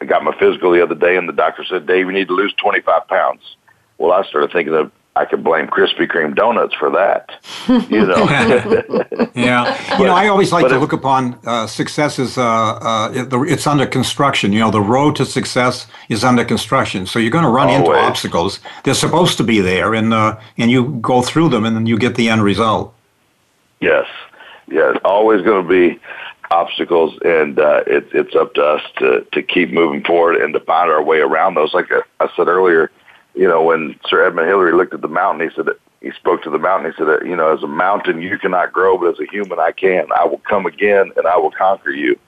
I 0.00 0.04
got 0.04 0.22
my 0.22 0.36
physical 0.38 0.70
the 0.72 0.82
other 0.82 0.94
day 0.94 1.16
and 1.16 1.28
the 1.28 1.32
doctor 1.32 1.64
said, 1.64 1.86
Dave, 1.86 2.06
you 2.06 2.12
need 2.12 2.28
to 2.28 2.34
lose 2.34 2.54
25 2.54 3.08
pounds. 3.08 3.56
Well, 3.98 4.12
I 4.12 4.22
started 4.24 4.52
thinking 4.52 4.74
of 4.74 4.92
I 5.18 5.24
could 5.24 5.42
blame 5.42 5.66
Krispy 5.66 6.06
Kreme 6.06 6.36
donuts 6.36 6.74
for 6.74 6.90
that. 6.90 7.30
You 7.90 8.06
know. 8.06 8.16
yeah. 9.34 9.98
You 9.98 10.06
know, 10.06 10.14
I 10.14 10.28
always 10.28 10.52
like 10.52 10.68
to 10.68 10.78
look 10.78 10.92
upon 10.94 11.38
uh, 11.44 11.66
success 11.66 12.18
as 12.18 12.38
uh, 12.38 12.42
uh, 12.42 13.12
it, 13.14 13.28
it's 13.50 13.66
under 13.66 13.86
construction. 13.86 14.52
You 14.52 14.60
know, 14.60 14.70
the 14.70 14.80
road 14.80 15.16
to 15.16 15.26
success 15.26 15.86
is 16.08 16.24
under 16.24 16.44
construction. 16.44 17.06
So 17.06 17.18
you're 17.18 17.30
going 17.30 17.44
to 17.44 17.50
run 17.50 17.68
always. 17.68 17.80
into 17.80 17.92
obstacles. 17.92 18.60
They're 18.84 18.94
supposed 18.94 19.36
to 19.38 19.44
be 19.44 19.60
there, 19.60 19.94
and 19.94 20.14
uh, 20.14 20.38
and 20.56 20.70
you 20.70 20.98
go 21.02 21.20
through 21.20 21.50
them, 21.50 21.66
and 21.66 21.76
then 21.76 21.86
you 21.86 21.98
get 21.98 22.14
the 22.14 22.30
end 22.30 22.42
result. 22.42 22.94
Yes. 23.80 24.06
Yes. 24.66 24.96
Always 25.04 25.42
going 25.42 25.62
to 25.62 25.68
be 25.68 26.00
obstacles, 26.50 27.18
and 27.24 27.58
uh, 27.58 27.82
it, 27.86 28.08
it's 28.12 28.34
up 28.34 28.54
to 28.54 28.62
us 28.62 28.82
to 28.98 29.26
to 29.32 29.42
keep 29.42 29.70
moving 29.70 30.02
forward 30.02 30.36
and 30.36 30.54
to 30.54 30.60
find 30.60 30.90
our 30.90 31.02
way 31.02 31.18
around 31.18 31.54
those. 31.54 31.74
Like 31.74 31.90
I 32.20 32.28
said 32.36 32.48
earlier 32.48 32.90
you 33.38 33.46
know, 33.46 33.62
when 33.62 33.98
Sir 34.08 34.26
Edmund 34.26 34.48
Hillary 34.48 34.72
looked 34.72 34.94
at 34.94 35.00
the 35.00 35.08
mountain, 35.08 35.48
he 35.48 35.54
said, 35.54 35.68
he 36.00 36.10
spoke 36.10 36.42
to 36.42 36.50
the 36.50 36.58
mountain. 36.58 36.92
He 36.92 36.98
said, 36.98 37.24
you 37.24 37.36
know, 37.36 37.54
as 37.54 37.62
a 37.62 37.68
mountain 37.68 38.20
you 38.20 38.36
cannot 38.36 38.72
grow, 38.72 38.98
but 38.98 39.10
as 39.10 39.20
a 39.20 39.30
human 39.30 39.60
I 39.60 39.70
can. 39.70 40.08
I 40.12 40.24
will 40.24 40.38
come 40.38 40.66
again 40.66 41.12
and 41.16 41.26
I 41.26 41.36
will 41.36 41.52
conquer 41.52 41.90
you. 41.90 42.18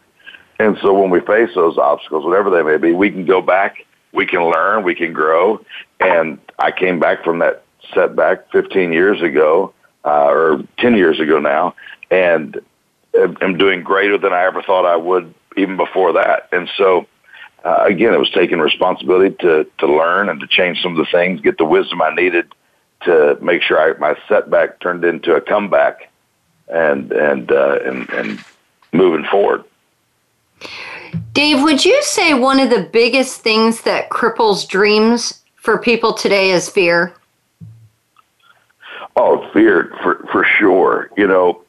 And 0.61 0.79
so 0.81 0.93
when 0.93 1.11
we 1.11 1.21
face 1.21 1.51
those 1.55 1.79
obstacles, 1.79 2.25
whatever 2.25 2.49
they 2.49 2.63
may 2.63 2.77
be, 2.77 2.93
we 2.93 3.11
can 3.11 3.25
go 3.25 3.43
back, 3.43 3.85
we 4.13 4.25
can 4.25 4.45
learn, 4.45 4.85
we 4.85 4.95
can 4.95 5.13
grow. 5.13 5.65
And 5.99 6.39
I 6.61 6.71
came 6.71 7.01
back 7.01 7.25
from 7.25 7.41
that 7.41 7.65
setback 7.93 8.51
15 8.53 8.93
years 8.93 9.21
ago, 9.21 9.73
uh, 10.05 10.29
or 10.29 10.63
10 10.79 10.97
years 10.97 11.19
ago 11.19 11.41
now, 11.41 11.75
and 12.11 12.61
am 13.15 13.59
doing 13.59 13.83
greater 13.83 14.19
than 14.19 14.33
I 14.33 14.45
ever 14.45 14.63
thought 14.63 14.87
I 14.87 14.97
would 14.97 15.35
even 15.57 15.77
before 15.77 16.13
that. 16.13 16.49
And 16.53 16.69
so, 16.77 17.07
uh, 17.65 17.85
again, 17.85 18.15
it 18.15 18.19
was 18.19 18.31
taking 18.31 18.59
responsibility 18.59 19.35
to, 19.41 19.67
to 19.79 19.87
learn 19.87 20.29
and 20.29 20.41
to 20.41 20.47
change 20.47 20.83
some 20.83 20.93
of 20.93 20.99
the 20.99 21.11
things, 21.11 21.41
get 21.41 21.59
the 21.59 21.65
wisdom 21.65 22.01
I 22.03 22.15
needed 22.15 22.53
to 23.03 23.39
make 23.41 23.63
sure 23.63 23.81
I, 23.81 23.99
my 23.99 24.17
setback 24.29 24.81
turned 24.81 25.05
into 25.05 25.35
a 25.35 25.41
comeback 25.41 26.11
and, 26.69 27.11
and, 27.13 27.51
uh, 27.51 27.79
and, 27.85 28.11
and 28.11 28.45
moving 28.93 29.25
forward. 29.31 29.65
Dave, 31.33 31.63
would 31.63 31.85
you 31.85 32.03
say 32.03 32.35
one 32.35 32.61
of 32.61 32.71
the 32.71 32.89
biggest 32.93 33.41
things 33.41 33.83
that 33.83 34.11
cripples 34.11 34.69
dreams 34.69 35.43
for 35.57 35.79
people 35.79 36.13
today 36.13 36.51
is 36.51 36.69
fear? 36.69 37.15
Oh, 39.17 39.49
fear 39.53 39.93
for 40.03 40.27
for 40.31 40.45
sure. 40.45 41.11
You 41.17 41.27
know, 41.27 41.63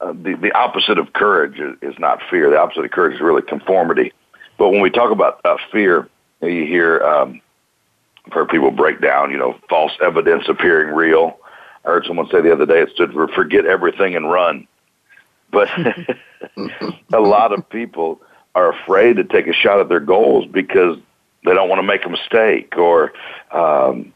uh, 0.00 0.12
the 0.12 0.34
the 0.40 0.52
opposite 0.52 0.98
of 0.98 1.12
courage 1.12 1.58
is, 1.58 1.76
is 1.82 1.98
not 1.98 2.20
fear. 2.30 2.50
The 2.50 2.58
opposite 2.58 2.84
of 2.84 2.90
courage 2.90 3.14
is 3.14 3.20
really 3.20 3.42
conformity. 3.42 4.12
But 4.58 4.70
when 4.70 4.80
we 4.80 4.90
talk 4.90 5.10
about 5.10 5.40
uh, 5.44 5.56
fear, 5.72 6.08
you 6.40 6.66
hear 6.66 7.00
um, 7.02 7.40
for 8.32 8.46
people 8.46 8.70
break 8.70 9.00
down, 9.00 9.30
you 9.30 9.38
know, 9.38 9.56
false 9.68 9.92
evidence 10.02 10.44
appearing 10.48 10.94
real. 10.94 11.38
I 11.84 11.88
heard 11.88 12.06
someone 12.06 12.28
say 12.30 12.40
the 12.40 12.52
other 12.52 12.66
day 12.66 12.80
it 12.80 12.90
stood 12.94 13.12
for 13.12 13.28
forget 13.28 13.66
everything 13.66 14.16
and 14.16 14.30
run. 14.30 14.66
But 15.50 15.68
a 17.12 17.20
lot 17.20 17.52
of 17.52 17.68
people 17.68 18.20
are 18.54 18.72
afraid 18.72 19.16
to 19.16 19.24
take 19.24 19.46
a 19.46 19.52
shot 19.52 19.80
at 19.80 19.88
their 19.88 20.00
goals 20.00 20.46
because 20.50 20.98
they 21.44 21.52
don't 21.52 21.68
want 21.68 21.78
to 21.80 21.86
make 21.86 22.04
a 22.04 22.08
mistake. 22.08 22.76
Or 22.76 23.12
um, 23.50 24.12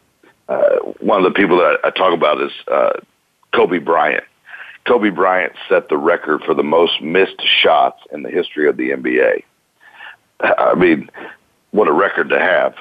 uh, 0.47 0.77
one 0.99 1.23
of 1.23 1.31
the 1.31 1.37
people 1.37 1.57
that 1.57 1.79
I 1.83 1.91
talk 1.91 2.13
about 2.13 2.41
is 2.41 2.51
uh, 2.71 2.93
Kobe 3.53 3.77
Bryant. 3.77 4.23
Kobe 4.87 5.09
Bryant 5.09 5.53
set 5.67 5.89
the 5.89 5.97
record 5.97 6.41
for 6.43 6.53
the 6.53 6.63
most 6.63 7.01
missed 7.01 7.41
shots 7.45 8.01
in 8.11 8.23
the 8.23 8.29
history 8.29 8.67
of 8.67 8.77
the 8.77 8.91
NBA. 8.91 9.43
I 10.41 10.73
mean, 10.75 11.09
what 11.71 11.87
a 11.87 11.91
record 11.93 12.29
to 12.29 12.39
have. 12.39 12.75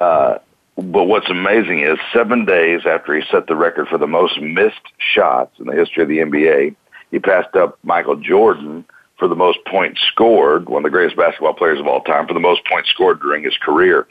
Uh, 0.00 0.38
but 0.76 1.04
what's 1.04 1.30
amazing 1.30 1.80
is 1.80 1.98
seven 2.12 2.44
days 2.44 2.82
after 2.84 3.14
he 3.14 3.22
set 3.30 3.46
the 3.46 3.54
record 3.54 3.88
for 3.88 3.98
the 3.98 4.08
most 4.08 4.40
missed 4.40 4.92
shots 4.98 5.58
in 5.60 5.66
the 5.66 5.74
history 5.74 6.02
of 6.02 6.08
the 6.08 6.18
NBA, 6.18 6.74
he 7.10 7.18
passed 7.20 7.54
up 7.54 7.78
Michael 7.84 8.16
Jordan 8.16 8.84
for 9.18 9.28
the 9.28 9.36
most 9.36 9.58
points 9.66 10.00
scored, 10.00 10.68
one 10.68 10.84
of 10.84 10.84
the 10.84 10.90
greatest 10.90 11.16
basketball 11.16 11.54
players 11.54 11.78
of 11.78 11.86
all 11.86 12.00
time, 12.02 12.26
for 12.26 12.34
the 12.34 12.40
most 12.40 12.64
points 12.66 12.90
scored 12.90 13.20
during 13.20 13.44
his 13.44 13.56
career. 13.58 14.08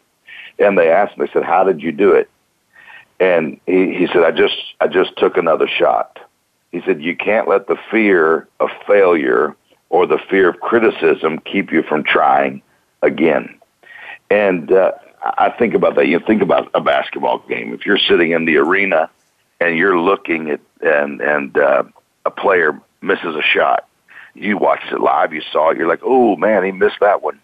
And 0.58 0.78
they 0.78 0.90
asked 0.90 1.18
him, 1.18 1.26
they 1.26 1.34
said, 1.34 1.44
how 1.44 1.66
did 1.66 1.82
you 1.82 1.92
do 1.92 2.14
it? 2.14 2.30
And 3.20 3.60
he, 3.66 3.94
he 3.94 4.08
said, 4.08 4.24
I 4.24 4.32
just, 4.32 4.56
I 4.80 4.88
just 4.88 5.18
took 5.18 5.36
another 5.36 5.68
shot. 5.68 6.20
He 6.74 6.82
said, 6.82 7.02
you 7.02 7.16
can't 7.16 7.48
let 7.48 7.68
the 7.68 7.78
fear 7.90 8.48
of 8.60 8.70
failure 8.86 9.56
or 9.90 10.08
the 10.08 10.18
fear 10.30 10.50
of 10.50 10.60
criticism 10.60 11.40
keep 11.40 11.72
you 11.72 11.84
from 11.84 12.04
trying 12.04 12.64
again. 13.04 13.58
And 14.32 14.72
uh, 14.72 14.92
I 15.38 15.52
think 15.52 15.76
about 15.76 15.96
that. 15.96 16.08
You 16.08 16.20
think 16.20 16.42
about 16.42 16.72
a 16.74 16.82
basketball 16.82 17.40
game. 17.48 17.74
If 17.74 17.86
you're 17.86 18.00
sitting 18.00 18.32
in 18.32 18.46
the 18.46 18.58
arena 18.58 19.10
and 19.62 19.78
you're 19.78 20.00
looking 20.00 20.50
at 20.50 20.62
and 20.82 21.22
and 21.22 21.56
uh, 21.58 21.84
a 22.26 22.32
player 22.32 22.82
misses 23.02 23.36
a 23.36 23.44
shot, 23.44 23.88
you 24.34 24.58
watched 24.58 24.92
it 24.92 25.00
live, 25.00 25.32
you 25.32 25.44
saw 25.52 25.70
it, 25.70 25.78
you're 25.78 25.88
like, 25.88 26.02
oh 26.04 26.36
man, 26.38 26.64
he 26.64 26.72
missed 26.72 27.00
that 27.02 27.22
one. 27.22 27.40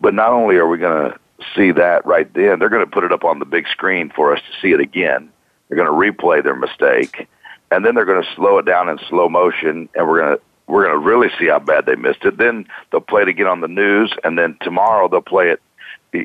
But 0.00 0.14
not 0.14 0.32
only 0.32 0.56
are 0.56 0.66
we 0.66 0.78
going 0.78 1.12
to 1.12 1.18
see 1.54 1.70
that 1.70 2.04
right 2.04 2.32
then, 2.34 2.58
they're 2.58 2.68
going 2.68 2.84
to 2.84 2.90
put 2.90 3.04
it 3.04 3.12
up 3.12 3.24
on 3.24 3.38
the 3.38 3.44
big 3.44 3.68
screen 3.68 4.10
for 4.10 4.34
us 4.34 4.40
to 4.40 4.60
see 4.60 4.72
it 4.72 4.80
again. 4.80 5.30
They're 5.68 5.78
going 5.78 5.86
to 5.86 6.12
replay 6.12 6.42
their 6.42 6.56
mistake, 6.56 7.28
and 7.70 7.84
then 7.84 7.94
they're 7.94 8.04
going 8.04 8.22
to 8.22 8.34
slow 8.34 8.58
it 8.58 8.66
down 8.66 8.88
in 8.88 8.98
slow 9.08 9.28
motion, 9.28 9.88
and 9.94 10.08
we're 10.08 10.20
going 10.20 10.36
to 10.36 10.42
we're 10.66 10.84
going 10.84 10.98
to 10.98 11.06
really 11.06 11.28
see 11.38 11.48
how 11.48 11.58
bad 11.58 11.84
they 11.84 11.94
missed 11.94 12.24
it. 12.24 12.38
Then 12.38 12.66
they'll 12.90 13.00
play 13.00 13.22
it 13.22 13.28
again 13.28 13.46
on 13.46 13.60
the 13.60 13.68
news, 13.68 14.14
and 14.24 14.38
then 14.38 14.56
tomorrow 14.62 15.08
they'll 15.08 15.20
play 15.20 15.50
it, 15.50 15.60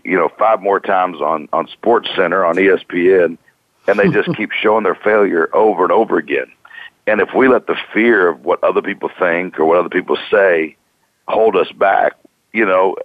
you 0.06 0.16
know, 0.18 0.30
five 0.40 0.62
more 0.62 0.80
times 0.80 1.18
on 1.22 1.50
on 1.52 1.68
Sports 1.68 2.10
Center 2.16 2.46
on 2.46 2.56
ESPN, 2.56 3.38
and 3.88 4.00
they 4.00 4.10
just 4.10 4.34
keep 4.38 4.52
showing 4.52 4.84
their 4.84 4.96
failure 4.96 5.50
over 5.56 5.84
and 5.84 5.92
over 5.92 6.18
again. 6.18 6.52
And 7.08 7.22
if 7.22 7.30
we 7.36 7.48
let 7.48 7.68
the 7.68 7.76
fear 7.94 8.30
of 8.30 8.46
what 8.46 8.64
other 8.64 8.82
people 8.82 9.10
think 9.18 9.60
or 9.60 9.66
what 9.66 9.78
other 9.78 9.90
people 9.90 10.18
say 10.32 10.76
hold 11.28 11.56
us 11.56 11.72
back, 11.72 12.14
you 12.54 12.66
know, 12.66 12.96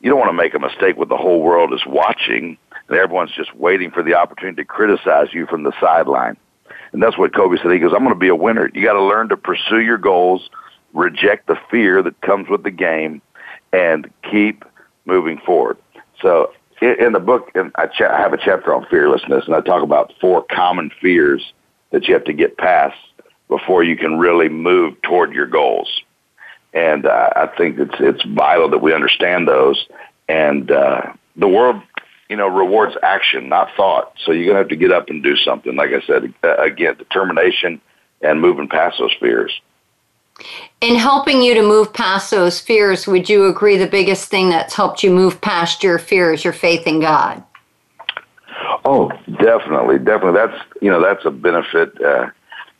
you 0.00 0.10
don't 0.10 0.18
want 0.18 0.30
to 0.30 0.36
make 0.36 0.54
a 0.54 0.58
mistake 0.58 0.96
when 0.96 1.08
the 1.08 1.16
whole 1.16 1.42
world 1.42 1.72
is 1.72 1.84
watching 1.86 2.56
and 2.88 2.96
everyone's 2.96 3.32
just 3.32 3.54
waiting 3.56 3.90
for 3.90 4.02
the 4.02 4.14
opportunity 4.14 4.62
to 4.62 4.64
criticize 4.64 5.28
you 5.32 5.46
from 5.46 5.64
the 5.64 5.72
sideline. 5.80 6.36
And 6.96 7.02
that's 7.02 7.18
what 7.18 7.34
Kobe 7.34 7.58
said. 7.58 7.70
He 7.72 7.78
goes, 7.78 7.92
I'm 7.92 8.04
going 8.04 8.14
to 8.14 8.18
be 8.18 8.28
a 8.28 8.34
winner. 8.34 8.70
You 8.72 8.82
got 8.82 8.94
to 8.94 9.02
learn 9.02 9.28
to 9.28 9.36
pursue 9.36 9.80
your 9.80 9.98
goals, 9.98 10.48
reject 10.94 11.46
the 11.46 11.58
fear 11.70 12.02
that 12.02 12.18
comes 12.22 12.48
with 12.48 12.62
the 12.62 12.70
game, 12.70 13.20
and 13.70 14.10
keep 14.22 14.64
moving 15.04 15.36
forward. 15.44 15.76
So 16.22 16.54
in 16.80 17.12
the 17.12 17.20
book, 17.20 17.50
and 17.54 17.70
I, 17.74 17.90
have 17.98 18.32
a 18.32 18.38
chapter 18.38 18.74
on 18.74 18.86
fearlessness, 18.86 19.44
and 19.44 19.54
I 19.54 19.60
talk 19.60 19.82
about 19.82 20.14
four 20.22 20.46
common 20.50 20.90
fears 21.02 21.52
that 21.90 22.08
you 22.08 22.14
have 22.14 22.24
to 22.24 22.32
get 22.32 22.56
past 22.56 22.96
before 23.48 23.84
you 23.84 23.98
can 23.98 24.16
really 24.18 24.48
move 24.48 24.94
toward 25.02 25.34
your 25.34 25.46
goals. 25.46 26.00
And 26.72 27.04
uh, 27.04 27.28
I 27.36 27.48
think 27.58 27.78
it's 27.78 27.96
it's 28.00 28.24
vital 28.24 28.70
that 28.70 28.78
we 28.78 28.94
understand 28.94 29.46
those. 29.46 29.86
And 30.30 30.70
uh, 30.70 31.12
the 31.36 31.46
world, 31.46 31.82
you 32.28 32.36
know, 32.36 32.48
rewards 32.48 32.96
action, 33.02 33.48
not 33.48 33.68
thought. 33.76 34.12
So 34.24 34.32
you're 34.32 34.46
gonna 34.46 34.58
have 34.58 34.68
to 34.68 34.76
get 34.76 34.92
up 34.92 35.08
and 35.08 35.22
do 35.22 35.36
something. 35.36 35.76
Like 35.76 35.90
I 35.90 36.00
said, 36.06 36.32
uh, 36.42 36.56
again, 36.56 36.96
determination 36.96 37.80
and 38.22 38.40
moving 38.40 38.68
past 38.68 38.98
those 38.98 39.14
fears. 39.20 39.52
In 40.80 40.96
helping 40.96 41.40
you 41.40 41.54
to 41.54 41.62
move 41.62 41.92
past 41.92 42.30
those 42.30 42.60
fears, 42.60 43.06
would 43.06 43.28
you 43.28 43.46
agree 43.46 43.76
the 43.78 43.86
biggest 43.86 44.28
thing 44.28 44.50
that's 44.50 44.74
helped 44.74 45.02
you 45.02 45.10
move 45.10 45.40
past 45.40 45.82
your 45.82 45.98
fears, 45.98 46.44
your 46.44 46.52
faith 46.52 46.86
in 46.86 47.00
God? 47.00 47.42
Oh, 48.84 49.10
definitely, 49.40 49.98
definitely. 49.98 50.34
That's 50.34 50.62
you 50.82 50.90
know 50.90 51.02
that's 51.02 51.24
a 51.24 51.30
benefit. 51.30 52.00
Uh, 52.00 52.30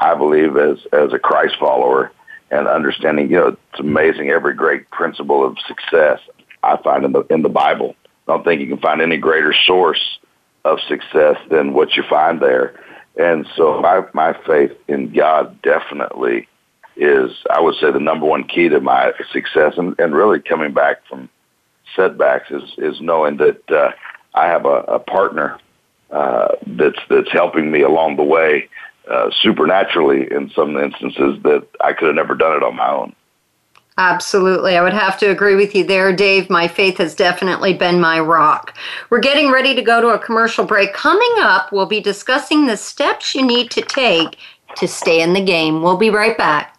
I 0.00 0.14
believe 0.14 0.56
as 0.56 0.78
as 0.92 1.12
a 1.12 1.18
Christ 1.18 1.56
follower 1.58 2.12
and 2.50 2.68
understanding, 2.68 3.30
you 3.30 3.36
know, 3.36 3.46
it's 3.48 3.80
amazing 3.80 4.30
every 4.30 4.54
great 4.54 4.88
principle 4.90 5.44
of 5.44 5.56
success 5.66 6.20
I 6.62 6.76
find 6.76 7.04
in 7.04 7.12
the 7.12 7.22
in 7.30 7.42
the 7.42 7.48
Bible. 7.48 7.96
I 8.26 8.32
don't 8.32 8.44
think 8.44 8.60
you 8.60 8.68
can 8.68 8.78
find 8.78 9.00
any 9.00 9.16
greater 9.16 9.54
source 9.66 10.18
of 10.64 10.78
success 10.88 11.36
than 11.50 11.74
what 11.74 11.94
you 11.96 12.02
find 12.08 12.40
there. 12.40 12.74
And 13.16 13.46
so 13.56 13.80
my 13.80 14.04
my 14.12 14.36
faith 14.46 14.72
in 14.88 15.12
God 15.12 15.60
definitely 15.62 16.48
is 16.96 17.30
I 17.50 17.60
would 17.60 17.76
say 17.76 17.90
the 17.92 18.00
number 18.00 18.26
one 18.26 18.44
key 18.44 18.68
to 18.68 18.80
my 18.80 19.12
success 19.32 19.74
and, 19.76 19.94
and 19.98 20.14
really 20.14 20.40
coming 20.40 20.72
back 20.72 21.06
from 21.08 21.28
setbacks 21.94 22.50
is 22.50 22.62
is 22.78 23.00
knowing 23.00 23.36
that 23.38 23.70
uh, 23.70 23.90
I 24.34 24.46
have 24.46 24.66
a, 24.66 24.80
a 24.88 24.98
partner 24.98 25.58
uh, 26.10 26.48
that's 26.66 26.98
that's 27.08 27.32
helping 27.32 27.70
me 27.70 27.82
along 27.82 28.16
the 28.16 28.22
way 28.22 28.68
uh, 29.10 29.30
supernaturally 29.40 30.26
in 30.30 30.50
some 30.50 30.76
instances 30.76 31.42
that 31.42 31.66
I 31.80 31.92
could 31.92 32.08
have 32.08 32.16
never 32.16 32.34
done 32.34 32.56
it 32.56 32.62
on 32.62 32.76
my 32.76 32.90
own. 32.90 33.14
Absolutely. 33.98 34.76
I 34.76 34.82
would 34.82 34.92
have 34.92 35.18
to 35.20 35.30
agree 35.30 35.54
with 35.54 35.74
you 35.74 35.82
there, 35.82 36.14
Dave. 36.14 36.50
My 36.50 36.68
faith 36.68 36.98
has 36.98 37.14
definitely 37.14 37.72
been 37.72 37.98
my 37.98 38.20
rock. 38.20 38.76
We're 39.08 39.20
getting 39.20 39.50
ready 39.50 39.74
to 39.74 39.80
go 39.80 40.02
to 40.02 40.08
a 40.08 40.18
commercial 40.18 40.66
break. 40.66 40.92
Coming 40.92 41.34
up, 41.38 41.72
we'll 41.72 41.86
be 41.86 42.00
discussing 42.00 42.66
the 42.66 42.76
steps 42.76 43.34
you 43.34 43.44
need 43.44 43.70
to 43.70 43.80
take 43.80 44.36
to 44.76 44.86
stay 44.86 45.22
in 45.22 45.32
the 45.32 45.44
game. 45.44 45.82
We'll 45.82 45.96
be 45.96 46.10
right 46.10 46.36
back. 46.36 46.74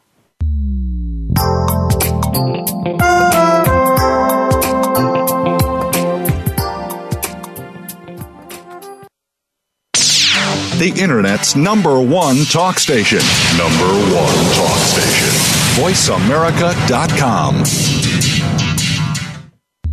the 10.78 10.94
Internet's 11.02 11.56
number 11.56 12.00
one 12.00 12.46
talk 12.46 12.78
station. 12.78 13.18
Number 13.58 13.88
one 14.14 14.54
talk 14.54 14.78
station. 14.78 15.37
VoiceAmerica.com. 15.78 17.64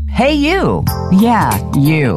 Hey, 0.09 0.33
you. 0.33 0.83
Yeah, 1.13 1.73
you. 1.77 2.17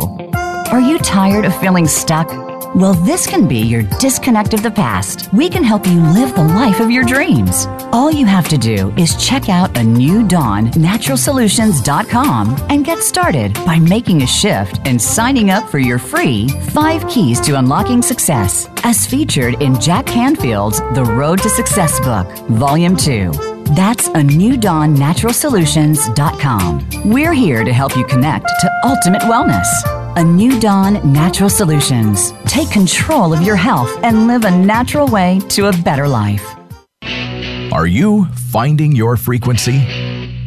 Are 0.71 0.79
you 0.79 0.97
tired 0.99 1.43
of 1.43 1.53
feeling 1.59 1.85
stuck? 1.85 2.29
Well, 2.75 2.93
this 2.93 3.27
can 3.27 3.45
be 3.45 3.57
your 3.57 3.83
disconnect 3.99 4.53
of 4.53 4.63
the 4.63 4.71
past. 4.71 5.33
We 5.33 5.49
can 5.49 5.65
help 5.65 5.85
you 5.85 5.99
live 5.99 6.33
the 6.33 6.45
life 6.45 6.79
of 6.79 6.89
your 6.89 7.03
dreams. 7.03 7.65
All 7.91 8.09
you 8.09 8.25
have 8.25 8.47
to 8.49 8.57
do 8.57 8.93
is 8.95 9.17
check 9.17 9.49
out 9.49 9.77
a 9.77 9.83
new 9.83 10.25
dawn 10.25 10.67
naturalsolutions.com 10.67 12.55
and 12.69 12.85
get 12.85 12.99
started 12.99 13.53
by 13.65 13.79
making 13.79 14.21
a 14.21 14.27
shift 14.27 14.79
and 14.85 15.01
signing 15.01 15.49
up 15.49 15.67
for 15.67 15.79
your 15.79 15.99
free 15.99 16.47
5 16.71 17.05
keys 17.09 17.41
to 17.41 17.57
unlocking 17.57 18.01
success 18.01 18.69
as 18.85 19.05
featured 19.05 19.61
in 19.61 19.77
Jack 19.81 20.05
Canfield's 20.05 20.79
The 20.93 21.03
Road 21.03 21.41
to 21.41 21.49
Success 21.49 21.99
book, 21.99 22.27
Volume 22.47 22.95
2. 22.95 23.56
That's 23.75 24.07
a 24.07 24.23
new 24.23 24.57
dawn 24.57 24.95
naturalsolutions.com. 24.95 26.89
We're 27.11 27.33
here 27.33 27.63
to 27.63 27.73
help 27.73 27.97
you 27.97 28.05
connect 28.05 28.47
to 28.61 28.71
ultimate 28.83 29.21
wellness. 29.23 29.67
A 30.15 30.23
new 30.23 30.59
dawn 30.59 31.11
natural 31.11 31.49
solutions. 31.49 32.33
Take 32.45 32.71
control 32.71 33.33
of 33.33 33.41
your 33.41 33.55
health 33.55 33.91
and 34.03 34.27
live 34.27 34.45
a 34.45 34.51
natural 34.51 35.07
way 35.07 35.39
to 35.49 35.67
a 35.67 35.73
better 35.83 36.07
life. 36.07 36.45
Are 37.73 37.87
you 37.87 38.25
finding 38.51 38.95
your 38.95 39.17
frequency? 39.17 39.85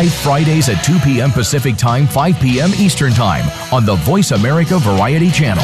live 0.00 0.14
Fridays 0.14 0.70
at 0.70 0.82
2 0.82 0.98
p.m. 1.00 1.30
Pacific 1.30 1.76
Time, 1.76 2.06
5 2.06 2.40
p.m. 2.40 2.70
Eastern 2.78 3.12
Time 3.12 3.44
on 3.70 3.84
the 3.84 3.96
Voice 3.96 4.30
America 4.30 4.78
Variety 4.78 5.30
Channel. 5.30 5.62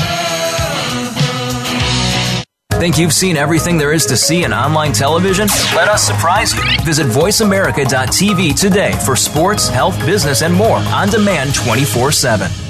Think 2.78 2.98
you've 2.98 3.14
seen 3.14 3.38
everything 3.38 3.78
there 3.78 3.94
is 3.94 4.04
to 4.06 4.16
see 4.16 4.44
in 4.44 4.52
online 4.52 4.92
television? 4.92 5.48
Let 5.74 5.88
us 5.88 6.02
surprise 6.02 6.54
you. 6.54 6.62
Visit 6.84 7.06
VoiceAmerica.tv 7.06 8.60
today 8.60 8.92
for 9.06 9.16
sports, 9.16 9.68
health, 9.68 9.98
business, 10.04 10.42
and 10.42 10.52
more 10.52 10.76
on 10.76 11.08
demand 11.08 11.54
24 11.54 12.12
7. 12.12 12.65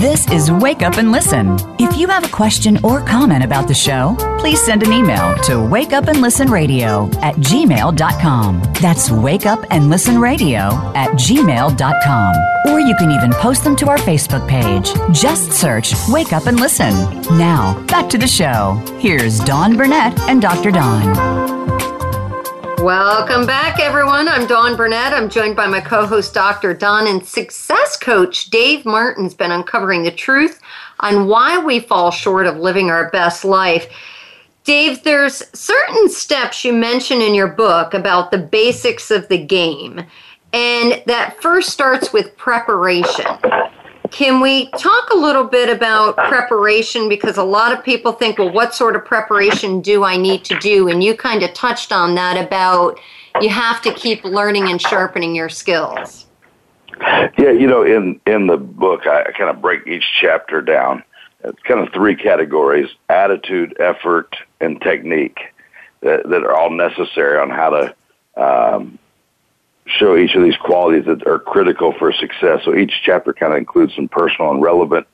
This 0.00 0.26
is 0.30 0.50
Wake 0.50 0.80
Up 0.80 0.96
and 0.96 1.12
Listen. 1.12 1.58
If 1.78 1.94
you 1.94 2.08
have 2.08 2.24
a 2.24 2.28
question 2.28 2.78
or 2.82 3.02
comment 3.02 3.44
about 3.44 3.68
the 3.68 3.74
show, 3.74 4.16
please 4.38 4.58
send 4.64 4.82
an 4.82 4.94
email 4.94 5.34
to 5.42 5.52
wakeupandlistenradio 5.52 7.14
at 7.16 7.34
gmail.com. 7.34 8.62
That's 8.80 9.10
wake 9.10 9.44
up 9.44 9.62
and 9.70 9.90
listen 9.90 10.18
radio 10.18 10.72
at 10.94 11.10
gmail.com. 11.18 12.34
Or 12.72 12.80
you 12.80 12.94
can 12.96 13.10
even 13.10 13.30
post 13.32 13.62
them 13.62 13.76
to 13.76 13.90
our 13.90 13.98
Facebook 13.98 14.48
page. 14.48 14.90
Just 15.14 15.52
search 15.52 15.92
Wake 16.08 16.32
Up 16.32 16.46
and 16.46 16.58
Listen. 16.58 16.94
Now, 17.36 17.78
back 17.86 18.08
to 18.08 18.16
the 18.16 18.26
show. 18.26 18.82
Here's 19.00 19.38
Dawn 19.40 19.76
Burnett 19.76 20.18
and 20.20 20.40
Dr. 20.40 20.70
Don. 20.70 21.39
Welcome 22.82 23.44
back, 23.44 23.78
everyone. 23.78 24.26
I'm 24.26 24.46
Dawn 24.46 24.74
Burnett. 24.74 25.12
I'm 25.12 25.28
joined 25.28 25.54
by 25.54 25.66
my 25.66 25.82
co 25.82 26.06
host, 26.06 26.32
Dr. 26.32 26.72
Don, 26.72 27.06
and 27.06 27.22
success 27.22 27.94
coach 27.94 28.48
Dave 28.48 28.86
Martin's 28.86 29.34
been 29.34 29.50
uncovering 29.50 30.02
the 30.02 30.10
truth 30.10 30.62
on 31.00 31.26
why 31.26 31.58
we 31.58 31.80
fall 31.80 32.10
short 32.10 32.46
of 32.46 32.56
living 32.56 32.88
our 32.88 33.10
best 33.10 33.44
life. 33.44 33.86
Dave, 34.64 35.02
there's 35.02 35.42
certain 35.52 36.08
steps 36.08 36.64
you 36.64 36.72
mention 36.72 37.20
in 37.20 37.34
your 37.34 37.48
book 37.48 37.92
about 37.92 38.30
the 38.30 38.38
basics 38.38 39.10
of 39.10 39.28
the 39.28 39.44
game. 39.44 40.02
And 40.54 41.02
that 41.04 41.36
first 41.42 41.68
starts 41.68 42.14
with 42.14 42.34
preparation. 42.38 43.26
Can 44.10 44.40
we 44.40 44.66
talk 44.70 45.10
a 45.10 45.16
little 45.16 45.44
bit 45.44 45.68
about 45.68 46.16
preparation? 46.16 47.08
Because 47.08 47.36
a 47.36 47.44
lot 47.44 47.72
of 47.72 47.84
people 47.84 48.12
think, 48.12 48.38
well, 48.38 48.50
what 48.50 48.74
sort 48.74 48.96
of 48.96 49.04
preparation 49.04 49.80
do 49.80 50.04
I 50.04 50.16
need 50.16 50.44
to 50.46 50.58
do? 50.58 50.88
And 50.88 51.02
you 51.02 51.14
kind 51.14 51.42
of 51.42 51.52
touched 51.54 51.92
on 51.92 52.14
that 52.16 52.36
about 52.36 52.98
you 53.40 53.48
have 53.48 53.80
to 53.82 53.92
keep 53.94 54.24
learning 54.24 54.68
and 54.68 54.80
sharpening 54.80 55.34
your 55.34 55.48
skills. 55.48 56.26
Yeah, 57.38 57.52
you 57.52 57.66
know, 57.66 57.82
in 57.82 58.20
in 58.26 58.46
the 58.46 58.56
book, 58.56 59.06
I, 59.06 59.30
kind 59.32 59.48
of 59.48 59.62
break 59.62 59.86
each 59.86 60.04
chapter 60.20 60.60
down. 60.60 61.02
It's 61.44 61.60
kind 61.62 61.80
of 61.80 61.92
three 61.94 62.14
categories: 62.14 62.90
attitude, 63.08 63.76
effort, 63.80 64.36
and 64.60 64.80
technique 64.82 65.38
that, 66.00 66.28
that 66.28 66.42
are 66.42 66.54
all 66.54 66.70
necessary 66.70 67.38
on 67.38 67.48
how 67.48 67.70
to 67.70 67.94
um, 68.36 68.98
show 69.90 70.16
each 70.16 70.34
of 70.34 70.42
these 70.42 70.56
qualities 70.56 71.04
that 71.06 71.26
are 71.26 71.38
critical 71.38 71.92
for 71.98 72.12
success. 72.12 72.60
So 72.64 72.74
each 72.74 72.92
chapter 73.02 73.32
kind 73.32 73.52
of 73.52 73.58
includes 73.58 73.94
some 73.94 74.08
personal 74.08 74.50
and 74.50 74.62
relevant 74.62 75.06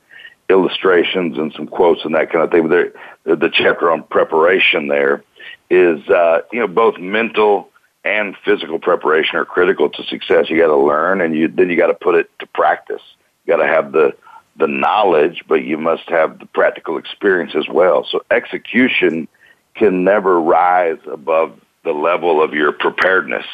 illustrations 0.48 1.38
and 1.38 1.52
some 1.54 1.66
quotes 1.66 2.04
and 2.04 2.14
that 2.14 2.30
kind 2.30 2.44
of 2.44 2.50
thing. 2.50 2.68
But 2.68 3.40
the 3.40 3.50
chapter 3.52 3.90
on 3.90 4.04
preparation 4.04 4.88
there 4.88 5.24
is, 5.70 6.06
uh, 6.08 6.42
you 6.52 6.60
know, 6.60 6.68
both 6.68 6.98
mental 6.98 7.70
and 8.04 8.36
physical 8.44 8.78
preparation 8.78 9.36
are 9.36 9.44
critical 9.44 9.90
to 9.90 10.02
success. 10.04 10.48
You 10.48 10.58
got 10.58 10.68
to 10.68 10.76
learn, 10.76 11.20
and 11.20 11.34
you 11.34 11.48
then 11.48 11.68
you 11.68 11.76
got 11.76 11.88
to 11.88 11.94
put 11.94 12.14
it 12.14 12.30
to 12.38 12.46
practice. 12.46 13.02
You 13.44 13.56
got 13.56 13.62
to 13.62 13.68
have 13.68 13.92
the 13.92 14.12
the 14.58 14.68
knowledge, 14.68 15.44
but 15.48 15.64
you 15.64 15.76
must 15.76 16.08
have 16.08 16.38
the 16.38 16.46
practical 16.46 16.96
experience 16.96 17.54
as 17.54 17.68
well. 17.68 18.06
So 18.10 18.24
execution 18.30 19.28
can 19.74 20.04
never 20.04 20.40
rise 20.40 20.98
above 21.10 21.60
the 21.84 21.92
level 21.92 22.42
of 22.42 22.54
your 22.54 22.72
preparedness. 22.72 23.44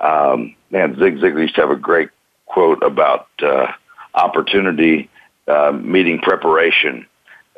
Um, 0.00 0.54
man, 0.70 0.96
Zig 0.98 1.18
Ziglar 1.18 1.42
used 1.42 1.54
to 1.56 1.60
have 1.60 1.70
a 1.70 1.76
great 1.76 2.10
quote 2.46 2.82
about 2.82 3.28
uh, 3.42 3.66
opportunity 4.14 5.08
uh, 5.46 5.72
meeting 5.72 6.18
preparation 6.20 7.06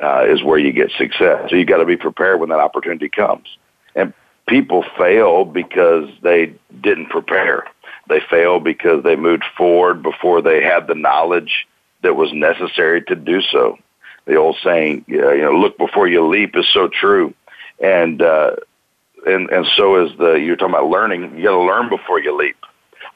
uh, 0.03 0.25
is 0.27 0.43
where 0.43 0.59
you 0.59 0.73
get 0.73 0.91
success. 0.99 1.49
So 1.51 1.57
you 1.57 1.65
got 1.65 1.79
to 1.79 1.85
be 1.85 1.97
prepared 1.97 2.41
when 2.41 2.49
that 2.49 2.61
opportunity 2.61 3.09
comes. 3.09 3.47
And 3.95 4.13
people 4.49 4.85
fail 4.99 5.45
because 5.45 6.09
they 6.23 6.55
didn't 6.81 7.11
prepare. 7.11 7.65
They 8.09 8.21
fail 8.21 8.59
because 8.59 9.05
they 9.05 9.17
moved 9.17 9.45
forward 9.57 10.03
before 10.03 10.43
they 10.43 10.63
had 10.63 10.87
the 10.87 10.95
knowledge 10.95 11.67
that 12.03 12.17
was 12.17 12.33
necessary 12.33 13.03
to 13.03 13.15
do 13.15 13.41
so. 13.41 13.79
The 14.25 14.37
old 14.37 14.57
saying, 14.63 15.05
you 15.07 15.21
know, 15.21 15.53
look 15.53 15.79
before 15.79 16.09
you 16.09 16.27
leap 16.27 16.57
is 16.57 16.69
so 16.73 16.89
true. 16.89 17.35
And, 17.83 18.23
uh, 18.23 18.57
and, 19.27 19.51
and 19.51 19.67
so 19.77 20.05
is 20.05 20.17
the, 20.19 20.35
you're 20.35 20.57
talking 20.57 20.75
about 20.75 20.91
learning, 20.91 21.37
you 21.37 21.45
got 21.45 21.53
to 21.53 21.61
learn 21.61 21.89
before 21.89 22.21
you 22.21 22.37
leap. 22.37 22.57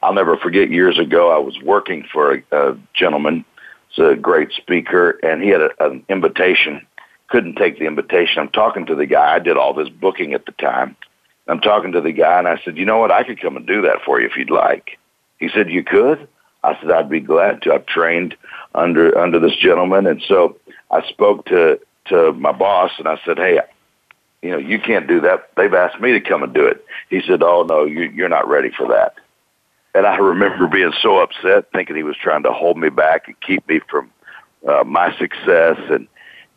I'll 0.01 0.13
never 0.13 0.37
forget 0.37 0.69
years 0.69 0.99
ago, 0.99 1.31
I 1.31 1.39
was 1.39 1.59
working 1.61 2.05
for 2.11 2.35
a, 2.35 2.43
a 2.51 2.77
gentleman, 2.93 3.43
he's 3.89 4.05
a 4.05 4.15
great 4.15 4.51
speaker, 4.51 5.11
and 5.23 5.41
he 5.41 5.49
had 5.49 5.61
a, 5.61 5.71
an 5.79 6.03
invitation. 6.09 6.85
Couldn't 7.29 7.55
take 7.55 7.79
the 7.79 7.85
invitation. 7.85 8.39
I'm 8.39 8.49
talking 8.49 8.85
to 8.85 8.95
the 8.95 9.05
guy. 9.05 9.35
I 9.35 9.39
did 9.39 9.57
all 9.57 9.73
this 9.73 9.89
booking 9.89 10.33
at 10.33 10.45
the 10.45 10.53
time. 10.53 10.95
I'm 11.47 11.61
talking 11.61 11.91
to 11.93 12.01
the 12.01 12.11
guy, 12.11 12.39
and 12.39 12.47
I 12.47 12.59
said, 12.63 12.77
you 12.77 12.85
know 12.85 12.97
what? 12.97 13.11
I 13.11 13.23
could 13.23 13.41
come 13.41 13.57
and 13.57 13.65
do 13.65 13.81
that 13.81 14.01
for 14.05 14.19
you 14.19 14.27
if 14.27 14.35
you'd 14.37 14.49
like. 14.49 14.97
He 15.39 15.49
said, 15.49 15.69
you 15.69 15.83
could? 15.83 16.27
I 16.63 16.77
said, 16.79 16.91
I'd 16.91 17.09
be 17.09 17.19
glad 17.19 17.61
to. 17.61 17.73
I've 17.73 17.85
trained 17.85 18.35
under 18.75 19.17
under 19.17 19.39
this 19.39 19.55
gentleman, 19.55 20.07
and 20.07 20.21
so 20.27 20.57
I 20.91 21.07
spoke 21.07 21.45
to 21.45 21.79
to 22.05 22.33
my 22.33 22.51
boss, 22.51 22.91
and 22.97 23.07
I 23.07 23.19
said, 23.25 23.37
hey, 23.37 23.59
you 24.41 24.51
know, 24.51 24.57
you 24.57 24.79
can't 24.79 25.07
do 25.07 25.21
that. 25.21 25.49
They've 25.55 25.73
asked 25.73 25.99
me 25.99 26.11
to 26.13 26.21
come 26.21 26.43
and 26.43 26.53
do 26.53 26.65
it. 26.65 26.85
He 27.09 27.21
said, 27.21 27.41
oh 27.43 27.63
no, 27.63 27.85
you, 27.85 28.03
you're 28.03 28.29
not 28.29 28.47
ready 28.47 28.71
for 28.71 28.87
that. 28.89 29.15
And 29.95 30.05
I 30.05 30.17
remember 30.17 30.67
being 30.67 30.93
so 31.01 31.17
upset, 31.17 31.71
thinking 31.71 31.95
he 31.95 32.03
was 32.03 32.15
trying 32.17 32.43
to 32.43 32.51
hold 32.51 32.77
me 32.77 32.89
back 32.89 33.27
and 33.27 33.39
keep 33.41 33.67
me 33.67 33.79
from 33.89 34.11
uh, 34.67 34.83
my 34.83 35.17
success. 35.17 35.77
And 35.89 36.07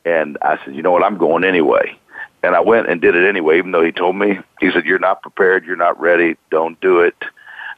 and 0.04 0.38
I 0.42 0.58
said, 0.64 0.74
you 0.74 0.82
know 0.82 0.90
what, 0.90 1.02
I'm 1.02 1.18
going 1.18 1.44
anyway. 1.44 1.96
And 2.42 2.54
I 2.54 2.60
went 2.60 2.88
and 2.88 3.00
did 3.00 3.14
it 3.14 3.28
anyway, 3.28 3.58
even 3.58 3.72
though 3.72 3.84
he 3.84 3.92
told 3.92 4.16
me. 4.16 4.38
He 4.60 4.70
said, 4.70 4.86
you're 4.86 4.98
not 4.98 5.22
prepared, 5.22 5.64
you're 5.64 5.76
not 5.76 6.00
ready, 6.00 6.36
don't 6.50 6.80
do 6.80 7.00
it. 7.00 7.14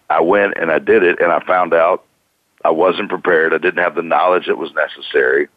I 0.08 0.20
went 0.20 0.54
and 0.56 0.70
I 0.70 0.78
did 0.78 1.02
it, 1.02 1.20
and 1.20 1.32
I 1.32 1.40
found 1.44 1.74
out 1.74 2.04
I 2.64 2.70
wasn't 2.70 3.08
prepared. 3.08 3.54
I 3.54 3.58
didn't 3.58 3.82
have 3.82 3.94
the 3.94 4.02
knowledge 4.02 4.46
that 4.46 4.58
was 4.58 4.72
necessary, 4.74 5.48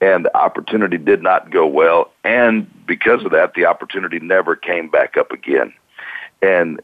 and 0.00 0.24
the 0.24 0.36
opportunity 0.36 0.98
did 0.98 1.22
not 1.22 1.50
go 1.50 1.66
well. 1.66 2.12
And 2.24 2.70
because 2.86 3.24
of 3.24 3.32
that, 3.32 3.54
the 3.54 3.66
opportunity 3.66 4.18
never 4.20 4.54
came 4.56 4.88
back 4.88 5.16
up 5.16 5.30
again. 5.30 5.72
And 6.42 6.80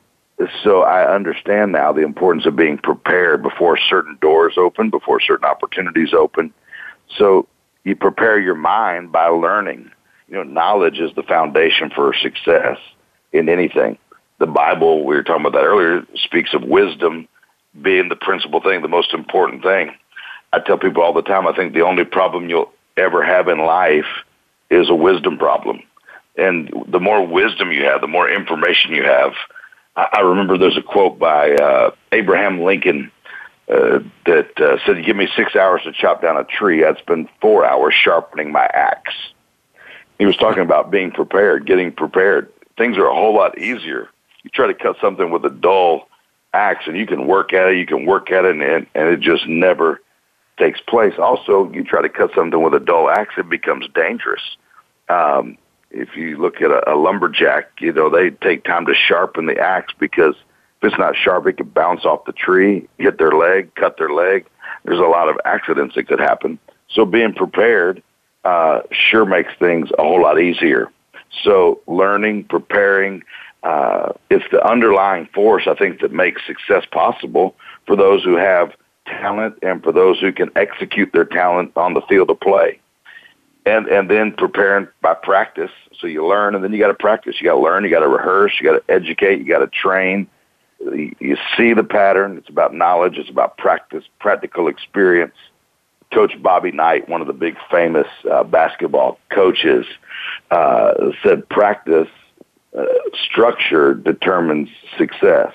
so 0.62 0.82
I 0.82 1.14
understand 1.14 1.72
now 1.72 1.92
the 1.92 2.02
importance 2.02 2.46
of 2.46 2.56
being 2.56 2.78
prepared 2.78 3.42
before 3.42 3.78
certain 3.78 4.18
doors 4.20 4.54
open, 4.56 4.90
before 4.90 5.20
certain 5.20 5.44
opportunities 5.44 6.12
open. 6.12 6.52
So 7.16 7.46
you 7.84 7.94
prepare 7.96 8.40
your 8.40 8.54
mind 8.54 9.12
by 9.12 9.26
learning. 9.26 9.90
You 10.28 10.36
know, 10.36 10.42
knowledge 10.42 10.98
is 10.98 11.14
the 11.14 11.22
foundation 11.22 11.90
for 11.90 12.14
success 12.14 12.78
in 13.32 13.48
anything. 13.48 13.98
The 14.38 14.46
Bible, 14.46 15.04
we 15.04 15.14
were 15.14 15.22
talking 15.22 15.44
about 15.44 15.58
that 15.58 15.66
earlier, 15.66 16.06
speaks 16.14 16.54
of 16.54 16.62
wisdom 16.64 17.28
being 17.80 18.08
the 18.08 18.16
principal 18.16 18.60
thing, 18.60 18.82
the 18.82 18.88
most 18.88 19.12
important 19.12 19.62
thing. 19.62 19.92
I 20.52 20.58
tell 20.60 20.78
people 20.78 21.02
all 21.02 21.12
the 21.12 21.22
time, 21.22 21.46
I 21.46 21.54
think 21.54 21.72
the 21.72 21.82
only 21.82 22.04
problem 22.04 22.48
you'll 22.48 22.72
ever 22.96 23.22
have 23.22 23.48
in 23.48 23.58
life 23.58 24.06
is 24.70 24.88
a 24.88 24.94
wisdom 24.94 25.38
problem. 25.38 25.82
And 26.36 26.72
the 26.88 27.00
more 27.00 27.26
wisdom 27.26 27.72
you 27.72 27.84
have, 27.84 28.00
the 28.00 28.06
more 28.06 28.28
information 28.28 28.92
you 28.94 29.04
have. 29.04 29.32
I, 29.96 30.08
I 30.14 30.20
remember 30.20 30.56
there's 30.56 30.78
a 30.78 30.82
quote 30.82 31.18
by 31.18 31.52
uh, 31.52 31.90
Abraham 32.10 32.62
Lincoln 32.62 33.10
uh, 33.68 34.00
that 34.26 34.60
uh, 34.60 34.78
said, 34.86 35.04
"Give 35.04 35.16
me 35.16 35.28
six 35.36 35.54
hours 35.54 35.82
to 35.84 35.92
chop 35.92 36.22
down 36.22 36.36
a 36.36 36.44
tree. 36.44 36.84
I'd 36.84 36.98
spend 36.98 37.28
four 37.40 37.64
hours 37.64 37.94
sharpening 37.94 38.50
my 38.50 38.64
axe." 38.64 39.14
He 40.18 40.26
was 40.26 40.36
talking 40.36 40.62
about 40.62 40.90
being 40.90 41.10
prepared, 41.10 41.66
getting 41.66 41.92
prepared. 41.92 42.52
Things 42.78 42.96
are 42.96 43.06
a 43.06 43.14
whole 43.14 43.34
lot 43.34 43.58
easier. 43.58 44.08
You 44.42 44.50
try 44.50 44.66
to 44.66 44.74
cut 44.74 44.96
something 45.00 45.30
with 45.30 45.44
a 45.44 45.50
dull 45.50 46.08
axe, 46.52 46.84
and 46.86 46.96
you 46.96 47.06
can 47.06 47.26
work 47.26 47.52
at 47.52 47.68
it, 47.68 47.78
you 47.78 47.86
can 47.86 48.04
work 48.06 48.30
at 48.30 48.44
it, 48.44 48.56
and, 48.56 48.86
and 48.94 49.08
it 49.08 49.20
just 49.20 49.46
never 49.46 50.00
takes 50.58 50.80
place. 50.80 51.14
Also, 51.18 51.70
you 51.72 51.84
try 51.84 52.02
to 52.02 52.08
cut 52.08 52.30
something 52.34 52.62
with 52.62 52.74
a 52.74 52.80
dull 52.80 53.10
axe, 53.10 53.34
it 53.38 53.48
becomes 53.48 53.86
dangerous. 53.94 54.42
Um, 55.08 55.58
if 55.90 56.16
you 56.16 56.38
look 56.38 56.60
at 56.60 56.70
a, 56.70 56.94
a 56.94 56.96
lumberjack, 56.96 57.70
you 57.80 57.92
know, 57.92 58.08
they 58.08 58.30
take 58.30 58.64
time 58.64 58.86
to 58.86 58.94
sharpen 58.94 59.46
the 59.46 59.58
axe 59.58 59.92
because 59.98 60.34
if 60.80 60.88
it's 60.88 60.98
not 60.98 61.16
sharp, 61.16 61.46
it 61.46 61.58
could 61.58 61.74
bounce 61.74 62.04
off 62.04 62.24
the 62.24 62.32
tree, 62.32 62.88
hit 62.98 63.18
their 63.18 63.32
leg, 63.32 63.74
cut 63.74 63.98
their 63.98 64.10
leg. 64.10 64.46
There's 64.84 64.98
a 64.98 65.02
lot 65.02 65.28
of 65.28 65.36
accidents 65.44 65.94
that 65.94 66.08
could 66.08 66.20
happen. 66.20 66.58
So 66.88 67.04
being 67.04 67.34
prepared 67.34 68.02
uh, 68.44 68.80
sure 68.90 69.24
makes 69.24 69.52
things 69.58 69.90
a 69.98 70.02
whole 70.02 70.22
lot 70.22 70.40
easier. 70.40 70.90
So 71.44 71.80
learning, 71.86 72.44
preparing, 72.44 73.22
uh, 73.62 74.12
it's 74.30 74.44
the 74.50 74.64
underlying 74.66 75.26
force 75.32 75.64
I 75.66 75.74
think 75.74 76.00
that 76.00 76.12
makes 76.12 76.44
success 76.46 76.84
possible 76.90 77.54
for 77.86 77.96
those 77.96 78.24
who 78.24 78.36
have 78.36 78.72
talent 79.06 79.58
and 79.62 79.82
for 79.82 79.92
those 79.92 80.20
who 80.20 80.32
can 80.32 80.50
execute 80.56 81.12
their 81.12 81.24
talent 81.24 81.72
on 81.76 81.94
the 81.94 82.02
field 82.02 82.30
of 82.30 82.40
play. 82.40 82.80
And 83.64 83.86
and 83.86 84.10
then 84.10 84.32
preparing 84.32 84.88
by 85.02 85.14
practice. 85.14 85.70
So 86.00 86.06
you 86.08 86.26
learn 86.26 86.54
and 86.54 86.64
then 86.64 86.72
you 86.72 86.78
got 86.78 86.88
to 86.88 86.94
practice. 86.94 87.36
You 87.40 87.46
got 87.46 87.54
to 87.54 87.60
learn. 87.60 87.84
You 87.84 87.90
got 87.90 88.00
to 88.00 88.08
rehearse. 88.08 88.52
You 88.60 88.66
got 88.66 88.84
to 88.86 88.92
educate. 88.92 89.38
You 89.38 89.44
got 89.44 89.60
to 89.60 89.68
train. 89.68 90.26
You 90.80 91.36
see 91.56 91.72
the 91.72 91.84
pattern. 91.84 92.38
It's 92.38 92.48
about 92.48 92.74
knowledge. 92.74 93.16
It's 93.16 93.30
about 93.30 93.56
practice, 93.56 94.04
practical 94.18 94.66
experience. 94.66 95.34
Coach 96.12 96.40
Bobby 96.42 96.72
Knight, 96.72 97.08
one 97.08 97.20
of 97.20 97.26
the 97.26 97.32
big 97.32 97.56
famous 97.70 98.08
uh, 98.30 98.42
basketball 98.44 99.18
coaches, 99.30 99.86
uh, 100.50 100.92
said 101.22 101.48
practice 101.48 102.08
uh, 102.76 102.84
structure 103.14 103.94
determines 103.94 104.68
success. 104.98 105.52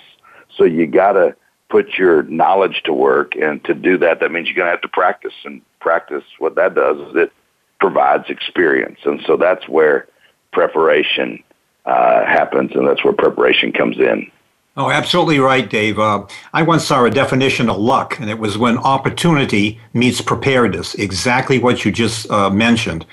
So 0.56 0.64
you 0.64 0.88
got 0.88 1.14
to 1.14 1.36
put 1.70 1.98
your 1.98 2.24
knowledge 2.24 2.82
to 2.86 2.94
work, 2.94 3.36
and 3.36 3.64
to 3.66 3.74
do 3.74 3.98
that, 3.98 4.20
that 4.20 4.32
means 4.32 4.48
you're 4.48 4.56
going 4.56 4.68
to 4.68 4.72
have 4.72 4.82
to 4.82 4.88
practice. 4.88 5.34
And 5.44 5.62
practice, 5.80 6.24
what 6.40 6.56
that 6.56 6.76
does 6.76 6.98
is 7.10 7.16
it 7.16 7.34
provides 7.80 8.30
experience, 8.30 9.00
and 9.06 9.22
so 9.26 9.38
that's 9.38 9.68
where 9.68 10.08
preparation 10.52 11.44
uh, 11.86 12.26
happens, 12.26 12.72
and 12.74 12.88
that's 12.88 13.04
where 13.04 13.14
preparation 13.14 13.72
comes 13.72 13.98
in. 13.98 14.32
Oh, 14.76 14.92
absolutely 14.92 15.40
right, 15.40 15.68
Dave. 15.68 15.98
Uh, 15.98 16.28
I 16.54 16.62
once 16.62 16.86
saw 16.86 17.04
a 17.04 17.10
definition 17.10 17.68
of 17.68 17.78
luck, 17.78 18.20
and 18.20 18.30
it 18.30 18.38
was 18.38 18.60
when 18.60 18.78
opportunity 18.78 19.80
meets 19.94 20.22
preparedness, 20.22 20.94
exactly 20.96 21.58
what 21.58 21.84
you 21.84 21.92
just 21.92 22.30
uh, 22.30 22.52
mentioned. 22.52 23.04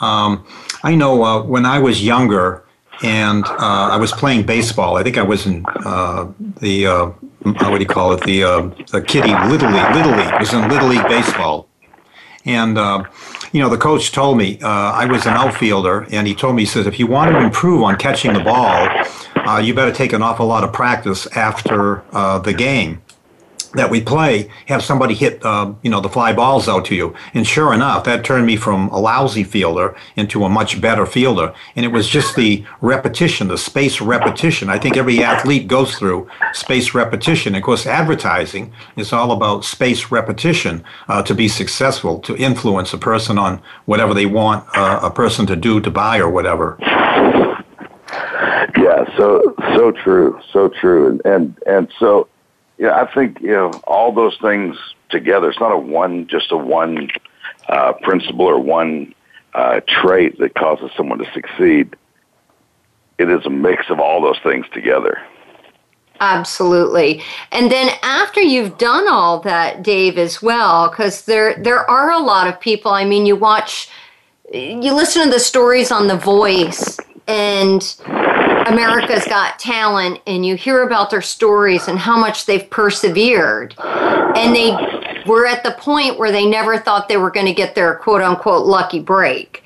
Um, 0.00 0.44
I 0.82 0.96
know 0.96 1.22
uh, 1.22 1.42
when 1.42 1.64
I 1.64 1.78
was 1.78 2.04
younger, 2.04 2.64
and 3.02 3.44
uh, 3.44 3.88
I 3.92 3.96
was 3.96 4.12
playing 4.12 4.46
baseball. 4.46 4.96
I 4.96 5.02
think 5.02 5.18
I 5.18 5.22
was 5.22 5.46
in 5.46 5.64
uh, 5.84 6.32
the 6.60 6.86
uh, 6.86 7.06
what 7.42 7.78
do 7.78 7.80
you 7.80 7.86
call 7.86 8.12
it? 8.12 8.22
The 8.24 8.44
uh, 8.44 8.60
the 8.90 9.02
kitty 9.02 9.34
little 9.48 9.70
league. 9.70 9.94
Little 9.94 10.12
league 10.12 10.32
it 10.32 10.40
was 10.40 10.52
in 10.52 10.68
little 10.68 10.88
league 10.88 11.06
baseball, 11.08 11.68
and 12.44 12.78
uh, 12.78 13.04
you 13.52 13.60
know 13.60 13.68
the 13.68 13.78
coach 13.78 14.12
told 14.12 14.38
me 14.38 14.58
uh, 14.60 14.68
I 14.68 15.06
was 15.06 15.26
an 15.26 15.34
outfielder, 15.34 16.06
and 16.10 16.26
he 16.26 16.34
told 16.34 16.56
me 16.56 16.62
he 16.62 16.66
says 16.66 16.86
if 16.86 16.98
you 16.98 17.06
want 17.06 17.32
to 17.32 17.38
improve 17.38 17.82
on 17.82 17.96
catching 17.96 18.32
the 18.32 18.40
ball, 18.40 19.62
you 19.62 19.74
better 19.74 19.92
take 19.92 20.12
an 20.12 20.22
awful 20.22 20.46
lot 20.46 20.64
of 20.64 20.72
practice 20.72 21.26
after 21.36 22.02
the 22.12 22.54
game. 22.56 23.02
That 23.76 23.90
we 23.90 24.00
play 24.00 24.50
have 24.66 24.82
somebody 24.82 25.14
hit 25.14 25.44
uh, 25.44 25.72
you 25.82 25.90
know 25.90 26.00
the 26.00 26.08
fly 26.08 26.32
balls 26.32 26.68
out 26.68 26.84
to 26.86 26.94
you. 26.94 27.14
And 27.34 27.46
sure 27.46 27.72
enough 27.72 28.04
that 28.04 28.24
turned 28.24 28.46
me 28.46 28.56
from 28.56 28.88
a 28.88 28.98
lousy 28.98 29.44
fielder 29.44 29.96
into 30.16 30.44
a 30.44 30.48
much 30.48 30.80
better 30.80 31.06
fielder. 31.06 31.54
And 31.76 31.84
it 31.84 31.92
was 31.92 32.08
just 32.08 32.36
the 32.36 32.64
repetition 32.80 33.48
the 33.48 33.58
space 33.58 34.00
repetition. 34.00 34.68
I 34.68 34.78
think 34.78 34.96
every 34.96 35.22
athlete 35.22 35.68
goes 35.68 35.96
through 35.96 36.28
space 36.52 36.94
repetition. 36.94 37.54
Of 37.54 37.62
course 37.62 37.86
advertising 37.86 38.72
is 38.96 39.12
all 39.12 39.32
about 39.32 39.64
space 39.64 40.10
repetition 40.10 40.84
uh, 41.08 41.22
to 41.22 41.34
be 41.34 41.48
successful 41.48 42.18
to 42.20 42.36
influence 42.36 42.92
a 42.92 42.98
person 42.98 43.38
on 43.38 43.60
whatever 43.84 44.14
they 44.14 44.26
want 44.26 44.66
uh, 44.76 45.00
a 45.02 45.10
person 45.10 45.46
to 45.46 45.56
do 45.56 45.80
to 45.80 45.90
buy 45.90 46.18
or 46.18 46.30
whatever. 46.30 46.76
Yeah 48.78 49.04
so 49.16 49.54
so 49.74 49.92
true 49.92 50.40
so 50.52 50.68
true. 50.68 51.08
And 51.08 51.22
and, 51.24 51.58
and 51.66 51.88
so 51.98 52.28
yeah, 52.78 53.00
I 53.00 53.12
think 53.12 53.40
you 53.40 53.52
know 53.52 53.70
all 53.86 54.12
those 54.12 54.36
things 54.40 54.76
together. 55.10 55.50
It's 55.50 55.60
not 55.60 55.72
a 55.72 55.78
one, 55.78 56.26
just 56.26 56.52
a 56.52 56.56
one 56.56 57.10
uh, 57.68 57.92
principle 57.94 58.46
or 58.46 58.58
one 58.58 59.14
uh, 59.54 59.80
trait 59.88 60.38
that 60.38 60.54
causes 60.54 60.90
someone 60.96 61.18
to 61.18 61.32
succeed. 61.32 61.96
It 63.18 63.30
is 63.30 63.46
a 63.46 63.50
mix 63.50 63.88
of 63.88 63.98
all 63.98 64.20
those 64.20 64.38
things 64.42 64.66
together. 64.72 65.18
Absolutely. 66.20 67.22
And 67.52 67.70
then 67.70 67.90
after 68.02 68.40
you've 68.40 68.78
done 68.78 69.06
all 69.08 69.40
that, 69.40 69.82
Dave, 69.82 70.18
as 70.18 70.42
well, 70.42 70.88
because 70.88 71.22
there 71.22 71.62
there 71.62 71.88
are 71.90 72.10
a 72.10 72.18
lot 72.18 72.48
of 72.48 72.60
people. 72.60 72.90
I 72.90 73.04
mean, 73.04 73.26
you 73.26 73.36
watch, 73.36 73.88
you 74.52 74.94
listen 74.94 75.24
to 75.24 75.30
the 75.30 75.40
stories 75.40 75.90
on 75.90 76.06
The 76.06 76.16
Voice, 76.16 76.98
and 77.26 77.82
America's 78.66 79.24
Got 79.26 79.58
Talent 79.58 80.20
and 80.26 80.44
you 80.44 80.56
hear 80.56 80.82
about 80.82 81.10
their 81.10 81.22
stories 81.22 81.88
and 81.88 81.98
how 81.98 82.16
much 82.18 82.46
they've 82.46 82.68
persevered. 82.68 83.74
And 83.78 84.54
they 84.54 84.72
were 85.26 85.46
at 85.46 85.62
the 85.62 85.72
point 85.72 86.18
where 86.18 86.32
they 86.32 86.46
never 86.46 86.78
thought 86.78 87.08
they 87.08 87.16
were 87.16 87.30
going 87.30 87.46
to 87.46 87.54
get 87.54 87.74
their 87.74 87.94
quote 87.96 88.22
unquote 88.22 88.66
lucky 88.66 89.00
break. 89.00 89.62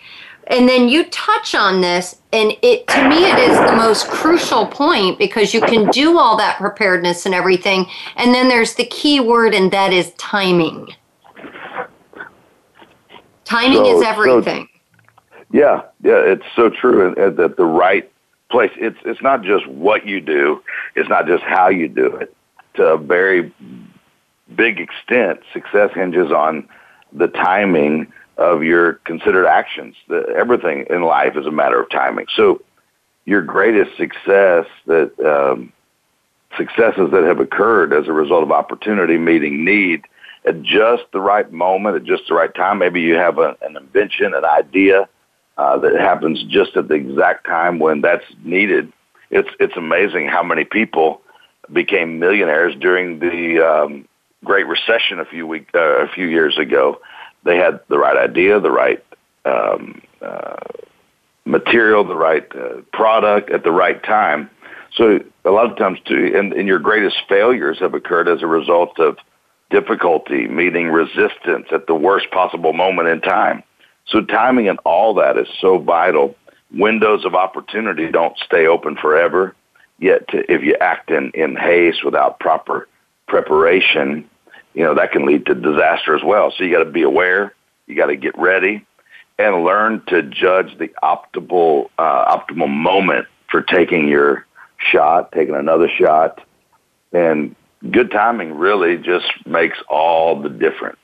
And 0.47 0.69
then 0.69 0.89
you 0.89 1.05
touch 1.11 1.55
on 1.55 1.81
this, 1.81 2.17
and 2.33 2.53
it 2.61 2.89
to 2.89 3.09
me 3.09 3.25
it 3.25 3.39
is 3.39 3.57
the 3.57 3.77
most 3.77 4.09
crucial 4.09 4.67
point 4.67 5.17
because 5.17 5.55
you 5.55 5.61
can 5.61 5.89
do 5.91 6.19
all 6.19 6.37
that 6.39 6.59
preparedness 6.59 7.25
and 7.25 7.37
everything, 7.37 7.87
and 8.17 8.35
then 8.35 8.49
there's 8.49 8.75
the 8.75 8.87
key 8.87 9.21
word, 9.21 9.55
and 9.55 9.71
that 9.71 9.93
is 9.93 10.11
timing. 10.15 10.93
Timing 13.45 13.85
so, 13.85 13.99
is 13.99 14.03
everything. 14.05 14.69
So, 15.31 15.47
yeah, 15.53 15.83
yeah, 16.03 16.19
it's 16.19 16.47
so 16.57 16.69
true, 16.69 17.15
and 17.15 17.37
that 17.37 17.57
the 17.57 17.65
right 17.65 18.11
place. 18.51 18.71
It's 18.77 18.99
it's 19.05 19.23
not 19.23 19.43
just 19.43 19.67
what 19.67 20.07
you 20.07 20.21
do. 20.21 20.63
It's 20.95 21.09
not 21.09 21.27
just 21.27 21.43
how 21.43 21.69
you 21.69 21.89
do 21.89 22.07
it. 22.17 22.35
To 22.75 22.85
a 22.85 22.99
very 22.99 23.53
big 24.55 24.81
extent, 24.81 25.41
success 25.53 25.91
hinges 25.95 26.33
on 26.33 26.69
the 27.13 27.29
timing 27.29 28.13
of 28.37 28.63
your 28.63 28.95
considered 29.05 29.47
actions. 29.47 29.97
The, 30.09 30.27
everything 30.37 30.87
in 30.91 31.03
life 31.03 31.37
is 31.37 31.47
a 31.47 31.51
matter 31.51 31.81
of 31.81 31.91
timing. 31.91 32.27
So, 32.35 32.63
your 33.27 33.43
greatest 33.43 33.97
success 33.97 34.67
that 34.87 35.13
um, 35.21 35.73
successes 36.57 37.11
that 37.13 37.25
have 37.25 37.39
occurred 37.39 37.93
as 37.93 38.09
a 38.09 38.13
result 38.13 38.43
of 38.43 38.51
opportunity 38.51 39.19
meeting 39.19 39.65
need 39.65 40.05
at 40.47 40.63
just 40.63 41.05
the 41.13 41.21
right 41.21 41.51
moment, 41.53 41.97
at 41.97 42.05
just 42.05 42.29
the 42.29 42.35
right 42.35 42.55
time. 42.55 42.79
Maybe 42.79 43.01
you 43.01 43.15
have 43.15 43.39
a, 43.39 43.57
an 43.63 43.77
invention, 43.77 44.35
an 44.35 44.45
idea 44.45 45.09
uh, 45.61 45.77
that 45.77 45.95
happens 46.01 46.43
just 46.45 46.75
at 46.75 46.89
the 46.89 46.95
exact 46.95 47.47
time 47.47 47.79
when 47.79 48.01
that's 48.01 48.25
needed. 48.43 48.91
It's 49.31 49.51
it's 49.61 49.77
amazing 49.77 50.27
how 50.27 50.43
many 50.43 50.65
people 50.65 51.21
became 51.71 52.19
millionaires 52.19 52.75
during 52.81 53.19
the 53.19 53.61
um, 53.61 54.09
Great 54.43 54.67
Recession 54.67 55.21
a 55.21 55.27
few 55.27 55.47
week 55.47 55.69
uh, 55.75 56.07
a 56.07 56.09
few 56.09 56.29
years 56.29 56.57
ago. 56.57 57.01
They 57.45 57.59
had 57.59 57.81
the 57.89 57.99
right 57.99 58.17
idea, 58.17 58.59
the 58.59 58.71
right 58.71 59.05
um, 59.45 60.01
uh, 60.23 60.57
material, 61.45 62.05
the 62.05 62.17
right 62.17 62.47
uh, 62.57 62.81
product 62.95 63.51
at 63.51 63.63
the 63.63 63.71
right 63.71 64.03
time. 64.03 64.49
So 64.97 65.21
a 65.45 65.51
lot 65.51 65.71
of 65.71 65.77
times 65.77 65.99
too, 66.07 66.33
and, 66.35 66.55
and 66.55 66.67
your 66.67 66.79
greatest 66.79 67.17
failures 67.29 67.79
have 67.81 67.93
occurred 67.93 68.29
as 68.29 68.43
a 68.43 68.47
result 68.47 68.99
of 68.99 69.19
difficulty 69.69 70.49
meeting 70.49 70.89
resistance 70.89 71.67
at 71.71 71.87
the 71.87 71.95
worst 71.95 72.31
possible 72.31 72.73
moment 72.73 73.09
in 73.09 73.21
time. 73.21 73.63
So 74.11 74.21
timing 74.21 74.69
and 74.69 74.79
all 74.85 75.15
that 75.15 75.39
is 75.39 75.49
so 75.61 75.79
vital. 75.79 76.37
Windows 76.73 77.25
of 77.25 77.35
opportunity 77.35 78.11
don't 78.11 78.37
stay 78.39 78.67
open 78.67 78.97
forever. 78.97 79.55
Yet, 79.99 80.29
to, 80.29 80.53
if 80.53 80.63
you 80.63 80.77
act 80.81 81.11
in, 81.11 81.31
in 81.33 81.57
haste 81.57 82.05
without 82.05 82.41
proper 82.41 82.89
preparation, 83.29 84.29
you 84.75 84.83
know 84.83 84.95
that 84.95 85.13
can 85.13 85.27
lead 85.27 85.47
to 85.47 85.55
disaster 85.55 86.17
as 86.17 86.23
well. 86.25 86.53
So 86.57 86.65
you 86.65 86.73
got 86.73 86.85
to 86.85 86.91
be 86.91 87.03
aware. 87.03 87.55
You 87.87 87.97
got 87.97 88.07
to 88.07 88.17
get 88.17 88.37
ready 88.39 88.85
and 89.39 89.65
learn 89.65 90.03
to 90.09 90.23
judge 90.23 90.77
the 90.79 90.89
optimal 91.03 91.91
uh, 91.99 92.37
optimal 92.37 92.69
moment 92.69 93.27
for 93.51 93.63
taking 93.63 94.09
your 94.09 94.47
shot, 94.79 95.33
taking 95.33 95.55
another 95.55 95.89
shot, 95.89 96.41
and 97.13 97.55
good 97.91 98.11
timing 98.11 98.55
really 98.55 98.97
just 98.97 99.27
makes 99.47 99.79
all 99.89 100.41
the 100.41 100.49
difference. 100.49 100.99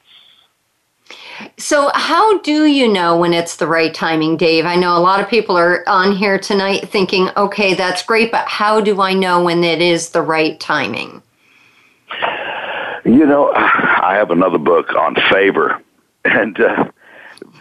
So, 1.59 1.90
how 1.94 2.38
do 2.40 2.66
you 2.66 2.88
know 2.88 3.16
when 3.16 3.32
it's 3.32 3.57
the 3.57 3.66
right 3.66 3.92
timing, 3.92 4.36
Dave? 4.36 4.66
I 4.66 4.76
know 4.76 4.96
a 4.96 5.00
lot 5.00 5.20
of 5.20 5.28
people 5.28 5.57
are 5.57 5.86
on 5.88 6.12
here 6.12 6.38
tonight 6.38 6.88
thinking, 6.88 7.30
okay, 7.36 7.74
that's 7.74 8.02
great, 8.02 8.30
but 8.30 8.46
how 8.48 8.80
do 8.80 9.00
I 9.00 9.12
know 9.12 9.42
when 9.42 9.62
it 9.62 9.80
is 9.80 10.11
the 10.11 10.22
right 10.22 10.59
timing? 10.59 11.22
You 13.04 13.26
know, 13.26 13.52
I 13.54 14.14
have 14.16 14.30
another 14.30 14.59
book 14.59 14.94
on 14.94 15.16
favor, 15.30 15.80
and 16.24 16.59
uh, 16.61 16.90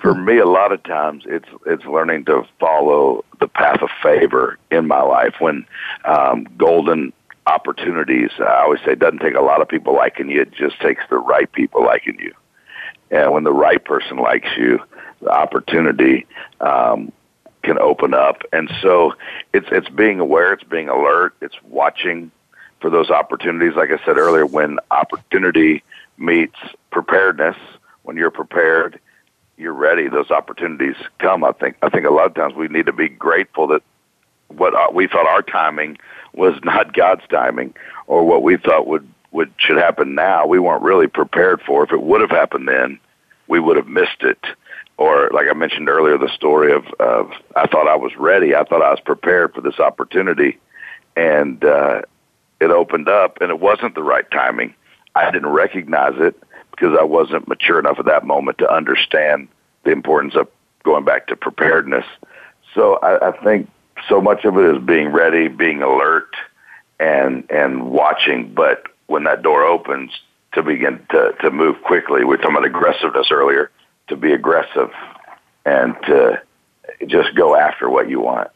for 0.01 0.15
me, 0.15 0.39
a 0.39 0.45
lot 0.45 0.71
of 0.71 0.81
times 0.83 1.23
it's 1.27 1.47
it's 1.65 1.85
learning 1.85 2.25
to 2.25 2.43
follow 2.59 3.23
the 3.39 3.47
path 3.47 3.81
of 3.81 3.89
favor 4.01 4.57
in 4.71 4.87
my 4.87 5.01
life. 5.01 5.35
When 5.39 5.65
um, 6.05 6.47
golden 6.57 7.13
opportunities, 7.47 8.31
I 8.39 8.63
always 8.63 8.79
say, 8.81 8.93
it 8.93 8.99
doesn't 8.99 9.19
take 9.19 9.35
a 9.35 9.41
lot 9.41 9.61
of 9.61 9.67
people 9.67 9.93
liking 9.93 10.29
you; 10.29 10.41
it 10.41 10.51
just 10.51 10.79
takes 10.81 11.03
the 11.09 11.17
right 11.17 11.51
people 11.51 11.85
liking 11.85 12.17
you 12.19 12.33
and 13.11 13.31
when 13.31 13.43
the 13.43 13.53
right 13.53 13.83
person 13.83 14.17
likes 14.17 14.49
you, 14.57 14.79
the 15.21 15.29
opportunity 15.29 16.25
um, 16.59 17.11
can 17.63 17.79
open 17.79 18.13
up. 18.13 18.43
And 18.53 18.71
so 18.81 19.13
it's 19.53 19.67
it's 19.71 19.89
being 19.89 20.19
aware, 20.19 20.53
it's 20.53 20.63
being 20.63 20.89
alert, 20.89 21.35
it's 21.41 21.55
watching 21.63 22.31
for 22.79 22.89
those 22.89 23.09
opportunities. 23.09 23.75
Like 23.75 23.91
I 23.91 24.03
said 24.05 24.17
earlier, 24.17 24.45
when 24.45 24.79
opportunity 24.91 25.83
meets 26.17 26.57
preparedness, 26.91 27.57
when 28.03 28.17
you're 28.17 28.31
prepared, 28.31 28.99
you're 29.57 29.73
ready. 29.73 30.07
Those 30.07 30.31
opportunities 30.31 30.95
come. 31.19 31.43
I 31.43 31.51
think 31.51 31.77
I 31.81 31.89
think 31.89 32.05
a 32.05 32.11
lot 32.11 32.27
of 32.27 32.35
times 32.35 32.55
we 32.55 32.67
need 32.67 32.85
to 32.87 32.93
be 32.93 33.09
grateful 33.09 33.67
that 33.67 33.81
what 34.49 34.93
we 34.93 35.07
thought 35.07 35.27
our 35.27 35.41
timing 35.41 35.97
was 36.33 36.55
not 36.63 36.93
God's 36.95 37.23
timing, 37.29 37.73
or 38.07 38.25
what 38.25 38.43
we 38.43 38.57
thought 38.57 38.87
would 38.87 39.07
would 39.35 39.53
should 39.57 39.77
happen 39.77 40.15
now, 40.15 40.47
we 40.47 40.59
weren't 40.59 40.81
really 40.81 41.07
prepared 41.07 41.61
for. 41.61 41.83
If 41.83 41.91
it 41.91 42.01
would 42.01 42.21
have 42.21 42.31
happened 42.31 42.67
then, 42.67 42.99
we 43.47 43.59
would 43.59 43.77
have 43.77 43.87
missed 43.87 44.21
it. 44.21 44.39
Or 44.97 45.29
like 45.33 45.47
I 45.49 45.53
mentioned 45.53 45.89
earlier, 45.89 46.17
the 46.17 46.29
story 46.29 46.71
of, 46.71 46.85
of 46.99 47.31
I 47.55 47.67
thought 47.67 47.87
I 47.87 47.97
was 47.97 48.15
ready, 48.17 48.55
I 48.55 48.63
thought 48.63 48.81
I 48.81 48.91
was 48.91 49.01
prepared 49.01 49.53
for 49.53 49.61
this 49.61 49.79
opportunity, 49.79 50.57
and 51.17 51.63
uh, 51.63 52.01
it 52.61 52.71
opened 52.71 53.09
up, 53.09 53.41
and 53.41 53.49
it 53.51 53.59
wasn't 53.59 53.93
the 53.95 54.03
right 54.03 54.29
timing. 54.31 54.73
I 55.13 55.29
didn't 55.31 55.49
recognize 55.49 56.13
it 56.15 56.41
because 56.71 56.97
I 56.97 57.03
wasn't 57.03 57.47
mature 57.47 57.79
enough 57.79 57.99
at 57.99 58.05
that 58.05 58.25
moment 58.25 58.57
to 58.59 58.73
understand 58.73 59.49
the 59.83 59.91
importance 59.91 60.35
of 60.35 60.47
going 60.83 61.03
back 61.03 61.27
to 61.27 61.35
preparedness. 61.35 62.05
So 62.73 62.95
I, 62.97 63.29
I 63.29 63.43
think 63.43 63.69
so 64.07 64.21
much 64.21 64.45
of 64.45 64.57
it 64.57 64.75
is 64.75 64.81
being 64.83 65.09
ready, 65.09 65.49
being 65.49 65.81
alert, 65.81 66.33
and 66.99 67.49
and 67.51 67.91
watching. 67.91 68.53
But 68.53 68.83
when 69.07 69.23
that 69.23 69.41
door 69.41 69.63
opens 69.63 70.11
to 70.53 70.63
begin 70.63 71.05
to, 71.11 71.33
to 71.41 71.51
move 71.51 71.81
quickly. 71.83 72.23
We 72.23 72.35
are 72.35 72.37
talking 72.37 72.55
about 72.55 72.65
aggressiveness 72.65 73.27
earlier, 73.31 73.71
to 74.07 74.15
be 74.15 74.33
aggressive 74.33 74.89
and 75.65 75.95
to 76.03 76.41
just 77.07 77.35
go 77.35 77.55
after 77.55 77.89
what 77.89 78.09
you 78.09 78.19
want. 78.19 78.49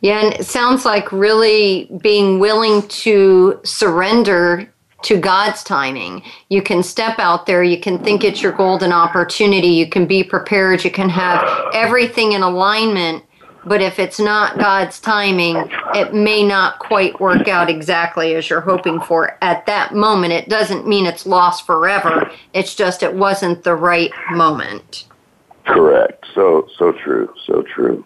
Yeah, 0.00 0.20
and 0.20 0.34
it 0.34 0.46
sounds 0.46 0.84
like 0.84 1.12
really 1.12 1.88
being 2.02 2.38
willing 2.38 2.86
to 2.88 3.60
surrender 3.64 4.68
to 5.02 5.18
God's 5.18 5.64
timing. 5.64 6.22
You 6.48 6.62
can 6.62 6.82
step 6.82 7.18
out 7.18 7.46
there, 7.46 7.62
you 7.62 7.78
can 7.78 7.98
think 7.98 8.22
it's 8.22 8.42
your 8.42 8.52
golden 8.52 8.92
opportunity, 8.92 9.68
you 9.68 9.88
can 9.88 10.06
be 10.06 10.22
prepared, 10.22 10.84
you 10.84 10.90
can 10.90 11.08
have 11.08 11.70
everything 11.72 12.32
in 12.32 12.42
alignment 12.42 13.24
but 13.64 13.80
if 13.80 13.98
it's 13.98 14.18
not 14.18 14.58
God's 14.58 14.98
timing, 15.00 15.70
it 15.94 16.14
may 16.14 16.42
not 16.42 16.78
quite 16.78 17.20
work 17.20 17.48
out 17.48 17.70
exactly 17.70 18.34
as 18.34 18.50
you're 18.50 18.60
hoping 18.60 19.00
for 19.00 19.38
at 19.42 19.66
that 19.66 19.94
moment. 19.94 20.32
It 20.32 20.48
doesn't 20.48 20.86
mean 20.86 21.06
it's 21.06 21.26
lost 21.26 21.66
forever. 21.66 22.30
It's 22.52 22.74
just 22.74 23.02
it 23.02 23.14
wasn't 23.14 23.62
the 23.62 23.74
right 23.74 24.12
moment. 24.30 25.06
Correct. 25.64 26.24
So 26.34 26.68
so 26.78 26.92
true. 26.92 27.32
So 27.46 27.62
true. 27.62 28.04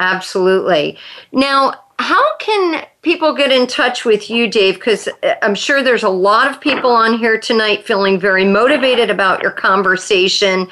Absolutely. 0.00 0.98
Now, 1.32 1.74
how 1.98 2.36
can 2.36 2.84
people 3.02 3.34
get 3.34 3.50
in 3.50 3.66
touch 3.66 4.04
with 4.04 4.28
you, 4.28 4.48
Dave? 4.48 4.74
Because 4.74 5.08
uh, 5.22 5.34
I'm 5.40 5.54
sure 5.54 5.82
there's 5.82 6.02
a 6.02 6.10
lot 6.10 6.50
of 6.50 6.60
people 6.60 6.90
on 6.90 7.16
here 7.16 7.38
tonight 7.38 7.86
feeling 7.86 8.20
very 8.20 8.44
motivated 8.44 9.08
about 9.08 9.42
your 9.42 9.52
conversation. 9.52 10.68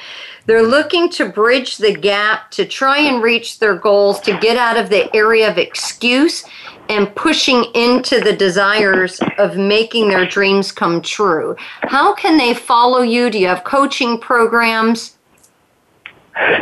They're 0.47 0.63
looking 0.63 1.09
to 1.11 1.29
bridge 1.29 1.79
the 1.79 1.95
gap 1.95 2.51
to 2.53 2.67
try 2.67 2.99
and 2.99 3.23
reach 3.23 3.59
their 3.59 3.77
goals, 3.77 4.21
to 4.21 4.39
get 4.39 4.57
out 4.57 4.77
of 4.77 4.91
the 4.91 5.15
area 5.17 5.51
of 5.51 5.57
excuse 5.57 6.45
and 6.91 7.15
pushing 7.15 7.65
into 7.75 8.21
the 8.21 8.35
desires 8.35 9.21
of 9.39 9.57
making 9.57 10.09
their 10.09 10.27
dreams 10.27 10.71
come 10.71 11.01
true. 11.01 11.57
How 11.83 12.15
can 12.15 12.37
they 12.37 12.53
follow 12.53 13.01
you? 13.01 13.31
Do 13.31 13.39
you 13.39 13.47
have 13.47 13.65
coaching 13.65 14.19
programs? 14.19 15.17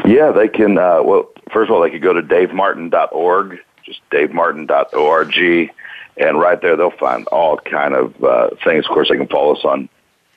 Yeah, 0.05 0.31
they 0.31 0.49
can. 0.49 0.79
Uh, 0.79 1.03
well, 1.03 1.31
first 1.53 1.71
of 1.71 1.75
all, 1.75 1.83
they 1.83 1.91
could 1.91 2.03
go 2.03 2.13
to 2.13 2.23
davemartin.org, 2.23 3.59
just 3.85 4.01
davemartin.org, 4.11 5.71
and 6.19 6.39
right 6.39 6.61
there 6.61 6.77
they'll 6.77 6.91
find 6.91 7.27
all 7.29 7.57
kind 7.57 7.95
of 7.95 8.23
uh, 8.23 8.51
things. 8.63 8.85
Of 8.85 8.93
course, 8.93 9.09
they 9.09 9.17
can 9.17 9.29
follow 9.29 9.57
us 9.57 9.65
on 9.65 9.89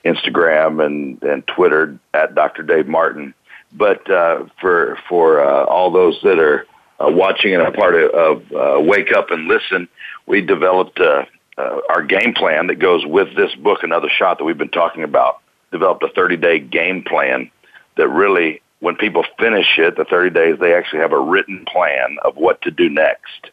Instagram 0.04 0.84
and, 0.84 1.22
and 1.22 1.46
Twitter 1.46 1.98
at 2.14 2.34
Dr. 2.34 2.62
Dave 2.62 2.86
Martin. 2.86 3.34
But 3.76 4.10
uh, 4.10 4.46
for 4.60 4.98
for 5.08 5.44
uh, 5.44 5.64
all 5.64 5.90
those 5.90 6.18
that 6.22 6.38
are 6.38 6.66
uh, 6.98 7.10
watching 7.10 7.54
and 7.54 7.62
a 7.62 7.72
part 7.72 7.94
of, 7.94 8.10
of 8.10 8.52
uh, 8.52 8.80
Wake 8.80 9.12
Up 9.12 9.30
and 9.30 9.46
Listen, 9.46 9.88
we 10.26 10.40
developed 10.40 10.98
uh, 10.98 11.24
uh, 11.58 11.80
our 11.90 12.02
game 12.02 12.34
plan 12.34 12.66
that 12.68 12.76
goes 12.76 13.04
with 13.06 13.34
this 13.36 13.54
book, 13.56 13.82
Another 13.82 14.08
Shot, 14.08 14.38
that 14.38 14.44
we've 14.44 14.58
been 14.58 14.68
talking 14.68 15.02
about. 15.02 15.40
Developed 15.72 16.02
a 16.02 16.08
30 16.08 16.36
day 16.36 16.58
game 16.58 17.02
plan 17.02 17.50
that 17.96 18.08
really, 18.08 18.62
when 18.80 18.96
people 18.96 19.24
finish 19.38 19.78
it, 19.78 19.96
the 19.96 20.04
30 20.04 20.30
days, 20.30 20.58
they 20.60 20.74
actually 20.74 21.00
have 21.00 21.12
a 21.12 21.20
written 21.20 21.64
plan 21.70 22.18
of 22.24 22.36
what 22.36 22.62
to 22.62 22.70
do 22.70 22.88
next. 22.88 23.50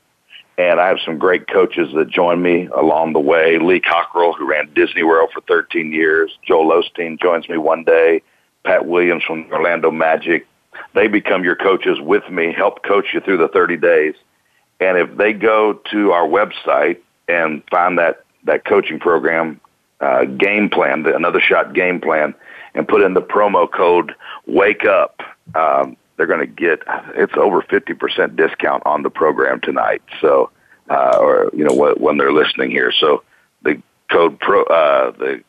And 0.58 0.80
I 0.80 0.88
have 0.88 1.00
some 1.04 1.18
great 1.18 1.48
coaches 1.48 1.90
that 1.96 2.10
join 2.10 2.42
me 2.42 2.68
along 2.68 3.14
the 3.14 3.20
way. 3.20 3.58
Lee 3.58 3.80
Cockrell, 3.80 4.34
who 4.34 4.48
ran 4.48 4.72
Disney 4.76 5.02
World 5.02 5.32
for 5.34 5.42
13 5.42 5.92
years. 5.92 6.32
Joel 6.46 6.84
Osteen 6.84 7.20
joins 7.20 7.50
me 7.50 7.58
one 7.58 7.84
day. 7.84 8.22
Pat 8.66 8.86
Williams 8.86 9.24
from 9.24 9.46
Orlando 9.52 9.92
Magic 9.92 10.48
they 10.94 11.08
become 11.08 11.44
your 11.44 11.56
coaches 11.56 12.00
with 12.00 12.30
me, 12.30 12.54
help 12.54 12.84
coach 12.84 13.08
you 13.14 13.20
through 13.20 13.38
the 13.38 13.48
30 13.48 13.78
days. 13.78 14.16
And 14.80 14.98
if 14.98 15.16
they 15.18 15.34
go 15.34 15.74
to 15.92 16.12
our 16.12 16.28
website 16.28 17.00
and 17.28 17.64
find 17.70 17.98
that, 18.00 18.24
that 18.44 18.66
coaching 18.66 19.00
program 19.00 19.60
uh, 20.02 20.26
game 20.26 20.70
plan, 20.70 21.04
the 21.04 21.16
another 21.16 21.40
shot 21.40 21.74
game 21.74 22.02
plan, 22.02 22.34
and 22.76 22.88
put 22.88 23.02
in 23.02 23.14
the 23.14 23.22
promo 23.22 23.72
code 23.72 24.14
wake 24.46 24.86
up, 24.86 25.22
um, 25.56 25.96
they're 26.18 26.28
going 26.28 26.40
to 26.40 26.46
get 26.46 26.84
it's 27.16 27.34
over 27.38 27.62
50% 27.62 28.36
discount 28.36 28.84
on 28.86 29.04
the 29.04 29.10
program 29.10 29.62
tonight. 29.62 30.02
So, 30.22 30.52
uh, 30.90 31.18
or 31.20 31.50
you 31.54 31.64
know 31.64 31.94
when 31.96 32.18
they're 32.18 32.34
listening 32.34 32.72
here. 32.72 32.92
So 32.92 33.24
the 33.62 33.82
code 34.12 34.40
pro 34.40 34.64
uh, 34.64 35.12
the 35.12 35.44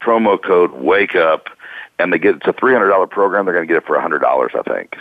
promo 0.00 0.42
code 0.42 0.72
wake 0.72 1.14
up 1.14 1.48
and 1.98 2.12
they 2.12 2.18
get 2.18 2.36
it's 2.36 2.46
a 2.46 2.52
three 2.52 2.72
hundred 2.72 2.88
dollar 2.88 3.06
program. 3.06 3.44
They're 3.44 3.54
going 3.54 3.66
to 3.66 3.72
get 3.72 3.82
it 3.82 3.86
for 3.86 4.00
hundred 4.00 4.20
dollars, 4.20 4.52
I 4.54 4.62
think. 4.62 4.96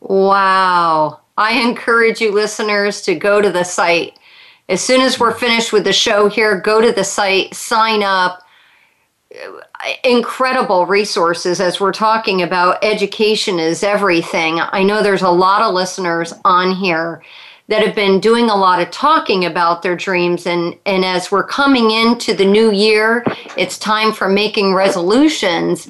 Wow! 0.00 1.20
I 1.36 1.60
encourage 1.60 2.20
you, 2.20 2.32
listeners, 2.32 3.02
to 3.02 3.14
go 3.14 3.40
to 3.40 3.50
the 3.50 3.64
site 3.64 4.18
as 4.68 4.80
soon 4.80 5.00
as 5.00 5.18
we're 5.18 5.34
finished 5.34 5.72
with 5.72 5.84
the 5.84 5.92
show 5.92 6.28
here. 6.28 6.60
Go 6.60 6.80
to 6.80 6.92
the 6.92 7.04
site, 7.04 7.54
sign 7.54 8.02
up. 8.02 8.42
Incredible 10.04 10.84
resources 10.84 11.58
as 11.58 11.80
we're 11.80 11.92
talking 11.92 12.42
about 12.42 12.84
education 12.84 13.58
is 13.58 13.82
everything. 13.82 14.60
I 14.60 14.82
know 14.82 15.02
there's 15.02 15.22
a 15.22 15.30
lot 15.30 15.62
of 15.62 15.74
listeners 15.74 16.34
on 16.44 16.74
here 16.74 17.22
that 17.68 17.84
have 17.86 17.94
been 17.94 18.20
doing 18.20 18.50
a 18.50 18.54
lot 18.54 18.82
of 18.82 18.90
talking 18.90 19.44
about 19.44 19.82
their 19.82 19.96
dreams 19.96 20.46
and 20.46 20.76
and 20.84 21.04
as 21.04 21.30
we're 21.30 21.42
coming 21.42 21.90
into 21.90 22.34
the 22.34 22.44
new 22.44 22.70
year 22.70 23.24
it's 23.56 23.78
time 23.78 24.12
for 24.12 24.28
making 24.28 24.74
resolutions 24.74 25.88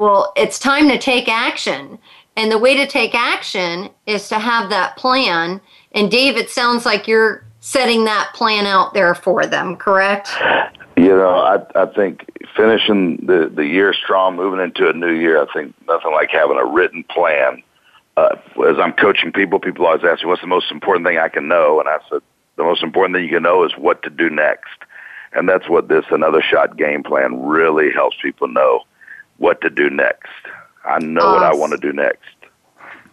well, 0.00 0.32
it's 0.34 0.58
time 0.58 0.88
to 0.88 0.98
take 0.98 1.28
action. 1.28 1.98
And 2.34 2.50
the 2.50 2.58
way 2.58 2.74
to 2.74 2.86
take 2.86 3.14
action 3.14 3.90
is 4.06 4.30
to 4.30 4.38
have 4.38 4.70
that 4.70 4.96
plan. 4.96 5.60
And 5.92 6.10
Dave, 6.10 6.38
it 6.38 6.48
sounds 6.48 6.86
like 6.86 7.06
you're 7.06 7.44
setting 7.60 8.06
that 8.06 8.30
plan 8.34 8.64
out 8.64 8.94
there 8.94 9.14
for 9.14 9.44
them, 9.44 9.76
correct? 9.76 10.30
You 10.96 11.08
know, 11.08 11.28
I 11.28 11.58
I 11.74 11.84
think 11.84 12.24
finishing 12.56 13.26
the 13.26 13.52
the 13.54 13.66
year 13.66 13.92
strong, 13.92 14.36
moving 14.36 14.60
into 14.60 14.88
a 14.88 14.94
new 14.94 15.12
year, 15.12 15.42
I 15.42 15.46
think 15.52 15.74
nothing 15.86 16.12
like 16.12 16.30
having 16.30 16.56
a 16.56 16.64
written 16.64 17.04
plan. 17.04 17.62
Uh, 18.16 18.36
as 18.66 18.78
I'm 18.78 18.94
coaching 18.94 19.32
people, 19.32 19.60
people 19.60 19.86
always 19.86 20.02
ask 20.02 20.22
me, 20.22 20.28
"What's 20.28 20.40
the 20.40 20.46
most 20.46 20.70
important 20.70 21.06
thing 21.06 21.18
I 21.18 21.28
can 21.28 21.46
know?" 21.46 21.78
And 21.78 21.90
I 21.90 21.98
said, 22.08 22.22
"The 22.56 22.64
most 22.64 22.82
important 22.82 23.16
thing 23.16 23.24
you 23.24 23.30
can 23.30 23.42
know 23.42 23.64
is 23.64 23.72
what 23.76 24.02
to 24.04 24.10
do 24.10 24.30
next." 24.30 24.78
And 25.32 25.46
that's 25.46 25.68
what 25.68 25.88
this 25.88 26.06
another 26.10 26.40
shot 26.40 26.78
game 26.78 27.02
plan 27.02 27.46
really 27.46 27.92
helps 27.92 28.16
people 28.22 28.48
know 28.48 28.84
what 29.40 29.60
to 29.62 29.70
do 29.70 29.90
next. 29.90 30.28
I 30.84 30.98
know 31.00 31.20
awesome. 31.20 31.32
what 31.32 31.42
I 31.42 31.54
want 31.54 31.72
to 31.72 31.78
do 31.78 31.92
next. 31.92 32.28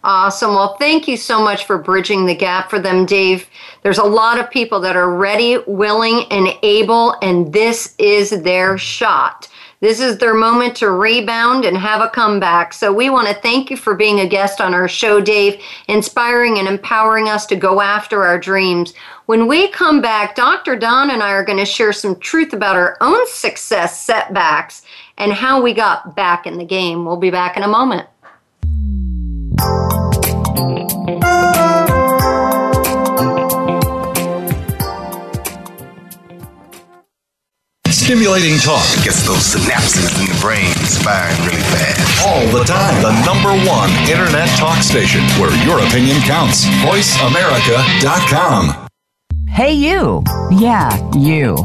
Awesome. 0.04 0.50
Well, 0.50 0.76
thank 0.76 1.08
you 1.08 1.16
so 1.16 1.42
much 1.42 1.64
for 1.64 1.76
bridging 1.76 2.24
the 2.24 2.34
gap 2.34 2.70
for 2.70 2.78
them, 2.78 3.04
Dave. 3.04 3.48
There's 3.82 3.98
a 3.98 4.04
lot 4.04 4.38
of 4.38 4.48
people 4.50 4.78
that 4.80 4.94
are 4.94 5.14
ready, 5.14 5.58
willing, 5.66 6.24
and 6.30 6.48
able, 6.62 7.16
and 7.20 7.52
this 7.52 7.96
is 7.98 8.42
their 8.42 8.78
shot. 8.78 9.48
This 9.80 10.00
is 10.00 10.18
their 10.18 10.34
moment 10.34 10.74
to 10.76 10.90
rebound 10.90 11.64
and 11.64 11.76
have 11.76 12.00
a 12.00 12.08
comeback. 12.08 12.72
So 12.72 12.92
we 12.92 13.10
want 13.10 13.28
to 13.28 13.34
thank 13.34 13.70
you 13.70 13.76
for 13.76 13.94
being 13.94 14.20
a 14.20 14.26
guest 14.26 14.60
on 14.60 14.74
our 14.74 14.88
show, 14.88 15.20
Dave, 15.20 15.60
inspiring 15.86 16.58
and 16.58 16.66
empowering 16.66 17.28
us 17.28 17.46
to 17.46 17.56
go 17.56 17.80
after 17.80 18.24
our 18.24 18.40
dreams. 18.40 18.92
When 19.26 19.46
we 19.46 19.68
come 19.68 20.00
back, 20.00 20.34
Dr. 20.34 20.74
Don 20.74 21.10
and 21.10 21.22
I 21.22 21.30
are 21.30 21.44
going 21.44 21.58
to 21.58 21.64
share 21.64 21.92
some 21.92 22.18
truth 22.18 22.52
about 22.52 22.76
our 22.76 22.96
own 23.00 23.24
success 23.28 24.00
setbacks 24.00 24.82
and 25.18 25.32
how 25.32 25.60
we 25.60 25.74
got 25.74 26.16
back 26.16 26.46
in 26.46 26.56
the 26.56 26.64
game. 26.64 27.04
We'll 27.04 27.16
be 27.16 27.30
back 27.30 27.56
in 27.56 27.62
a 27.62 27.68
moment. 27.68 28.08
Stimulating 37.90 38.58
talk 38.60 38.86
gets 39.04 39.26
those 39.26 39.54
synapses 39.54 40.18
in 40.18 40.26
the 40.32 40.38
brain 40.40 40.72
firing 41.04 41.36
really 41.44 41.60
fast. 41.60 42.26
All 42.26 42.46
the 42.58 42.64
time. 42.64 43.02
The 43.02 43.12
number 43.26 43.50
one 43.68 43.90
internet 44.08 44.48
talk 44.56 44.82
station 44.82 45.20
where 45.38 45.52
your 45.66 45.78
opinion 45.80 46.18
counts. 46.22 46.64
VoiceAmerica.com. 46.64 48.88
Hey, 49.46 49.72
you. 49.72 50.22
Yeah, 50.50 50.88
you. 51.14 51.56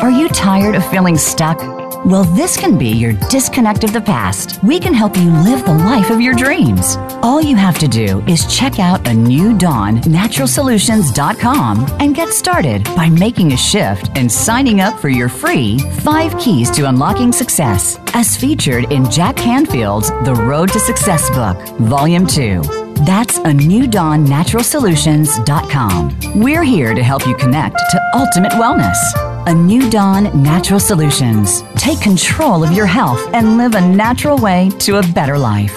Are 0.00 0.10
you 0.10 0.28
tired 0.28 0.76
of 0.76 0.86
feeling 0.88 1.16
stuck? 1.16 1.58
Well, 2.04 2.24
this 2.24 2.56
can 2.56 2.78
be 2.78 2.88
your 2.88 3.12
disconnect 3.30 3.84
of 3.84 3.92
the 3.92 4.00
past. 4.00 4.60
We 4.64 4.80
can 4.80 4.92
help 4.92 5.16
you 5.16 5.30
live 5.30 5.64
the 5.64 5.72
life 5.72 6.10
of 6.10 6.20
your 6.20 6.34
dreams. 6.34 6.96
All 7.22 7.40
you 7.40 7.54
have 7.54 7.78
to 7.78 7.86
do 7.86 8.24
is 8.26 8.52
check 8.52 8.80
out 8.80 9.06
a 9.06 9.14
new 9.14 9.56
dawn 9.56 9.98
naturalsolutions.com 9.98 11.86
and 12.00 12.16
get 12.16 12.30
started 12.30 12.82
by 12.96 13.08
making 13.08 13.52
a 13.52 13.56
shift 13.56 14.10
and 14.16 14.28
signing 14.30 14.80
up 14.80 14.98
for 14.98 15.10
your 15.10 15.28
free 15.28 15.78
5 16.00 16.40
keys 16.40 16.72
to 16.72 16.88
unlocking 16.88 17.30
success 17.30 18.00
as 18.14 18.36
featured 18.36 18.92
in 18.92 19.08
Jack 19.08 19.36
Canfield's 19.36 20.08
The 20.24 20.34
Road 20.34 20.72
to 20.72 20.80
Success 20.80 21.30
book, 21.30 21.56
Volume 21.78 22.26
2. 22.26 22.62
That's 23.06 23.38
a 23.38 23.54
new 23.54 23.86
dawn 23.86 24.26
naturalsolutions.com. 24.26 26.40
We're 26.40 26.64
here 26.64 26.94
to 26.94 27.02
help 27.02 27.28
you 27.28 27.36
connect 27.36 27.76
to 27.76 28.00
ultimate 28.14 28.52
wellness. 28.52 29.31
A 29.44 29.52
New 29.52 29.90
Dawn 29.90 30.40
Natural 30.40 30.78
Solutions. 30.78 31.64
Take 31.74 32.00
control 32.00 32.62
of 32.62 32.70
your 32.70 32.86
health 32.86 33.20
and 33.34 33.56
live 33.56 33.74
a 33.74 33.80
natural 33.80 34.38
way 34.38 34.70
to 34.78 34.98
a 34.98 35.02
better 35.14 35.36
life. 35.36 35.74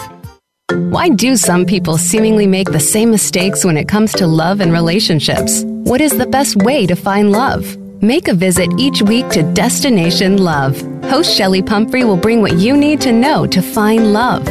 Why 0.72 1.10
do 1.10 1.36
some 1.36 1.66
people 1.66 1.98
seemingly 1.98 2.46
make 2.46 2.72
the 2.72 2.80
same 2.80 3.10
mistakes 3.10 3.66
when 3.66 3.76
it 3.76 3.88
comes 3.88 4.14
to 4.14 4.28
love 4.28 4.60
and 4.60 4.72
relationships? 4.72 5.64
What 5.66 6.00
is 6.00 6.16
the 6.16 6.28
best 6.28 6.58
way 6.58 6.86
to 6.86 6.96
find 6.96 7.32
love? 7.32 7.76
Make 8.06 8.28
a 8.28 8.36
visit 8.36 8.70
each 8.78 9.02
week 9.02 9.30
to 9.30 9.42
Destination 9.42 10.38
Love. 10.38 10.80
Host 11.06 11.36
Shelley 11.36 11.64
Pumphrey 11.64 12.04
will 12.04 12.16
bring 12.16 12.40
what 12.40 12.60
you 12.60 12.78
need 12.78 13.02
to 13.02 13.12
know 13.12 13.48
to 13.48 13.64
find 13.64 14.14
love. 14.14 14.46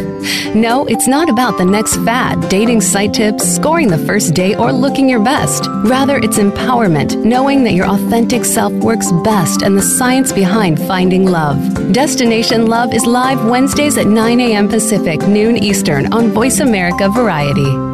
No, 0.57 0.84
it's 0.86 1.07
not 1.07 1.28
about 1.28 1.57
the 1.57 1.64
next 1.64 1.94
fad, 1.98 2.48
dating 2.48 2.80
site 2.80 3.14
tips, 3.14 3.44
scoring 3.44 3.86
the 3.86 4.05
first 4.07 4.34
date, 4.34 4.57
or 4.57 4.72
looking 4.72 5.09
your 5.09 5.22
best. 5.22 5.68
Rather, 5.84 6.16
it's 6.16 6.38
empowerment, 6.38 7.24
knowing 7.24 7.62
that 7.62 7.74
your 7.74 7.86
authentic 7.86 8.44
self 8.44 8.72
works 8.72 9.12
best 9.22 9.62
and 9.62 9.78
the 9.78 9.82
science 9.82 10.32
behind 10.32 10.80
finding 10.88 11.24
love. 11.24 11.57
Destination 11.92 12.66
Love 12.66 12.92
is 12.92 13.07
live 13.07 13.48
Wednesdays 13.48 13.96
at 13.98 14.09
9 14.09 14.40
a.m. 14.40 14.68
Pacific, 14.68 15.20
noon 15.28 15.57
Eastern 15.57 16.12
on 16.12 16.32
Voice 16.32 16.59
America 16.59 17.09
Variety. 17.09 17.93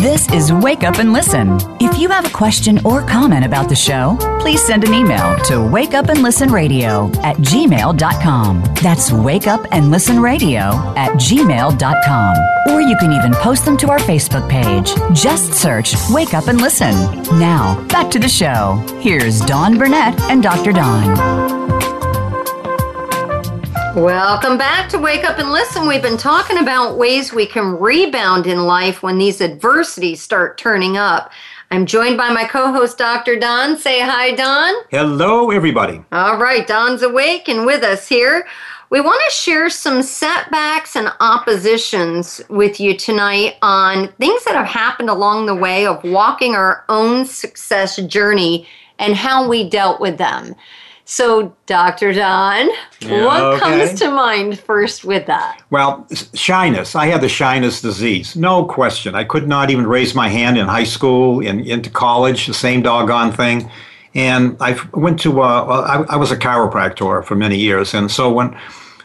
This 0.00 0.32
is 0.32 0.50
Wake 0.50 0.82
Up 0.82 0.96
and 0.98 1.12
Listen. 1.12 1.58
If 1.78 1.98
you 1.98 2.08
have 2.08 2.24
a 2.24 2.30
question 2.30 2.80
or 2.86 3.02
comment 3.02 3.44
about 3.44 3.68
the 3.68 3.76
show, 3.76 4.16
please 4.40 4.64
send 4.64 4.84
an 4.84 4.94
email 4.94 5.36
to 5.44 5.54
wakeupandlistenradio 5.56 7.14
at 7.22 7.36
gmail.com. 7.36 8.62
That's 8.82 9.10
wakeupandlistenradio 9.10 10.96
at 10.96 11.10
gmail.com. 11.18 12.36
Or 12.72 12.80
you 12.80 12.96
can 12.98 13.12
even 13.12 13.34
post 13.34 13.66
them 13.66 13.76
to 13.76 13.90
our 13.90 13.98
Facebook 13.98 14.48
page. 14.48 14.90
Just 15.14 15.52
search 15.52 15.94
Wake 16.08 16.32
Up 16.32 16.48
and 16.48 16.62
Listen. 16.62 16.94
Now, 17.38 17.84
back 17.88 18.10
to 18.12 18.18
the 18.18 18.28
show. 18.28 18.82
Here's 19.00 19.40
Dawn 19.40 19.76
Burnett 19.76 20.18
and 20.30 20.42
Dr. 20.42 20.72
Don. 20.72 21.79
Welcome 23.96 24.56
back 24.56 24.88
to 24.90 24.98
Wake 24.98 25.24
Up 25.24 25.40
and 25.40 25.50
Listen. 25.50 25.88
We've 25.88 26.00
been 26.00 26.16
talking 26.16 26.58
about 26.58 26.96
ways 26.96 27.32
we 27.32 27.44
can 27.44 27.76
rebound 27.76 28.46
in 28.46 28.60
life 28.60 29.02
when 29.02 29.18
these 29.18 29.40
adversities 29.40 30.22
start 30.22 30.56
turning 30.56 30.96
up. 30.96 31.32
I'm 31.72 31.86
joined 31.86 32.16
by 32.16 32.30
my 32.30 32.44
co 32.44 32.72
host, 32.72 32.98
Dr. 32.98 33.36
Don. 33.36 33.76
Say 33.76 34.00
hi, 34.00 34.30
Don. 34.36 34.84
Hello, 34.90 35.50
everybody. 35.50 36.04
All 36.12 36.38
right, 36.38 36.64
Don's 36.68 37.02
awake 37.02 37.48
and 37.48 37.66
with 37.66 37.82
us 37.82 38.06
here. 38.06 38.46
We 38.90 39.00
want 39.00 39.20
to 39.28 39.34
share 39.34 39.68
some 39.68 40.02
setbacks 40.02 40.94
and 40.94 41.12
oppositions 41.18 42.40
with 42.48 42.78
you 42.78 42.96
tonight 42.96 43.56
on 43.60 44.06
things 44.20 44.44
that 44.44 44.54
have 44.54 44.66
happened 44.66 45.10
along 45.10 45.46
the 45.46 45.54
way 45.54 45.84
of 45.84 46.02
walking 46.04 46.54
our 46.54 46.84
own 46.88 47.24
success 47.24 47.96
journey 47.96 48.68
and 49.00 49.16
how 49.16 49.48
we 49.48 49.68
dealt 49.68 50.00
with 50.00 50.16
them. 50.16 50.54
So, 51.10 51.52
Dr. 51.66 52.12
Don, 52.12 52.68
Yeah, 53.00 53.24
what 53.26 53.42
okay. 53.42 53.58
comes 53.58 53.98
to 53.98 54.12
mind 54.12 54.60
first 54.60 55.04
with 55.04 55.26
that? 55.26 55.60
Well, 55.68 56.06
shyness. 56.34 56.94
I 56.94 57.06
had 57.06 57.20
the 57.20 57.28
shyness 57.28 57.80
disease, 57.80 58.36
no 58.36 58.64
question. 58.64 59.16
I 59.16 59.24
could 59.24 59.48
not 59.48 59.70
even 59.70 59.88
raise 59.88 60.14
my 60.14 60.28
hand 60.28 60.56
in 60.56 60.68
high 60.68 60.84
school, 60.84 61.40
in, 61.40 61.66
into 61.66 61.90
college, 61.90 62.46
the 62.46 62.54
same 62.54 62.82
doggone 62.82 63.32
thing. 63.32 63.68
And 64.14 64.56
I 64.60 64.80
went 64.94 65.18
to, 65.22 65.42
uh, 65.42 66.04
I, 66.08 66.14
I 66.14 66.16
was 66.16 66.30
a 66.30 66.36
chiropractor 66.36 67.24
for 67.24 67.34
many 67.34 67.58
years. 67.58 67.92
And 67.92 68.08
so 68.08 68.30
when 68.30 68.56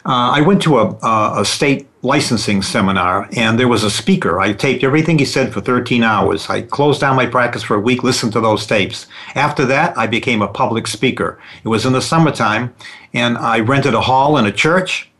Uh, 0.06 0.30
I 0.34 0.40
went 0.40 0.62
to 0.62 0.78
a, 0.78 0.96
a, 1.02 1.40
a 1.40 1.44
state 1.44 1.88
licensing 2.02 2.62
seminar, 2.62 3.28
and 3.36 3.58
there 3.58 3.66
was 3.66 3.82
a 3.82 3.90
speaker. 3.90 4.38
I 4.38 4.52
taped 4.52 4.84
everything 4.84 5.18
he 5.18 5.24
said 5.24 5.52
for 5.52 5.60
13 5.60 6.04
hours. 6.04 6.48
I 6.48 6.62
closed 6.62 7.00
down 7.00 7.16
my 7.16 7.26
practice 7.26 7.64
for 7.64 7.74
a 7.74 7.80
week, 7.80 8.04
listened 8.04 8.32
to 8.34 8.40
those 8.40 8.68
tapes. 8.68 9.08
After 9.34 9.64
that, 9.64 9.98
I 9.98 10.06
became 10.06 10.42
a 10.42 10.48
public 10.48 10.86
speaker. 10.86 11.40
It 11.64 11.68
was 11.68 11.84
in 11.84 11.92
the 11.92 12.00
summertime, 12.00 12.72
and 13.14 13.36
I 13.36 13.58
rented 13.58 13.94
a 13.94 14.00
hall 14.00 14.38
in 14.38 14.46
a 14.46 14.52
church. 14.52 15.10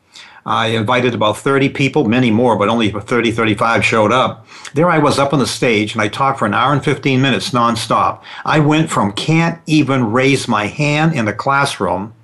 I 0.47 0.69
invited 0.69 1.13
about 1.13 1.39
30 1.39 1.71
people, 1.71 2.05
many 2.05 2.31
more, 2.31 2.57
but 2.57 2.69
only 2.69 2.93
30, 2.93 3.33
35 3.33 3.85
showed 3.85 4.13
up. 4.13 4.47
There 4.75 4.89
I 4.89 4.99
was 4.99 5.19
up 5.19 5.33
on 5.33 5.41
the 5.41 5.47
stage 5.47 5.93
and 5.93 6.01
I 6.01 6.07
talked 6.07 6.39
for 6.39 6.47
an 6.47 6.55
hour 6.55 6.73
and 6.73 6.85
15 6.85 7.21
minutes 7.21 7.51
nonstop. 7.51 8.23
I 8.45 8.61
went 8.61 8.89
from 8.89 9.13
can't 9.13 9.61
even 9.67 10.13
raise 10.13 10.47
my 10.47 10.67
hand 10.67 11.15
in 11.15 11.25
the 11.25 11.33
classroom 11.33 12.15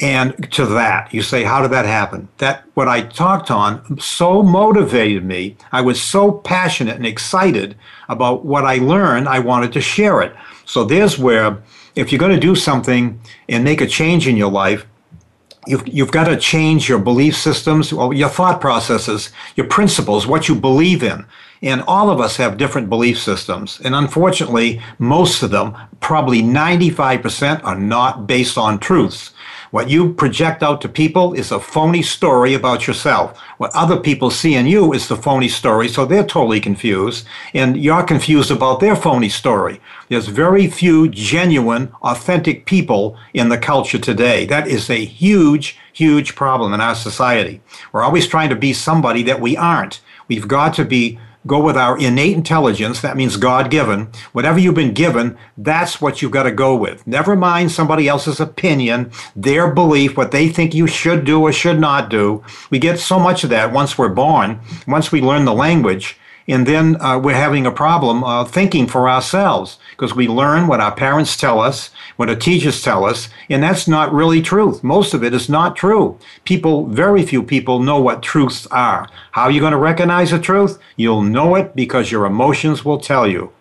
and 0.00 0.50
to 0.52 0.64
that. 0.66 1.12
You 1.12 1.22
say, 1.22 1.42
how 1.42 1.60
did 1.62 1.72
that 1.72 1.84
happen? 1.84 2.28
That 2.38 2.64
what 2.74 2.88
I 2.88 3.02
talked 3.02 3.50
on 3.50 3.98
so 3.98 4.42
motivated 4.42 5.24
me. 5.24 5.56
I 5.72 5.80
was 5.80 6.00
so 6.00 6.32
passionate 6.32 6.96
and 6.96 7.06
excited 7.06 7.76
about 8.08 8.44
what 8.44 8.64
I 8.64 8.76
learned, 8.76 9.28
I 9.28 9.40
wanted 9.40 9.72
to 9.72 9.80
share 9.80 10.20
it. 10.22 10.34
So 10.64 10.84
there's 10.84 11.18
where 11.18 11.62
if 11.96 12.12
you're 12.12 12.18
going 12.18 12.34
to 12.34 12.40
do 12.40 12.54
something 12.54 13.20
and 13.48 13.64
make 13.64 13.80
a 13.80 13.86
change 13.86 14.28
in 14.28 14.36
your 14.36 14.50
life, 14.50 14.86
You've, 15.66 15.86
you've 15.86 16.12
got 16.12 16.24
to 16.24 16.38
change 16.38 16.88
your 16.88 16.98
belief 16.98 17.36
systems, 17.36 17.92
your 17.92 18.30
thought 18.30 18.58
processes, 18.58 19.30
your 19.54 19.66
principles, 19.66 20.26
what 20.26 20.48
you 20.48 20.54
believe 20.54 21.02
in. 21.02 21.26
And 21.60 21.82
all 21.82 22.08
of 22.08 22.20
us 22.20 22.38
have 22.38 22.56
different 22.56 22.88
belief 22.88 23.18
systems. 23.18 23.78
And 23.84 23.94
unfortunately, 23.94 24.80
most 24.98 25.42
of 25.42 25.50
them, 25.50 25.76
probably 26.00 26.40
95%, 26.40 27.62
are 27.64 27.78
not 27.78 28.26
based 28.26 28.56
on 28.56 28.78
truths. 28.78 29.32
What 29.70 29.90
you 29.90 30.14
project 30.14 30.62
out 30.62 30.80
to 30.80 30.88
people 30.88 31.34
is 31.34 31.52
a 31.52 31.60
phony 31.60 32.02
story 32.02 32.54
about 32.54 32.86
yourself. 32.86 33.38
What 33.58 33.74
other 33.74 33.98
people 33.98 34.30
see 34.30 34.54
in 34.54 34.66
you 34.66 34.94
is 34.94 35.08
the 35.08 35.16
phony 35.16 35.48
story, 35.48 35.88
so 35.88 36.06
they're 36.06 36.24
totally 36.24 36.58
confused, 36.60 37.26
and 37.52 37.76
you're 37.76 38.02
confused 38.02 38.50
about 38.50 38.80
their 38.80 38.96
phony 38.96 39.28
story. 39.28 39.80
There's 40.08 40.28
very 40.28 40.68
few 40.68 41.08
genuine, 41.08 41.92
authentic 42.00 42.64
people 42.64 43.18
in 43.34 43.50
the 43.50 43.58
culture 43.58 43.98
today. 43.98 44.46
That 44.46 44.68
is 44.68 44.88
a 44.88 45.04
huge, 45.04 45.76
huge 45.92 46.34
problem 46.34 46.72
in 46.72 46.80
our 46.80 46.94
society. 46.94 47.60
We're 47.92 48.04
always 48.04 48.26
trying 48.26 48.48
to 48.48 48.56
be 48.56 48.72
somebody 48.72 49.22
that 49.24 49.40
we 49.40 49.54
aren't. 49.54 50.00
We've 50.28 50.48
got 50.48 50.72
to 50.74 50.84
be 50.86 51.18
go 51.46 51.62
with 51.62 51.76
our 51.76 51.98
innate 51.98 52.36
intelligence. 52.36 53.00
That 53.00 53.16
means 53.16 53.36
God 53.36 53.70
given. 53.70 54.10
Whatever 54.32 54.58
you've 54.58 54.74
been 54.74 54.94
given, 54.94 55.38
that's 55.56 56.00
what 56.00 56.20
you've 56.20 56.32
got 56.32 56.42
to 56.44 56.52
go 56.52 56.74
with. 56.76 57.06
Never 57.06 57.36
mind 57.36 57.70
somebody 57.70 58.08
else's 58.08 58.40
opinion, 58.40 59.10
their 59.34 59.72
belief, 59.72 60.16
what 60.16 60.30
they 60.30 60.48
think 60.48 60.74
you 60.74 60.86
should 60.86 61.24
do 61.24 61.40
or 61.40 61.52
should 61.52 61.78
not 61.80 62.10
do. 62.10 62.44
We 62.70 62.78
get 62.78 62.98
so 62.98 63.18
much 63.18 63.44
of 63.44 63.50
that 63.50 63.72
once 63.72 63.96
we're 63.96 64.08
born, 64.08 64.60
once 64.86 65.12
we 65.12 65.20
learn 65.20 65.44
the 65.44 65.54
language. 65.54 66.18
And 66.48 66.66
then 66.66 67.00
uh, 67.00 67.18
we're 67.18 67.34
having 67.34 67.66
a 67.66 67.70
problem 67.70 68.24
uh, 68.24 68.44
thinking 68.44 68.86
for 68.86 69.08
ourselves 69.08 69.78
because 69.90 70.14
we 70.14 70.26
learn 70.26 70.66
what 70.66 70.80
our 70.80 70.94
parents 70.94 71.36
tell 71.36 71.60
us, 71.60 71.90
what 72.16 72.30
our 72.30 72.36
teachers 72.36 72.80
tell 72.80 73.04
us, 73.04 73.28
and 73.50 73.62
that's 73.62 73.86
not 73.86 74.12
really 74.12 74.40
truth. 74.40 74.82
Most 74.82 75.12
of 75.12 75.22
it 75.22 75.34
is 75.34 75.50
not 75.50 75.76
true. 75.76 76.18
People, 76.44 76.86
very 76.86 77.22
few 77.22 77.42
people 77.42 77.80
know 77.80 78.00
what 78.00 78.22
truths 78.22 78.66
are. 78.68 79.08
How 79.32 79.44
are 79.44 79.50
you 79.50 79.60
going 79.60 79.72
to 79.72 79.78
recognize 79.78 80.30
the 80.30 80.38
truth? 80.38 80.78
You'll 80.96 81.22
know 81.22 81.54
it 81.54 81.76
because 81.76 82.10
your 82.10 82.24
emotions 82.24 82.82
will 82.82 82.98
tell 82.98 83.26
you. 83.28 83.52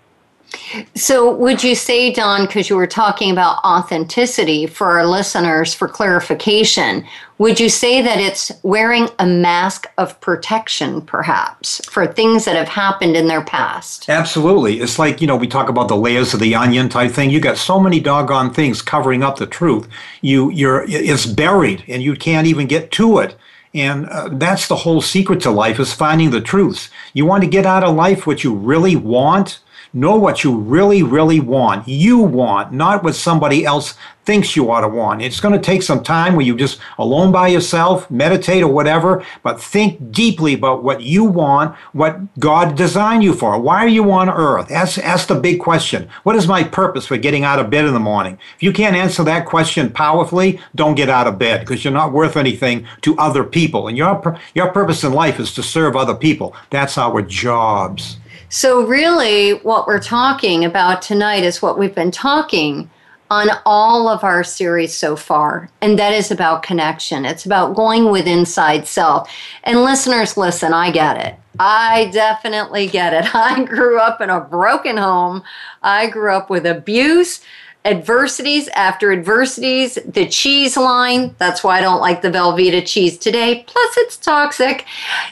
So, 0.96 1.34
would 1.34 1.64
you 1.64 1.76
say, 1.76 2.12
Don, 2.12 2.46
because 2.46 2.70
you 2.70 2.76
were 2.76 2.88
talking 2.88 3.32
about 3.32 3.64
authenticity 3.64 4.66
for 4.66 4.98
our 5.00 5.06
listeners 5.06 5.74
for 5.74 5.88
clarification, 5.88 7.06
would 7.38 7.60
you 7.60 7.70
say 7.70 8.02
that 8.02 8.20
it's 8.20 8.52
wearing 8.64 9.10
a 9.20 9.26
mask 9.26 9.88
of 9.98 10.20
protection, 10.22 11.02
perhaps, 11.02 11.82
for 11.86 12.08
things 12.08 12.46
that 12.46 12.56
have 12.56 12.68
happened 12.68 13.16
in 13.16 13.28
their 13.28 13.44
past? 13.44 14.10
Absolutely. 14.10 14.80
It's 14.80 14.98
like, 14.98 15.22
you 15.22 15.28
know, 15.28 15.36
we 15.36 15.48
talk 15.48 15.70
about 15.70 15.88
the 15.88 15.98
layers 15.98 16.34
of 16.34 16.40
the 16.40 16.56
onion 16.56 16.90
type 16.90 17.12
thing. 17.12 17.30
You 17.30 17.40
got 17.40 17.58
so 17.58 17.80
many 17.80 18.00
doggone 18.00 18.54
things 18.54 18.82
covering 18.82 19.24
up 19.24 19.38
the 19.38 19.48
truth. 19.48 19.88
You 20.22 20.50
you're 20.50 20.86
it's 20.88 21.26
buried 21.26 21.84
and 21.88 22.02
you 22.02 22.16
can't 22.16 22.48
even 22.48 22.68
get 22.68 22.92
to 22.92 23.20
it. 23.20 23.36
And 23.74 24.08
uh, 24.08 24.30
that's 24.32 24.68
the 24.68 24.76
whole 24.76 25.02
secret 25.02 25.42
to 25.42 25.52
life 25.52 25.80
is 25.80 25.94
finding 25.94 26.32
the 26.32 26.42
truths. 26.42 26.90
You 27.14 27.26
want 27.26 27.44
to 27.44 27.50
get 27.50 27.66
out 27.66 27.84
of 27.84 27.96
life 27.96 28.26
what 28.26 28.44
you 28.44 28.56
really 28.56 28.96
want? 28.96 29.60
Know 29.98 30.16
what 30.16 30.44
you 30.44 30.56
really, 30.56 31.02
really 31.02 31.40
want. 31.40 31.88
You 31.88 32.20
want, 32.20 32.72
not 32.72 33.04
what 33.04 33.16
somebody 33.16 33.66
else 33.66 33.96
thinks 34.26 34.56
you 34.56 34.70
ought 34.70 34.82
to 34.82 34.88
want. 34.88 35.24
It's 35.24 35.40
going 35.40 35.56
to 35.56 35.60
take 35.60 35.82
some 35.82 36.04
time 36.04 36.36
where 36.36 36.46
you 36.46 36.56
just 36.56 36.80
alone 37.00 37.32
by 37.32 37.48
yourself, 37.48 38.12
meditate 38.12 38.62
or 38.62 38.72
whatever, 38.72 39.26
but 39.42 39.60
think 39.60 40.12
deeply 40.12 40.54
about 40.54 40.84
what 40.84 41.02
you 41.02 41.24
want, 41.24 41.76
what 41.94 42.38
God 42.38 42.76
designed 42.76 43.24
you 43.24 43.34
for. 43.34 43.60
Why 43.60 43.84
are 43.84 43.88
you 43.88 44.12
on 44.12 44.30
earth? 44.30 44.70
Ask, 44.70 45.00
ask 45.00 45.30
the 45.30 45.34
big 45.34 45.60
question. 45.60 46.10
What 46.22 46.36
is 46.36 46.48
my 46.48 46.64
purpose 46.64 47.08
for 47.08 47.18
getting 47.18 47.44
out 47.44 47.58
of 47.58 47.72
bed 47.72 47.86
in 47.86 47.96
the 47.96 48.00
morning? 48.00 48.38
If 48.56 48.62
you 48.62 48.74
can't 48.74 48.96
answer 48.96 49.24
that 49.24 49.48
question 49.48 49.90
powerfully, 49.90 50.60
don't 50.76 50.94
get 50.94 51.10
out 51.10 51.26
of 51.26 51.40
bed 51.40 51.62
because 51.62 51.84
you're 51.84 51.92
not 51.92 52.14
worth 52.14 52.38
anything 52.38 52.86
to 53.02 53.18
other 53.18 53.44
people. 53.44 53.88
And 53.88 53.98
your, 53.98 54.40
your 54.54 54.72
purpose 54.72 55.04
in 55.04 55.12
life 55.12 55.40
is 55.40 55.56
to 55.56 55.64
serve 55.64 55.96
other 55.96 56.14
people. 56.14 56.56
That's 56.70 57.00
our 57.00 57.24
jobs. 57.24 58.18
So, 58.50 58.86
really, 58.86 59.52
what 59.52 59.88
we're 59.88 60.00
talking 60.00 60.64
about 60.64 61.02
tonight 61.02 61.44
is 61.44 61.62
what 61.62 61.78
we've 61.78 61.94
been 61.94 62.12
talking 62.12 62.90
on 63.30 63.50
all 63.66 64.08
of 64.08 64.24
our 64.24 64.42
series 64.42 64.96
so 64.96 65.18
far, 65.18 65.70
and 65.82 66.00
that 66.00 66.14
is 66.14 66.32
about 66.32 66.64
connection. 66.64 67.26
It's 67.26 67.46
about 67.46 67.76
going 67.76 68.10
with 68.10 68.26
inside 68.26 68.88
self. 68.88 69.30
And 69.66 69.84
listeners, 69.84 70.38
listen, 70.38 70.74
I 70.74 70.92
get 70.92 71.18
it. 71.18 71.36
I 71.60 72.10
definitely 72.14 72.88
get 72.88 73.14
it. 73.14 73.30
I 73.36 73.66
grew 73.66 74.00
up 74.00 74.22
in 74.22 74.30
a 74.30 74.40
broken 74.40 74.96
home, 74.96 75.44
I 75.84 76.08
grew 76.08 76.34
up 76.34 76.50
with 76.50 76.66
abuse. 76.66 77.42
Adversities 77.86 78.68
after 78.70 79.14
adversities, 79.14 79.98
the 80.06 80.28
cheese 80.28 80.76
line. 80.76 81.34
That's 81.38 81.64
why 81.64 81.78
I 81.78 81.82
don't 81.82 82.02
like 82.02 82.22
the 82.22 82.30
Velveeta 82.30 82.86
cheese 82.86 83.18
today. 83.18 83.64
Plus, 83.66 83.98
it's 83.98 84.18
toxic. 84.18 84.86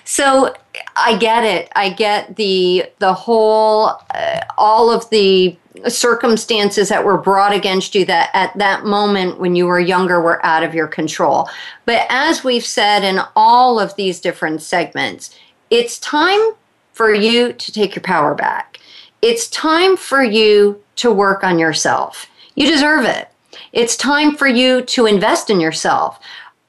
So 0.06 0.56
I 0.96 1.18
get 1.18 1.44
it. 1.44 1.72
I 1.76 1.90
get 1.90 2.36
the 2.36 2.86
the 3.00 3.14
whole 3.14 3.92
uh, 4.14 4.42
all 4.58 4.92
of 4.92 5.10
the 5.10 5.58
circumstances 5.88 6.90
that 6.90 7.04
were 7.04 7.18
brought 7.18 7.54
against 7.54 7.96
you 7.96 8.06
that 8.06 8.30
at 8.34 8.58
that 8.58 8.86
moment 8.86 9.40
when 9.40 9.56
you 9.56 9.66
were 9.68 9.80
younger 9.80 10.22
were 10.22 10.44
out 10.46 10.64
of 10.64 10.74
your 10.74 10.88
control. 10.88 11.50
But 11.86 12.08
as 12.10 12.44
we've 12.44 12.66
said 12.66 13.04
in 13.04 13.20
all 13.36 13.80
of 13.80 13.96
these 13.96 14.22
different 14.22 14.62
segments, 14.62 15.38
it's 15.70 16.00
time 16.00 16.40
for 16.94 17.14
you 17.14 17.52
to 17.52 17.72
take 17.72 17.94
your 17.94 18.04
power 18.04 18.34
back. 18.34 18.80
It's 19.22 19.48
time 19.50 19.98
for 19.98 20.24
you 20.24 20.82
to 20.98 21.12
work 21.12 21.44
on 21.44 21.60
yourself. 21.60 22.28
You 22.56 22.68
deserve 22.68 23.06
it. 23.06 23.30
It's 23.74 23.98
time 23.98 24.36
for 24.36 24.48
you 24.48 24.82
to 24.84 25.06
invest 25.06 25.50
in 25.50 25.60
yourself 25.60 26.20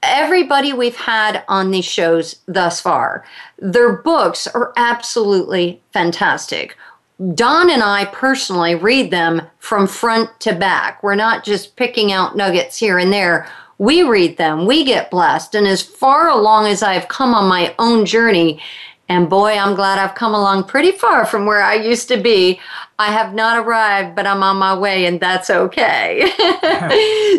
everybody 0.06 0.72
we've 0.72 0.96
had 0.96 1.44
on 1.48 1.70
these 1.70 1.84
shows 1.84 2.36
thus 2.46 2.80
far, 2.80 3.24
their 3.58 3.92
books 3.92 4.46
are 4.46 4.72
absolutely 4.76 5.80
fantastic. 5.92 6.76
Don 7.34 7.70
and 7.70 7.82
I 7.82 8.04
personally 8.06 8.74
read 8.74 9.10
them 9.10 9.42
from 9.58 9.86
front 9.86 10.38
to 10.40 10.54
back. 10.54 11.02
We're 11.02 11.14
not 11.14 11.44
just 11.44 11.76
picking 11.76 12.12
out 12.12 12.36
nuggets 12.36 12.78
here 12.78 12.98
and 12.98 13.12
there. 13.12 13.48
We 13.78 14.02
read 14.02 14.36
them, 14.36 14.66
we 14.66 14.84
get 14.84 15.10
blessed. 15.10 15.54
And 15.54 15.66
as 15.66 15.82
far 15.82 16.28
along 16.28 16.66
as 16.66 16.82
I've 16.82 17.08
come 17.08 17.34
on 17.34 17.48
my 17.48 17.74
own 17.78 18.06
journey, 18.06 18.60
and 19.08 19.30
boy, 19.30 19.52
I'm 19.52 19.76
glad 19.76 19.98
I've 19.98 20.16
come 20.16 20.34
along 20.34 20.64
pretty 20.64 20.90
far 20.90 21.24
from 21.24 21.46
where 21.46 21.62
I 21.62 21.74
used 21.74 22.08
to 22.08 22.16
be. 22.16 22.60
I 22.98 23.12
have 23.12 23.34
not 23.34 23.64
arrived, 23.64 24.16
but 24.16 24.26
I'm 24.26 24.42
on 24.42 24.56
my 24.56 24.76
way, 24.76 25.06
and 25.06 25.20
that's 25.20 25.48
okay. 25.48 26.32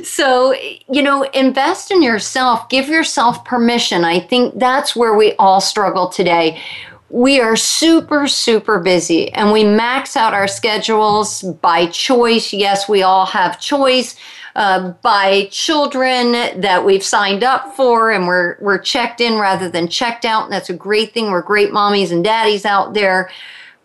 so, 0.03 0.53
you 0.89 1.01
know, 1.01 1.23
invest 1.33 1.91
in 1.91 2.01
yourself, 2.01 2.69
give 2.69 2.87
yourself 2.87 3.43
permission. 3.43 4.05
I 4.05 4.19
think 4.19 4.57
that's 4.57 4.95
where 4.95 5.15
we 5.15 5.33
all 5.33 5.59
struggle 5.59 6.07
today. 6.07 6.61
We 7.09 7.39
are 7.39 7.55
super, 7.55 8.27
super 8.27 8.79
busy 8.79 9.31
and 9.31 9.51
we 9.51 9.63
max 9.63 10.17
out 10.17 10.33
our 10.33 10.47
schedules 10.47 11.41
by 11.41 11.87
choice. 11.87 12.51
Yes, 12.51 12.89
we 12.89 13.01
all 13.01 13.25
have 13.25 13.61
choice 13.61 14.17
uh, 14.57 14.89
by 15.01 15.47
children 15.51 16.33
that 16.33 16.83
we've 16.83 17.03
signed 17.03 17.43
up 17.43 17.75
for 17.75 18.11
and 18.11 18.27
we're, 18.27 18.57
we're 18.59 18.79
checked 18.79 19.21
in 19.21 19.39
rather 19.39 19.69
than 19.69 19.87
checked 19.87 20.25
out. 20.25 20.43
And 20.45 20.51
that's 20.51 20.69
a 20.69 20.73
great 20.73 21.13
thing. 21.13 21.31
We're 21.31 21.41
great 21.41 21.71
mommies 21.71 22.11
and 22.11 22.23
daddies 22.23 22.65
out 22.65 22.93
there 22.93 23.29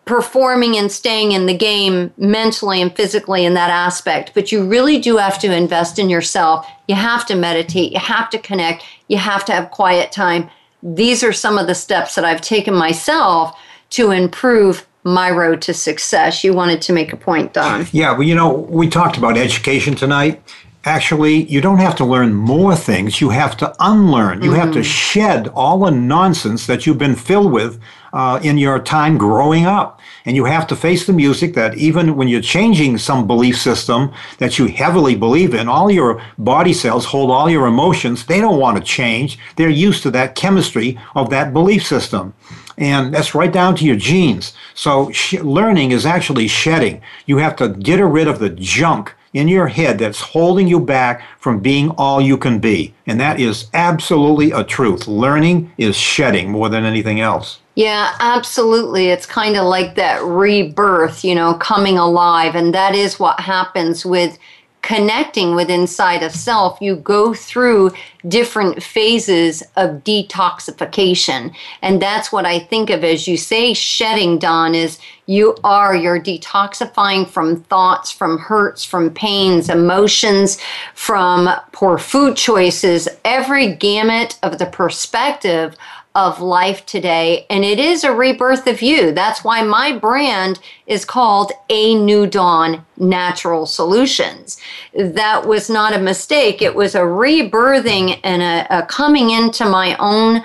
performing 0.04 0.76
and 0.76 0.90
staying 0.90 1.30
in 1.30 1.46
the 1.46 1.56
game 1.56 2.12
mentally 2.16 2.82
and 2.82 2.94
physically 2.96 3.44
in 3.44 3.54
that 3.54 3.70
aspect. 3.70 4.32
But 4.34 4.50
you 4.50 4.66
really 4.66 4.98
do 4.98 5.16
have 5.16 5.38
to 5.40 5.54
invest 5.54 5.98
in 5.98 6.10
yourself. 6.10 6.66
You 6.88 6.96
have 6.96 7.24
to 7.26 7.36
meditate. 7.36 7.92
You 7.92 8.00
have 8.00 8.28
to 8.30 8.38
connect. 8.38 8.82
You 9.06 9.18
have 9.18 9.44
to 9.44 9.52
have 9.52 9.70
quiet 9.70 10.10
time. 10.10 10.50
These 10.83 11.22
are 11.22 11.33
some 11.33 11.59
of 11.59 11.66
the 11.66 11.74
steps 11.74 12.14
that 12.14 12.24
I've 12.24 12.41
taken 12.41 12.74
myself 12.74 13.59
to 13.91 14.11
improve 14.11 14.87
my 15.05 15.30
road 15.30 15.62
to 15.62 15.74
success. 15.74 16.45
You 16.45 16.55
wanted 16.55 16.80
to 16.83 16.93
make 16.93 17.12
a 17.12 17.16
point, 17.16 17.53
Don. 17.53 17.87
Yeah, 17.93 18.12
well, 18.12 18.22
you 18.22 18.35
know, 18.35 18.53
we 18.53 18.89
talked 18.89 19.16
about 19.16 19.37
education 19.37 19.95
tonight. 19.95 20.43
Actually, 20.85 21.45
you 21.45 21.61
don't 21.61 21.78
have 21.78 21.95
to 21.97 22.05
learn 22.05 22.35
more 22.35 22.74
things. 22.74 23.20
You 23.20 23.30
have 23.30 23.57
to 23.59 23.74
unlearn. 23.78 24.43
You 24.43 24.51
mm-hmm. 24.51 24.61
have 24.61 24.72
to 24.72 24.80
mm-hmm. 24.80 24.83
shed 24.83 25.49
all 25.49 25.78
the 25.80 25.91
nonsense 25.91 26.66
that 26.66 26.87
you've 26.87 26.99
been 26.99 27.14
filled 27.14 27.53
with 27.53 27.80
uh, 28.12 28.40
in 28.42 28.58
your 28.58 28.78
time 28.78 29.18
growing 29.18 29.66
up. 29.66 30.00
And 30.24 30.36
you 30.36 30.44
have 30.44 30.66
to 30.68 30.76
face 30.76 31.06
the 31.06 31.12
music 31.12 31.54
that 31.54 31.76
even 31.76 32.16
when 32.16 32.28
you're 32.28 32.40
changing 32.40 32.98
some 32.98 33.26
belief 33.26 33.58
system 33.58 34.12
that 34.38 34.58
you 34.58 34.66
heavily 34.66 35.16
believe 35.16 35.54
in, 35.54 35.68
all 35.68 35.90
your 35.90 36.22
body 36.38 36.72
cells 36.72 37.06
hold 37.06 37.30
all 37.30 37.50
your 37.50 37.66
emotions. 37.66 38.26
They 38.26 38.40
don't 38.40 38.60
want 38.60 38.76
to 38.76 38.82
change. 38.82 39.38
They're 39.56 39.68
used 39.68 40.02
to 40.04 40.10
that 40.12 40.34
chemistry 40.34 40.98
of 41.16 41.30
that 41.30 41.52
belief 41.52 41.84
system. 41.86 42.34
And 42.78 43.12
that's 43.12 43.34
right 43.34 43.52
down 43.52 43.76
to 43.76 43.84
your 43.84 43.96
genes. 43.96 44.54
So 44.74 45.10
sh- 45.10 45.34
learning 45.34 45.90
is 45.90 46.06
actually 46.06 46.48
shedding. 46.48 47.02
You 47.26 47.38
have 47.38 47.56
to 47.56 47.68
get 47.68 48.00
rid 48.00 48.28
of 48.28 48.38
the 48.38 48.50
junk 48.50 49.14
in 49.32 49.48
your 49.48 49.68
head 49.68 49.98
that's 49.98 50.20
holding 50.20 50.68
you 50.68 50.78
back 50.78 51.22
from 51.38 51.60
being 51.60 51.90
all 51.90 52.20
you 52.20 52.36
can 52.36 52.58
be. 52.58 52.94
And 53.06 53.18
that 53.20 53.40
is 53.40 53.68
absolutely 53.72 54.52
a 54.52 54.62
truth. 54.62 55.08
Learning 55.08 55.72
is 55.78 55.96
shedding 55.96 56.50
more 56.50 56.68
than 56.68 56.84
anything 56.84 57.20
else. 57.20 57.61
Yeah, 57.74 58.14
absolutely. 58.20 59.08
It's 59.08 59.24
kind 59.24 59.56
of 59.56 59.64
like 59.64 59.94
that 59.94 60.22
rebirth, 60.22 61.24
you 61.24 61.34
know, 61.34 61.54
coming 61.54 61.96
alive. 61.96 62.54
And 62.54 62.74
that 62.74 62.94
is 62.94 63.18
what 63.18 63.40
happens 63.40 64.04
with 64.04 64.38
connecting 64.82 65.54
with 65.54 65.70
inside 65.70 66.24
of 66.24 66.32
self, 66.32 66.80
you 66.80 66.96
go 66.96 67.32
through 67.32 67.92
different 68.26 68.82
phases 68.82 69.62
of 69.76 70.02
detoxification. 70.02 71.54
And 71.82 72.02
that's 72.02 72.32
what 72.32 72.44
I 72.44 72.58
think 72.58 72.90
of 72.90 73.04
as 73.04 73.28
you 73.28 73.36
say 73.36 73.74
shedding, 73.74 74.38
Don, 74.38 74.74
is 74.74 74.98
you 75.26 75.56
are, 75.62 75.94
you're 75.94 76.20
detoxifying 76.20 77.28
from 77.28 77.62
thoughts, 77.64 78.10
from 78.10 78.38
hurts, 78.38 78.84
from 78.84 79.10
pains, 79.10 79.68
emotions, 79.68 80.58
from 80.94 81.48
poor 81.70 81.96
food 81.96 82.36
choices, 82.36 83.08
every 83.24 83.74
gamut 83.74 84.36
of 84.42 84.58
the 84.58 84.66
perspective 84.66 85.76
of 86.14 86.40
life 86.40 86.84
today. 86.86 87.46
And 87.48 87.64
it 87.64 87.78
is 87.78 88.04
a 88.04 88.12
rebirth 88.12 88.66
of 88.66 88.82
you. 88.82 89.12
That's 89.12 89.42
why 89.42 89.62
my 89.62 89.96
brand 89.96 90.60
is 90.86 91.04
called 91.04 91.52
A 91.70 91.94
New 91.94 92.26
Dawn 92.26 92.84
Natural 92.98 93.66
Solutions. 93.66 94.58
That 94.94 95.46
was 95.46 95.70
not 95.70 95.94
a 95.94 95.98
mistake. 95.98 96.60
It 96.60 96.74
was 96.74 96.94
a 96.94 97.00
rebirthing 97.00 98.20
and 98.22 98.42
a, 98.42 98.78
a 98.78 98.86
coming 98.86 99.30
into 99.30 99.64
my 99.64 99.96
own 99.98 100.42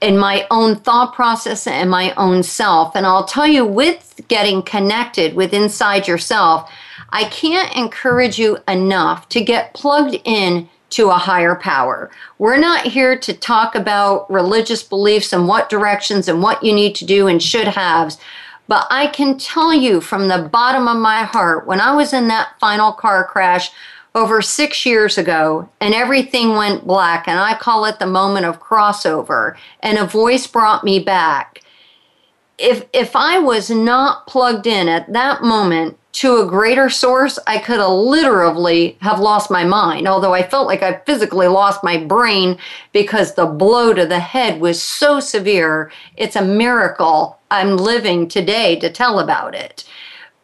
in 0.00 0.18
my 0.18 0.44
own 0.50 0.74
thought 0.74 1.14
process 1.14 1.66
and 1.66 1.88
my 1.88 2.12
own 2.14 2.42
self. 2.42 2.96
And 2.96 3.06
I'll 3.06 3.24
tell 3.24 3.46
you, 3.46 3.64
with 3.64 4.20
getting 4.26 4.60
connected 4.62 5.34
with 5.34 5.54
inside 5.54 6.08
yourself, 6.08 6.68
I 7.10 7.24
can't 7.24 7.74
encourage 7.76 8.36
you 8.36 8.58
enough 8.66 9.28
to 9.28 9.40
get 9.40 9.74
plugged 9.74 10.16
in 10.24 10.68
to 10.92 11.10
a 11.10 11.14
higher 11.14 11.54
power. 11.54 12.10
We're 12.38 12.58
not 12.58 12.86
here 12.86 13.18
to 13.18 13.32
talk 13.32 13.74
about 13.74 14.30
religious 14.30 14.82
beliefs 14.82 15.32
and 15.32 15.48
what 15.48 15.68
directions 15.68 16.28
and 16.28 16.42
what 16.42 16.62
you 16.62 16.72
need 16.72 16.94
to 16.96 17.04
do 17.04 17.26
and 17.26 17.42
should 17.42 17.68
haves. 17.68 18.18
But 18.68 18.86
I 18.90 19.08
can 19.08 19.38
tell 19.38 19.74
you 19.74 20.00
from 20.00 20.28
the 20.28 20.48
bottom 20.50 20.88
of 20.88 20.96
my 20.96 21.24
heart, 21.24 21.66
when 21.66 21.80
I 21.80 21.94
was 21.94 22.12
in 22.12 22.28
that 22.28 22.54
final 22.60 22.92
car 22.92 23.26
crash 23.26 23.70
over 24.14 24.42
six 24.42 24.84
years 24.84 25.16
ago 25.16 25.68
and 25.80 25.94
everything 25.94 26.50
went 26.50 26.86
black, 26.86 27.26
and 27.26 27.38
I 27.38 27.54
call 27.54 27.84
it 27.86 27.98
the 27.98 28.06
moment 28.06 28.46
of 28.46 28.60
crossover, 28.60 29.56
and 29.80 29.98
a 29.98 30.06
voice 30.06 30.46
brought 30.46 30.84
me 30.84 30.98
back. 30.98 31.62
If, 32.58 32.84
if 32.92 33.16
I 33.16 33.38
was 33.38 33.70
not 33.70 34.26
plugged 34.26 34.66
in 34.66 34.88
at 34.88 35.12
that 35.12 35.42
moment 35.42 35.98
to 36.12 36.42
a 36.42 36.46
greater 36.46 36.90
source, 36.90 37.38
I 37.46 37.58
could 37.58 37.78
have 37.78 37.90
literally 37.90 38.98
have 39.00 39.18
lost 39.18 39.50
my 39.50 39.64
mind. 39.64 40.06
Although 40.06 40.34
I 40.34 40.42
felt 40.42 40.66
like 40.66 40.82
I 40.82 40.98
physically 41.06 41.48
lost 41.48 41.82
my 41.82 41.96
brain 41.96 42.58
because 42.92 43.34
the 43.34 43.46
blow 43.46 43.94
to 43.94 44.06
the 44.06 44.20
head 44.20 44.60
was 44.60 44.82
so 44.82 45.20
severe. 45.20 45.90
It's 46.16 46.36
a 46.36 46.44
miracle 46.44 47.38
I'm 47.50 47.78
living 47.78 48.28
today 48.28 48.76
to 48.80 48.90
tell 48.90 49.20
about 49.20 49.54
it. 49.54 49.88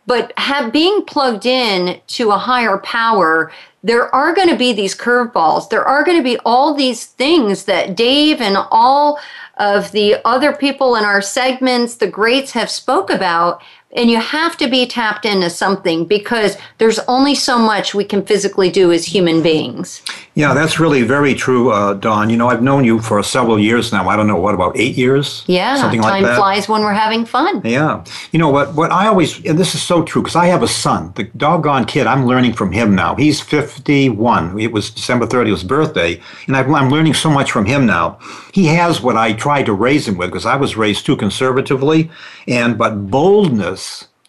But 0.07 0.33
have 0.39 0.73
being 0.73 1.05
plugged 1.05 1.45
in 1.45 2.01
to 2.07 2.31
a 2.31 2.39
higher 2.39 2.79
power, 2.79 3.53
there 3.83 4.13
are 4.15 4.35
going 4.35 4.49
to 4.49 4.57
be 4.57 4.73
these 4.73 4.97
curveballs. 4.97 5.69
There 5.69 5.85
are 5.85 6.03
going 6.03 6.17
to 6.17 6.25
be 6.25 6.39
all 6.47 6.73
these 6.73 7.05
things 7.05 7.65
that 7.65 7.95
Dave 7.95 8.41
and 8.41 8.57
all 8.71 9.21
of 9.59 9.93
the 9.93 10.17
other 10.25 10.55
people 10.55 10.97
in 10.97 11.05
our 11.05 11.21
segments, 11.21 11.97
the 11.97 12.07
greats 12.07 12.53
have 12.53 12.71
spoke 12.71 13.11
about 13.11 13.61
and 13.97 14.11
you 14.11 14.21
have 14.21 14.57
to 14.59 14.69
be 14.69 14.87
tapped 14.87 15.25
into 15.25 15.49
something 15.49 16.05
because 16.05 16.59
there's 16.77 16.99
only 17.01 17.35
so 17.35 17.59
much 17.59 17.95
we 17.95 18.05
can 18.05 18.25
physically 18.25 18.71
do 18.71 18.93
as 18.93 19.07
human 19.07 19.43
beings. 19.43 20.03
Yeah, 20.35 20.53
that's 20.53 20.79
really 20.79 21.03
very 21.03 21.35
true, 21.35 21.73
uh, 21.73 21.95
Dawn. 21.95 22.29
You 22.29 22.37
know, 22.37 22.49
I've 22.49 22.63
known 22.63 22.85
you 22.85 23.01
for 23.01 23.23
several 23.23 23.59
years 23.59 23.91
now. 23.91 24.09
I 24.09 24.15
don't 24.15 24.27
know 24.27 24.39
what 24.39 24.55
about 24.55 24.77
eight 24.77 24.97
years. 24.97 25.43
Yeah, 25.47 25.77
something 25.77 26.03
time 26.03 26.23
like 26.23 26.31
that. 26.31 26.37
flies 26.37 26.69
when 26.69 26.83
we're 26.83 26.93
having 26.93 27.25
fun. 27.25 27.63
Yeah, 27.65 28.05
you 28.31 28.39
know 28.39 28.51
what? 28.51 28.75
What 28.75 28.93
I 28.93 29.07
always 29.07 29.45
and 29.45 29.59
this 29.59 29.75
is 29.75 29.83
so 29.83 30.03
true 30.05 30.23
because 30.23 30.37
I 30.37 30.47
have 30.47 30.63
a 30.63 30.69
son, 30.69 31.13
the 31.17 31.25
doggone 31.25 31.87
kid. 31.87 32.07
I'm 32.07 32.27
learning 32.27 32.53
from 32.53 32.73
him 32.73 32.95
now. 32.95 33.15
He's 33.17 33.41
51. 33.41 34.61
It 34.61 34.71
was 34.71 34.91
December 34.91 35.27
30th, 35.27 35.51
his 35.51 35.65
birthday, 35.65 36.21
and 36.47 36.57
I'm 36.57 36.91
learning 36.91 37.15
so 37.15 37.31
much 37.31 37.51
from 37.51 37.65
him 37.65 37.87
now. 37.87 38.19
He 38.53 38.67
has 38.67 39.01
what 39.01 39.17
I 39.17 39.33
tried 39.33 39.67
to 39.67 39.73
raise 39.73 40.07
him 40.07 40.19
with 40.19 40.29
because 40.29 40.47
I 40.47 40.57
was 40.57 40.77
raised 40.77 41.07
too 41.07 41.17
conservatively, 41.17 42.11
and 42.47 42.77
but 42.79 43.11
boldness 43.11 43.78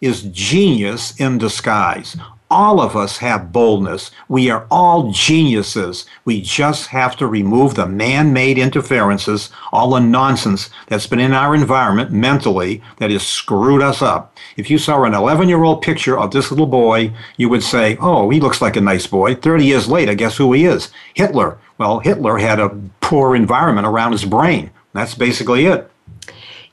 is 0.02 0.24
genius 0.24 1.20
in 1.20 1.38
disguise. 1.38 2.16
All 2.52 2.82
of 2.82 2.95
us 2.95 3.18
have 3.18 3.52
boldness. 3.52 4.10
We 4.28 4.50
are 4.50 4.66
all 4.72 5.12
geniuses. 5.12 6.08
We 6.26 6.41
just 6.41 6.88
have 6.88 7.16
to 7.18 7.28
remove 7.28 7.76
the 7.76 7.86
man 7.86 8.34
made 8.34 8.58
interferences, 8.58 9.52
all 9.72 9.91
the 9.91 10.00
nonsense 10.00 10.72
that's 10.88 11.06
been 11.06 11.20
in 11.20 11.34
our 11.34 11.54
environment 11.54 12.12
mentally 12.12 12.82
that 12.97 13.12
has 13.12 13.22
screwed 13.22 13.84
us 13.84 14.02
up. 14.02 14.36
If 14.58 14.72
you 14.72 14.80
saw 14.80 15.04
an 15.04 15.14
11 15.14 15.47
year 15.47 15.64
old 15.64 15.84
picture 15.84 16.18
of 16.18 16.32
this 16.32 16.50
little 16.50 16.66
boy, 16.66 17.14
you 17.38 17.50
would 17.50 17.62
say, 17.62 17.97
oh, 18.02 18.32
he 18.32 18.39
looks 18.39 18.64
like 18.64 18.76
a 18.76 18.82
nice 18.82 19.06
boy. 19.06 19.36
30 19.36 19.66
years 19.66 19.88
later, 19.88 20.16
guess 20.16 20.38
who 20.38 20.52
he 20.54 20.66
is? 20.66 20.89
Hitler. 21.14 21.60
Well, 21.78 22.00
Hitler 22.00 22.39
had 22.39 22.60
a 22.60 22.76
poor 23.00 23.36
environment 23.36 23.86
around 23.86 24.14
his 24.14 24.26
brain. 24.26 24.72
That's 24.93 25.14
basically 25.14 25.68
it. 25.68 25.89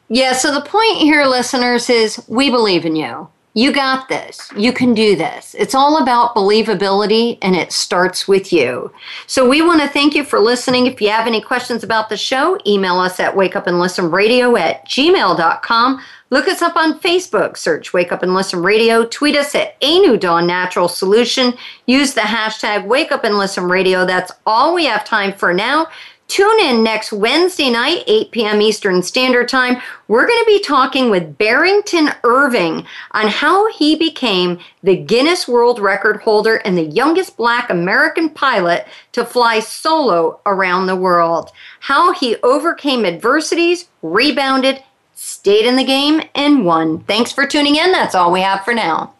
Yeah, 0.08 0.32
so 0.32 0.52
the 0.52 0.60
point 0.60 0.98
here, 0.98 1.24
listeners, 1.24 1.90
is 1.90 2.24
we 2.28 2.50
believe 2.50 2.84
in 2.84 2.94
you. 2.94 3.28
You 3.56 3.72
got 3.72 4.10
this. 4.10 4.50
You 4.54 4.70
can 4.70 4.92
do 4.92 5.16
this. 5.16 5.56
It's 5.58 5.74
all 5.74 6.02
about 6.02 6.34
believability 6.34 7.38
and 7.40 7.56
it 7.56 7.72
starts 7.72 8.28
with 8.28 8.52
you. 8.52 8.92
So 9.26 9.48
we 9.48 9.62
want 9.62 9.80
to 9.80 9.88
thank 9.88 10.14
you 10.14 10.24
for 10.24 10.38
listening. 10.38 10.86
If 10.86 11.00
you 11.00 11.08
have 11.08 11.26
any 11.26 11.40
questions 11.40 11.82
about 11.82 12.10
the 12.10 12.18
show, 12.18 12.58
email 12.66 12.96
us 12.96 13.18
at 13.18 13.34
wakeupandlistenradio 13.34 14.60
at 14.60 14.86
gmail.com. 14.86 16.02
Look 16.28 16.48
us 16.48 16.60
up 16.60 16.76
on 16.76 17.00
Facebook, 17.00 17.56
search 17.56 17.94
Wake 17.94 18.12
Up 18.12 18.22
and 18.22 18.34
Listen 18.34 18.60
Radio, 18.62 19.06
tweet 19.06 19.36
us 19.36 19.54
at 19.54 19.76
A 19.80 20.00
New 20.00 20.18
Dawn 20.18 20.46
Natural 20.46 20.88
Solution, 20.88 21.54
use 21.86 22.12
the 22.12 22.22
hashtag 22.22 22.84
Wake 22.84 23.10
Up 23.10 23.24
and 23.24 23.38
Listen 23.38 23.64
Radio. 23.64 24.04
That's 24.04 24.32
all 24.44 24.74
we 24.74 24.84
have 24.84 25.04
time 25.04 25.32
for 25.32 25.54
now. 25.54 25.86
Tune 26.28 26.58
in 26.60 26.82
next 26.82 27.12
Wednesday 27.12 27.70
night, 27.70 28.02
8 28.08 28.30
p.m. 28.32 28.60
Eastern 28.60 29.00
Standard 29.02 29.48
Time. 29.48 29.80
We're 30.08 30.26
going 30.26 30.40
to 30.40 30.46
be 30.46 30.60
talking 30.60 31.08
with 31.08 31.38
Barrington 31.38 32.10
Irving 32.24 32.84
on 33.12 33.28
how 33.28 33.70
he 33.72 33.94
became 33.94 34.58
the 34.82 34.96
Guinness 34.96 35.46
World 35.46 35.78
Record 35.78 36.20
holder 36.22 36.56
and 36.56 36.76
the 36.76 36.82
youngest 36.82 37.36
black 37.36 37.70
American 37.70 38.28
pilot 38.28 38.88
to 39.12 39.24
fly 39.24 39.60
solo 39.60 40.40
around 40.46 40.86
the 40.86 40.96
world. 40.96 41.52
How 41.80 42.12
he 42.12 42.36
overcame 42.42 43.04
adversities, 43.04 43.88
rebounded, 44.02 44.82
stayed 45.14 45.64
in 45.64 45.76
the 45.76 45.84
game, 45.84 46.22
and 46.34 46.64
won. 46.64 47.00
Thanks 47.04 47.30
for 47.30 47.46
tuning 47.46 47.76
in. 47.76 47.92
That's 47.92 48.16
all 48.16 48.32
we 48.32 48.40
have 48.40 48.64
for 48.64 48.74
now. 48.74 49.15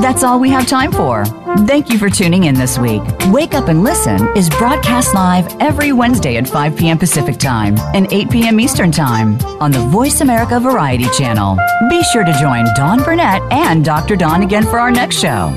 That's 0.00 0.22
all 0.22 0.40
we 0.40 0.48
have 0.48 0.66
time 0.66 0.92
for. 0.92 1.26
Thank 1.66 1.90
you 1.90 1.98
for 1.98 2.08
tuning 2.08 2.44
in 2.44 2.54
this 2.54 2.78
week. 2.78 3.02
Wake 3.26 3.52
Up 3.52 3.68
and 3.68 3.84
Listen 3.84 4.28
is 4.34 4.48
broadcast 4.48 5.14
live 5.14 5.54
every 5.60 5.92
Wednesday 5.92 6.36
at 6.36 6.48
5 6.48 6.74
p.m. 6.74 6.98
Pacific 6.98 7.36
Time 7.36 7.76
and 7.94 8.10
8 8.10 8.30
p.m. 8.30 8.60
Eastern 8.60 8.90
Time 8.90 9.38
on 9.60 9.70
the 9.70 9.80
Voice 9.80 10.22
America 10.22 10.58
Variety 10.58 11.06
Channel. 11.10 11.58
Be 11.90 12.02
sure 12.04 12.24
to 12.24 12.32
join 12.40 12.64
Dawn 12.76 13.02
Burnett 13.02 13.42
and 13.52 13.84
Dr. 13.84 14.16
Don 14.16 14.42
again 14.42 14.62
for 14.64 14.78
our 14.78 14.90
next 14.90 15.16
show. 15.20 15.54